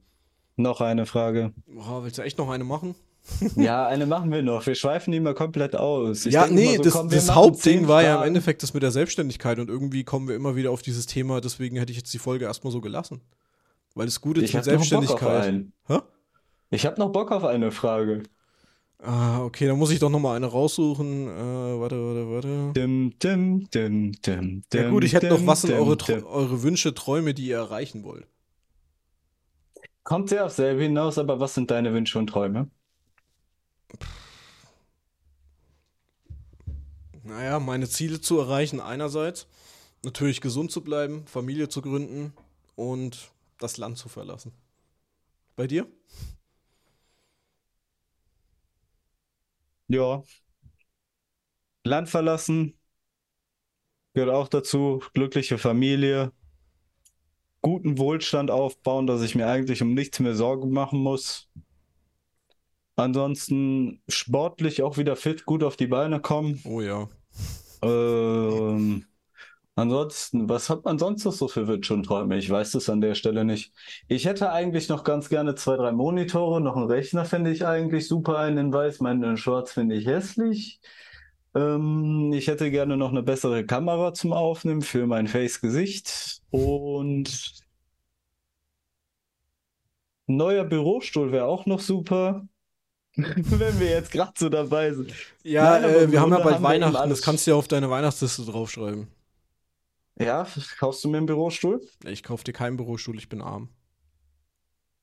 Noch 0.57 0.81
eine 0.81 1.07
Frage. 1.07 1.53
Boah, 1.67 2.05
willst 2.05 2.19
du 2.19 2.23
echt 2.23 2.39
noch 2.39 2.51
eine 2.51 2.65
machen? 2.65 2.95
ja, 3.57 3.87
eine 3.87 4.07
machen 4.07 4.33
wir 4.33 4.43
noch. 4.43 4.67
Wir 4.67 4.75
schweifen 4.75 5.13
die 5.13 5.21
mal 5.21 5.35
komplett 5.35 5.77
aus. 5.77 6.27
Ich 6.27 6.33
ja, 6.33 6.47
nee, 6.47 6.77
so, 6.77 6.83
das, 6.83 6.93
komm, 6.95 7.11
das 7.11 7.35
Hauptding 7.35 7.87
war 7.87 8.03
ja 8.03 8.17
im 8.21 8.29
Endeffekt 8.29 8.63
das 8.63 8.73
mit 8.73 8.83
der 8.83 8.91
Selbstständigkeit 8.91 9.59
und 9.59 9.69
irgendwie 9.69 10.05
kommen 10.05 10.27
wir 10.27 10.35
immer 10.35 10.57
wieder 10.57 10.71
auf 10.71 10.83
dieses 10.83 11.07
Thema. 11.07 11.41
Deswegen 11.41 11.77
hätte 11.77 11.93
ich 11.93 11.99
jetzt 11.99 12.13
die 12.15 12.19
Folge 12.19 12.47
erstmal 12.47 12.73
so 12.73 12.81
gelassen. 12.81 13.21
Weil 13.95 14.07
das 14.07 14.21
Gute 14.21 14.41
ist 14.41 14.55
mit 14.55 14.65
Selbstständigkeit. 14.65 15.65
Ich 16.71 16.87
habe 16.87 16.99
noch 16.99 17.11
Bock 17.11 17.33
auf 17.33 17.45
eine 17.45 17.73
Frage. 17.73 18.23
Ah, 19.03 19.43
okay, 19.43 19.67
dann 19.67 19.79
muss 19.79 19.91
ich 19.91 19.99
doch 19.99 20.11
noch 20.11 20.21
mal 20.21 20.37
eine 20.37 20.47
raussuchen. 20.47 21.27
Äh, 21.27 21.81
warte, 21.81 21.97
warte, 21.97 22.31
warte. 22.31 22.73
Dim, 22.75 23.19
dim, 23.19 23.71
dim, 23.71 24.13
dim, 24.21 24.63
ja 24.73 24.91
gut, 24.91 25.05
ich 25.05 25.15
hätte 25.15 25.29
noch, 25.29 25.47
was 25.47 25.63
sind 25.63 25.73
eure, 25.73 26.27
eure 26.27 26.63
Wünsche, 26.63 26.93
Träume, 26.93 27.33
die 27.33 27.47
ihr 27.47 27.57
erreichen 27.57 28.05
wollt? 28.05 28.27
Kommt 30.03 30.29
sehr 30.29 30.45
auf 30.45 30.53
selber 30.53 30.83
hinaus, 30.83 31.19
aber 31.19 31.41
was 31.41 31.55
sind 31.55 31.71
deine 31.71 31.95
Wünsche 31.95 32.19
und 32.19 32.27
Träume? 32.27 32.71
Naja, 37.23 37.59
meine 37.59 37.89
Ziele 37.89 38.21
zu 38.21 38.39
erreichen 38.39 38.81
einerseits, 38.81 39.47
natürlich 40.05 40.41
gesund 40.41 40.71
zu 40.71 40.83
bleiben, 40.83 41.27
Familie 41.27 41.69
zu 41.69 41.81
gründen 41.81 42.33
und 42.77 43.31
das 43.59 43.77
Land 43.77 43.99
zu 43.99 44.09
verlassen. 44.09 44.53
Bei 45.57 45.67
dir? 45.67 45.87
Ja. 49.91 50.23
Land 51.85 52.09
verlassen 52.09 52.79
gehört 54.15 54.31
auch 54.31 54.49
dazu. 54.49 55.03
Glückliche 55.15 55.59
Familie. 55.59 56.33
Guten 57.63 57.99
Wohlstand 57.99 58.51
aufbauen, 58.51 59.07
dass 59.07 59.23
ich 59.23 59.35
mir 59.35 59.47
eigentlich 59.47 59.83
um 59.83 59.95
nichts 59.95 60.21
mehr 60.21 60.35
Sorgen 60.35 60.71
machen 60.71 61.01
muss. 61.01 61.49
Ansonsten 62.97 64.03
sportlich 64.09 64.83
auch 64.83 64.97
wieder 64.97 65.17
fit, 65.17 65.45
gut 65.45 65.65
auf 65.65 65.77
die 65.77 65.87
Beine 65.87 66.21
kommen. 66.21 66.61
Oh 66.65 66.81
ja. 66.81 67.09
Ähm, 67.83 69.07
Ansonsten, 69.81 70.47
was 70.51 70.69
hat 70.69 70.85
man 70.85 70.99
sonst 70.99 71.25
noch 71.25 71.33
so 71.33 71.49
für 71.49 71.67
Wünsche 71.67 71.95
und 71.95 72.03
Träume? 72.03 72.37
Ich 72.37 72.51
weiß 72.51 72.73
das 72.73 72.91
an 72.91 73.01
der 73.01 73.15
Stelle 73.15 73.47
nicht. 73.47 73.73
Ich 74.09 74.27
hätte 74.27 74.53
eigentlich 74.53 74.91
noch 74.91 75.05
ganz 75.05 75.31
gerne 75.31 75.55
zwei, 75.55 75.77
drei 75.77 75.91
Monitore, 75.91 76.61
noch 76.61 76.77
einen 76.77 76.85
Rechner 76.85 77.25
finde 77.25 77.51
ich 77.51 77.65
eigentlich 77.65 78.07
super, 78.07 78.39
einen 78.39 78.59
in 78.59 78.73
weiß, 78.75 79.01
meinen 79.01 79.23
in 79.23 79.37
schwarz 79.39 79.73
finde 79.73 79.95
ich 79.95 80.07
hässlich. 80.07 80.81
Ähm, 81.55 82.31
ich 82.35 82.49
hätte 82.49 82.71
gerne 82.71 82.99
noch 82.99 83.09
eine 83.09 83.23
bessere 83.23 83.65
Kamera 83.65 84.13
zum 84.13 84.35
Aufnehmen 84.35 84.83
für 84.83 85.07
mein 85.07 85.27
Face-Gesicht 85.27 86.43
und 86.51 87.55
ein 90.29 90.37
neuer 90.37 90.65
Bürostuhl 90.65 91.33
wäre 91.33 91.47
auch 91.47 91.65
noch 91.65 91.81
super. 91.81 92.47
Wenn 93.17 93.81
wir 93.81 93.89
jetzt 93.89 94.13
gerade 94.13 94.33
so 94.37 94.51
dabei 94.51 94.93
sind. 94.93 95.15
Ja, 95.43 95.81
Nein, 95.81 95.85
äh, 95.85 96.13
wir 96.13 96.21
haben 96.21 96.33
ja 96.33 96.41
bald 96.41 96.63
Weihnachten, 96.63 97.09
das 97.09 97.23
kannst 97.23 97.47
du 97.47 97.53
ja 97.53 97.57
auf 97.57 97.67
deine 97.67 97.89
Weihnachtsliste 97.89 98.45
draufschreiben. 98.45 99.09
Ja, 100.21 100.47
kaufst 100.79 101.03
du 101.03 101.09
mir 101.09 101.17
einen 101.17 101.27
Bürostuhl? 101.27 101.81
Ich 102.05 102.23
kauf 102.23 102.45
dir 102.45 102.53
keinen 102.53 102.77
Bürostuhl, 102.77 103.17
ich 103.17 103.29
bin 103.29 103.41
arm. 103.41 103.71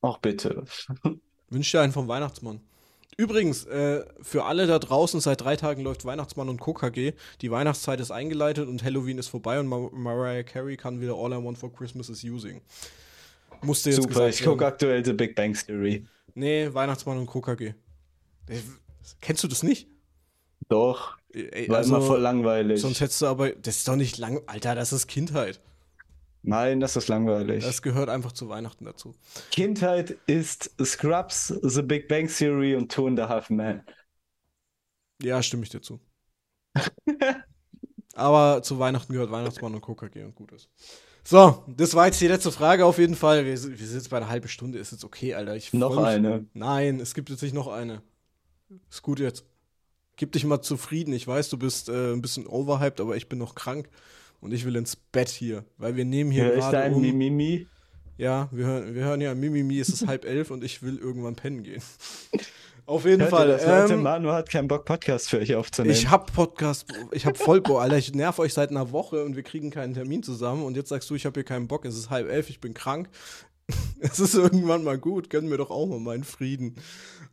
Ach 0.00 0.18
bitte. 0.18 0.64
Wünsch 1.50 1.70
dir 1.72 1.80
einen 1.80 1.92
vom 1.92 2.06
Weihnachtsmann. 2.06 2.60
Übrigens, 3.16 3.64
äh, 3.64 4.04
für 4.22 4.44
alle 4.44 4.68
da 4.68 4.78
draußen, 4.78 5.20
seit 5.20 5.40
drei 5.40 5.56
Tagen 5.56 5.82
läuft 5.82 6.04
Weihnachtsmann 6.04 6.48
und 6.48 6.60
KKG. 6.60 7.14
Die 7.40 7.50
Weihnachtszeit 7.50 7.98
ist 7.98 8.12
eingeleitet 8.12 8.68
und 8.68 8.84
Halloween 8.84 9.18
ist 9.18 9.26
vorbei 9.26 9.58
und 9.58 9.66
Mar 9.66 9.90
Mariah 9.92 10.44
Carey 10.44 10.76
kann 10.76 11.00
wieder 11.00 11.14
All 11.14 11.32
I 11.32 11.44
Want 11.44 11.58
for 11.58 11.72
Christmas 11.72 12.08
is 12.10 12.22
Using. 12.22 12.60
Musste 13.62 13.90
jetzt 13.90 14.02
Super, 14.02 14.28
ich 14.28 14.44
gucke 14.44 14.64
aktuell 14.64 15.04
The 15.04 15.14
Big 15.14 15.34
Bang 15.34 15.52
Theory. 15.54 16.06
Nee, 16.34 16.72
Weihnachtsmann 16.72 17.18
und 17.18 17.26
KKG. 17.26 17.74
Kennst 19.20 19.42
du 19.42 19.48
das 19.48 19.64
nicht? 19.64 19.88
Doch. 20.68 21.18
Ey, 21.32 21.68
war 21.68 21.78
also, 21.78 21.96
immer 21.96 22.04
voll 22.04 22.20
langweilig. 22.20 22.80
Sonst 22.80 23.00
hättest 23.00 23.20
du 23.22 23.26
aber, 23.26 23.50
das 23.50 23.78
ist 23.78 23.88
doch 23.88 23.96
nicht 23.96 24.18
lang, 24.18 24.40
Alter, 24.46 24.74
das 24.74 24.92
ist 24.92 25.06
Kindheit. 25.06 25.60
Nein, 26.42 26.80
das 26.80 26.96
ist 26.96 27.08
langweilig. 27.08 27.64
Das 27.64 27.82
gehört 27.82 28.08
einfach 28.08 28.32
zu 28.32 28.48
Weihnachten 28.48 28.84
dazu. 28.84 29.14
Kindheit 29.50 30.16
ist 30.26 30.70
Scrubs, 30.82 31.48
The 31.62 31.82
Big 31.82 32.08
Bang 32.08 32.28
Theory 32.28 32.76
und 32.76 32.90
Two 32.90 33.06
and 33.06 33.20
a 33.20 33.28
Half 33.28 33.50
Men. 33.50 33.82
Ja, 35.20 35.42
stimme 35.42 35.64
ich 35.64 35.70
dir 35.70 35.82
zu. 35.82 36.00
aber 38.14 38.62
zu 38.62 38.78
Weihnachten 38.78 39.12
gehört 39.12 39.30
Weihnachtsmann 39.30 39.74
und 39.74 39.80
KKG 39.80 40.24
und 40.24 40.34
gut 40.34 40.52
ist. 40.52 40.68
So, 41.24 41.64
das 41.66 41.94
war 41.94 42.06
jetzt 42.06 42.20
die 42.20 42.28
letzte 42.28 42.52
Frage 42.52 42.86
auf 42.86 42.98
jeden 42.98 43.16
Fall. 43.16 43.44
Wir, 43.44 43.52
wir 43.52 43.56
sind 43.56 43.98
jetzt 43.98 44.08
bei 44.08 44.16
einer 44.16 44.28
halben 44.28 44.48
Stunde, 44.48 44.78
ist 44.78 44.92
jetzt 44.92 45.04
okay, 45.04 45.34
Alter. 45.34 45.56
Ich 45.56 45.74
noch 45.74 45.98
eine. 45.98 46.46
Nein, 46.54 47.00
es 47.00 47.14
gibt 47.14 47.28
jetzt 47.28 47.42
nicht 47.42 47.54
noch 47.54 47.68
eine. 47.68 48.00
Ist 48.88 49.02
gut 49.02 49.20
jetzt 49.20 49.44
gib 50.18 50.32
dich 50.32 50.44
mal 50.44 50.60
zufrieden. 50.60 51.14
Ich 51.14 51.26
weiß, 51.26 51.48
du 51.48 51.56
bist 51.56 51.88
äh, 51.88 52.12
ein 52.12 52.20
bisschen 52.20 52.46
overhyped, 52.46 53.00
aber 53.00 53.16
ich 53.16 53.30
bin 53.30 53.38
noch 53.38 53.54
krank 53.54 53.88
und 54.40 54.52
ich 54.52 54.66
will 54.66 54.76
ins 54.76 54.96
Bett 54.96 55.30
hier, 55.30 55.64
weil 55.78 55.96
wir 55.96 56.04
nehmen 56.04 56.30
hier 56.30 56.44
Hör 56.44 56.56
gerade 56.56 56.94
um, 56.94 57.00
Mimimi? 57.00 57.66
Ja, 58.18 58.48
wir 58.50 58.66
hören, 58.66 58.94
wir 58.94 59.04
hören 59.04 59.20
ja 59.20 59.34
Mimimi, 59.34 59.78
es 59.78 59.88
ist 59.88 60.06
halb 60.06 60.24
elf 60.24 60.50
und 60.50 60.62
ich 60.62 60.82
will 60.82 60.98
irgendwann 60.98 61.36
pennen 61.36 61.62
gehen. 61.62 61.82
Auf 62.86 63.04
jeden 63.04 63.20
Hört 63.20 63.30
Fall. 63.30 63.48
Das, 63.48 63.66
Leute, 63.66 63.92
ähm, 63.94 64.02
Manu 64.02 64.32
hat 64.32 64.48
keinen 64.48 64.66
Bock, 64.66 64.86
Podcast 64.86 65.28
für 65.28 65.38
euch 65.38 65.54
aufzunehmen. 65.54 65.94
ich 65.94 66.08
hab 66.08 66.32
Podcast, 66.32 66.86
ich 67.12 67.26
hab 67.26 67.36
voll 67.36 67.60
Bock, 67.60 67.82
Alter. 67.82 67.98
Ich 67.98 68.14
nerv 68.14 68.38
euch 68.38 68.54
seit 68.54 68.70
einer 68.70 68.92
Woche 68.92 69.24
und 69.24 69.36
wir 69.36 69.42
kriegen 69.42 69.70
keinen 69.70 69.92
Termin 69.92 70.22
zusammen. 70.22 70.64
Und 70.64 70.74
jetzt 70.74 70.88
sagst 70.88 71.10
du, 71.10 71.14
ich 71.14 71.26
habe 71.26 71.34
hier 71.34 71.44
keinen 71.44 71.68
Bock. 71.68 71.84
Es 71.84 71.98
ist 71.98 72.08
halb 72.08 72.30
elf, 72.30 72.48
ich 72.48 72.60
bin 72.60 72.74
krank. 72.74 73.08
Es 74.00 74.20
ist 74.20 74.34
irgendwann 74.34 74.84
mal 74.84 74.96
gut. 74.96 75.28
Gönnen 75.28 75.50
wir 75.50 75.58
doch 75.58 75.70
auch 75.70 75.86
mal 75.86 75.98
meinen 75.98 76.24
Frieden. 76.24 76.76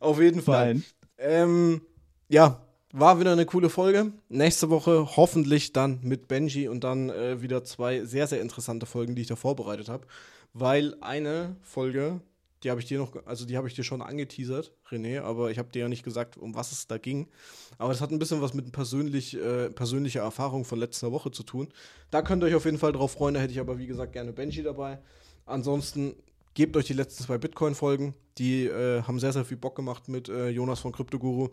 Auf 0.00 0.20
jeden 0.20 0.42
Fall. 0.42 0.74
Nein. 0.74 0.84
Ähm, 1.16 1.80
ja, 2.28 2.65
war 2.92 3.20
wieder 3.20 3.32
eine 3.32 3.46
coole 3.46 3.68
Folge. 3.68 4.12
Nächste 4.28 4.70
Woche 4.70 5.16
hoffentlich 5.16 5.72
dann 5.72 6.00
mit 6.02 6.28
Benji 6.28 6.68
und 6.68 6.84
dann 6.84 7.10
äh, 7.10 7.42
wieder 7.42 7.64
zwei 7.64 8.04
sehr, 8.04 8.26
sehr 8.26 8.40
interessante 8.40 8.86
Folgen, 8.86 9.14
die 9.14 9.22
ich 9.22 9.28
da 9.28 9.36
vorbereitet 9.36 9.88
habe. 9.88 10.06
Weil 10.52 10.96
eine 11.00 11.56
Folge, 11.62 12.20
die 12.62 12.70
habe 12.70 12.80
ich 12.80 12.86
dir 12.86 12.98
noch, 12.98 13.12
also 13.26 13.44
die 13.44 13.56
habe 13.56 13.68
ich 13.68 13.74
dir 13.74 13.84
schon 13.84 14.00
angeteasert, 14.00 14.72
René, 14.90 15.20
aber 15.20 15.50
ich 15.50 15.58
habe 15.58 15.68
dir 15.68 15.80
ja 15.80 15.88
nicht 15.88 16.04
gesagt, 16.04 16.36
um 16.36 16.54
was 16.54 16.72
es 16.72 16.86
da 16.86 16.96
ging. 16.96 17.28
Aber 17.76 17.92
das 17.92 18.00
hat 18.00 18.10
ein 18.10 18.18
bisschen 18.18 18.40
was 18.40 18.54
mit 18.54 18.72
persönlich, 18.72 19.36
äh, 19.36 19.68
persönlicher 19.70 20.20
Erfahrung 20.20 20.64
von 20.64 20.78
letzter 20.78 21.12
Woche 21.12 21.30
zu 21.30 21.42
tun. 21.42 21.68
Da 22.10 22.22
könnt 22.22 22.42
ihr 22.42 22.46
euch 22.46 22.54
auf 22.54 22.64
jeden 22.64 22.78
Fall 22.78 22.92
drauf 22.92 23.12
freuen. 23.12 23.34
Da 23.34 23.40
hätte 23.40 23.52
ich 23.52 23.60
aber, 23.60 23.78
wie 23.78 23.86
gesagt, 23.86 24.12
gerne 24.12 24.32
Benji 24.32 24.62
dabei. 24.62 24.98
Ansonsten 25.44 26.14
gebt 26.54 26.76
euch 26.76 26.86
die 26.86 26.94
letzten 26.94 27.24
zwei 27.24 27.36
Bitcoin-Folgen. 27.36 28.14
Die 28.38 28.64
äh, 28.64 29.02
haben 29.02 29.20
sehr, 29.20 29.32
sehr 29.32 29.44
viel 29.44 29.58
Bock 29.58 29.76
gemacht 29.76 30.08
mit 30.08 30.28
äh, 30.28 30.48
Jonas 30.48 30.80
von 30.80 30.92
Kryptoguru. 30.92 31.50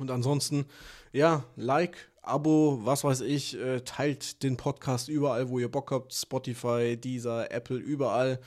Und 0.00 0.10
ansonsten, 0.10 0.66
ja, 1.12 1.44
Like, 1.56 2.10
Abo, 2.22 2.80
was 2.84 3.04
weiß 3.04 3.22
ich, 3.22 3.58
äh, 3.58 3.80
teilt 3.80 4.42
den 4.42 4.56
Podcast 4.56 5.08
überall, 5.08 5.48
wo 5.48 5.58
ihr 5.58 5.70
Bock 5.70 5.90
habt. 5.90 6.12
Spotify, 6.12 6.96
Deezer, 6.96 7.50
Apple, 7.50 7.78
überall. 7.78 8.40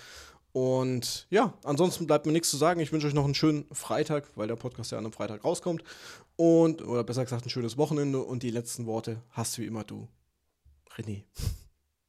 Und 0.52 1.26
ja, 1.32 1.54
ansonsten 1.64 2.06
bleibt 2.06 2.28
mir 2.28 2.32
nichts 2.32 2.52
zu 2.52 2.58
sagen. 2.58 2.80
Ich 2.80 2.92
wünsche 2.92 3.08
euch 3.08 3.16
noch 3.16 3.26
einen 3.26 3.34
schönen 3.34 3.66
Freitag, 3.72 4.26
weil 4.36 4.48
der 4.48 4.56
Podcast 4.56 4.92
ja 4.92 5.00
an 5.00 5.06
einem 5.06 5.14
Freitag 5.14 5.44
rauskommt. 5.44 5.84
Und, 6.36 6.86
oder 6.86 7.04
besser 7.04 7.24
gesagt, 7.24 7.46
ein 7.46 7.50
schönes 7.50 7.78
Wochenende. 7.78 8.20
Und 8.20 8.44
die 8.44 8.52
letzten 8.52 8.86
Worte 8.86 9.22
hast 9.32 9.58
wie 9.58 9.66
immer 9.66 9.84
du, 9.84 10.08
René. 10.96 11.24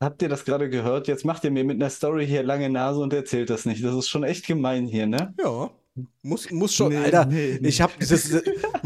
Habt 0.01 0.21
ihr 0.21 0.29
das 0.29 0.45
gerade 0.45 0.69
gehört? 0.69 1.09
Jetzt 1.09 1.25
macht 1.25 1.45
ihr 1.45 1.51
mir 1.51 1.65
mit 1.65 1.77
einer 1.77 1.89
Story 1.89 2.27
hier 2.27 2.43
lange 2.43 2.69
Nase 2.69 3.01
und 3.01 3.15
erzählt 3.15 3.49
das 3.49 3.65
nicht. 3.65 3.83
Das 3.83 3.95
ist 3.95 4.09
schon 4.09 4.25
echt 4.25 4.47
gemein 4.47 4.87
hier, 4.87 5.07
ne? 5.07 5.33
Ja. 5.39 5.71
Muss, 6.23 6.51
muss 6.51 6.75
schon, 6.75 6.89
Nee, 6.93 6.99
Alter. 6.99 7.27
nee, 7.27 7.59
nee. 7.61 7.69
Ich 7.69 7.81
hab 7.81 7.97
das. 8.01 8.33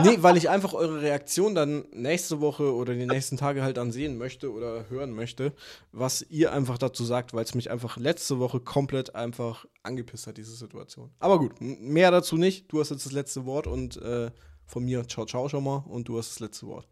Nee, 0.05 0.18
weil 0.21 0.37
ich 0.37 0.51
einfach 0.51 0.75
eure 0.75 1.01
Reaktion 1.01 1.55
dann 1.55 1.87
nächste 1.92 2.40
Woche 2.42 2.75
oder 2.75 2.94
die 2.94 3.07
nächsten 3.07 3.38
Tage 3.38 3.62
halt 3.62 3.79
dann 3.79 3.92
sehen 3.92 4.18
möchte 4.18 4.53
oder 4.53 4.90
hören 4.90 5.12
möchte, 5.12 5.55
was 5.90 6.21
ihr 6.29 6.53
einfach 6.53 6.77
dazu 6.77 7.05
sagt, 7.05 7.33
weil 7.33 7.44
es 7.44 7.55
mich 7.55 7.71
einfach 7.71 7.97
letzte 7.97 8.38
Woche 8.38 8.61
komplett 8.61 9.14
einfach 9.14 9.64
angepisst 9.83 10.27
hat, 10.27 10.37
diese 10.37 10.55
Situation. 10.55 11.11
Aber 11.18 11.38
gut, 11.38 11.53
mehr 11.61 12.11
dazu 12.11 12.37
nicht. 12.37 12.71
Du 12.71 12.79
hast 12.79 12.90
jetzt 12.90 13.07
das 13.07 13.12
letzte 13.12 13.47
Wort 13.47 13.66
und 13.66 13.97
äh, 14.03 14.31
von 14.66 14.85
mir 14.85 15.09
ciao, 15.09 15.25
ciao 15.25 15.49
schon 15.49 15.64
mal 15.64 15.85
und 15.88 16.09
du 16.09 16.18
hast 16.18 16.33
das 16.33 16.40
letzte 16.40 16.66
Wort. 16.66 16.87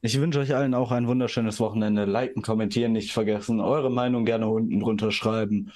Ich 0.00 0.18
wünsche 0.18 0.38
euch 0.38 0.54
allen 0.54 0.72
auch 0.72 0.90
ein 0.92 1.06
wunderschönes 1.06 1.60
Wochenende. 1.60 2.06
Liken, 2.06 2.40
kommentieren 2.40 2.92
nicht 2.92 3.12
vergessen. 3.12 3.60
Eure 3.60 3.90
Meinung 3.90 4.24
gerne 4.24 4.48
unten 4.48 4.80
drunter 4.80 5.12
schreiben. 5.12 5.70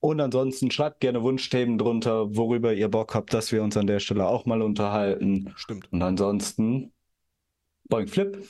Und 0.00 0.18
ansonsten 0.20 0.70
schreibt 0.70 1.00
gerne 1.00 1.22
Wunschthemen 1.22 1.76
drunter, 1.76 2.34
worüber 2.34 2.72
ihr 2.72 2.88
Bock 2.88 3.14
habt, 3.14 3.34
dass 3.34 3.52
wir 3.52 3.62
uns 3.62 3.76
an 3.76 3.86
der 3.86 4.00
Stelle 4.00 4.26
auch 4.26 4.46
mal 4.46 4.62
unterhalten. 4.62 5.52
Stimmt. 5.56 5.92
Und 5.92 6.02
ansonsten, 6.02 6.92
Boing 7.88 8.06
Flip. 8.06 8.42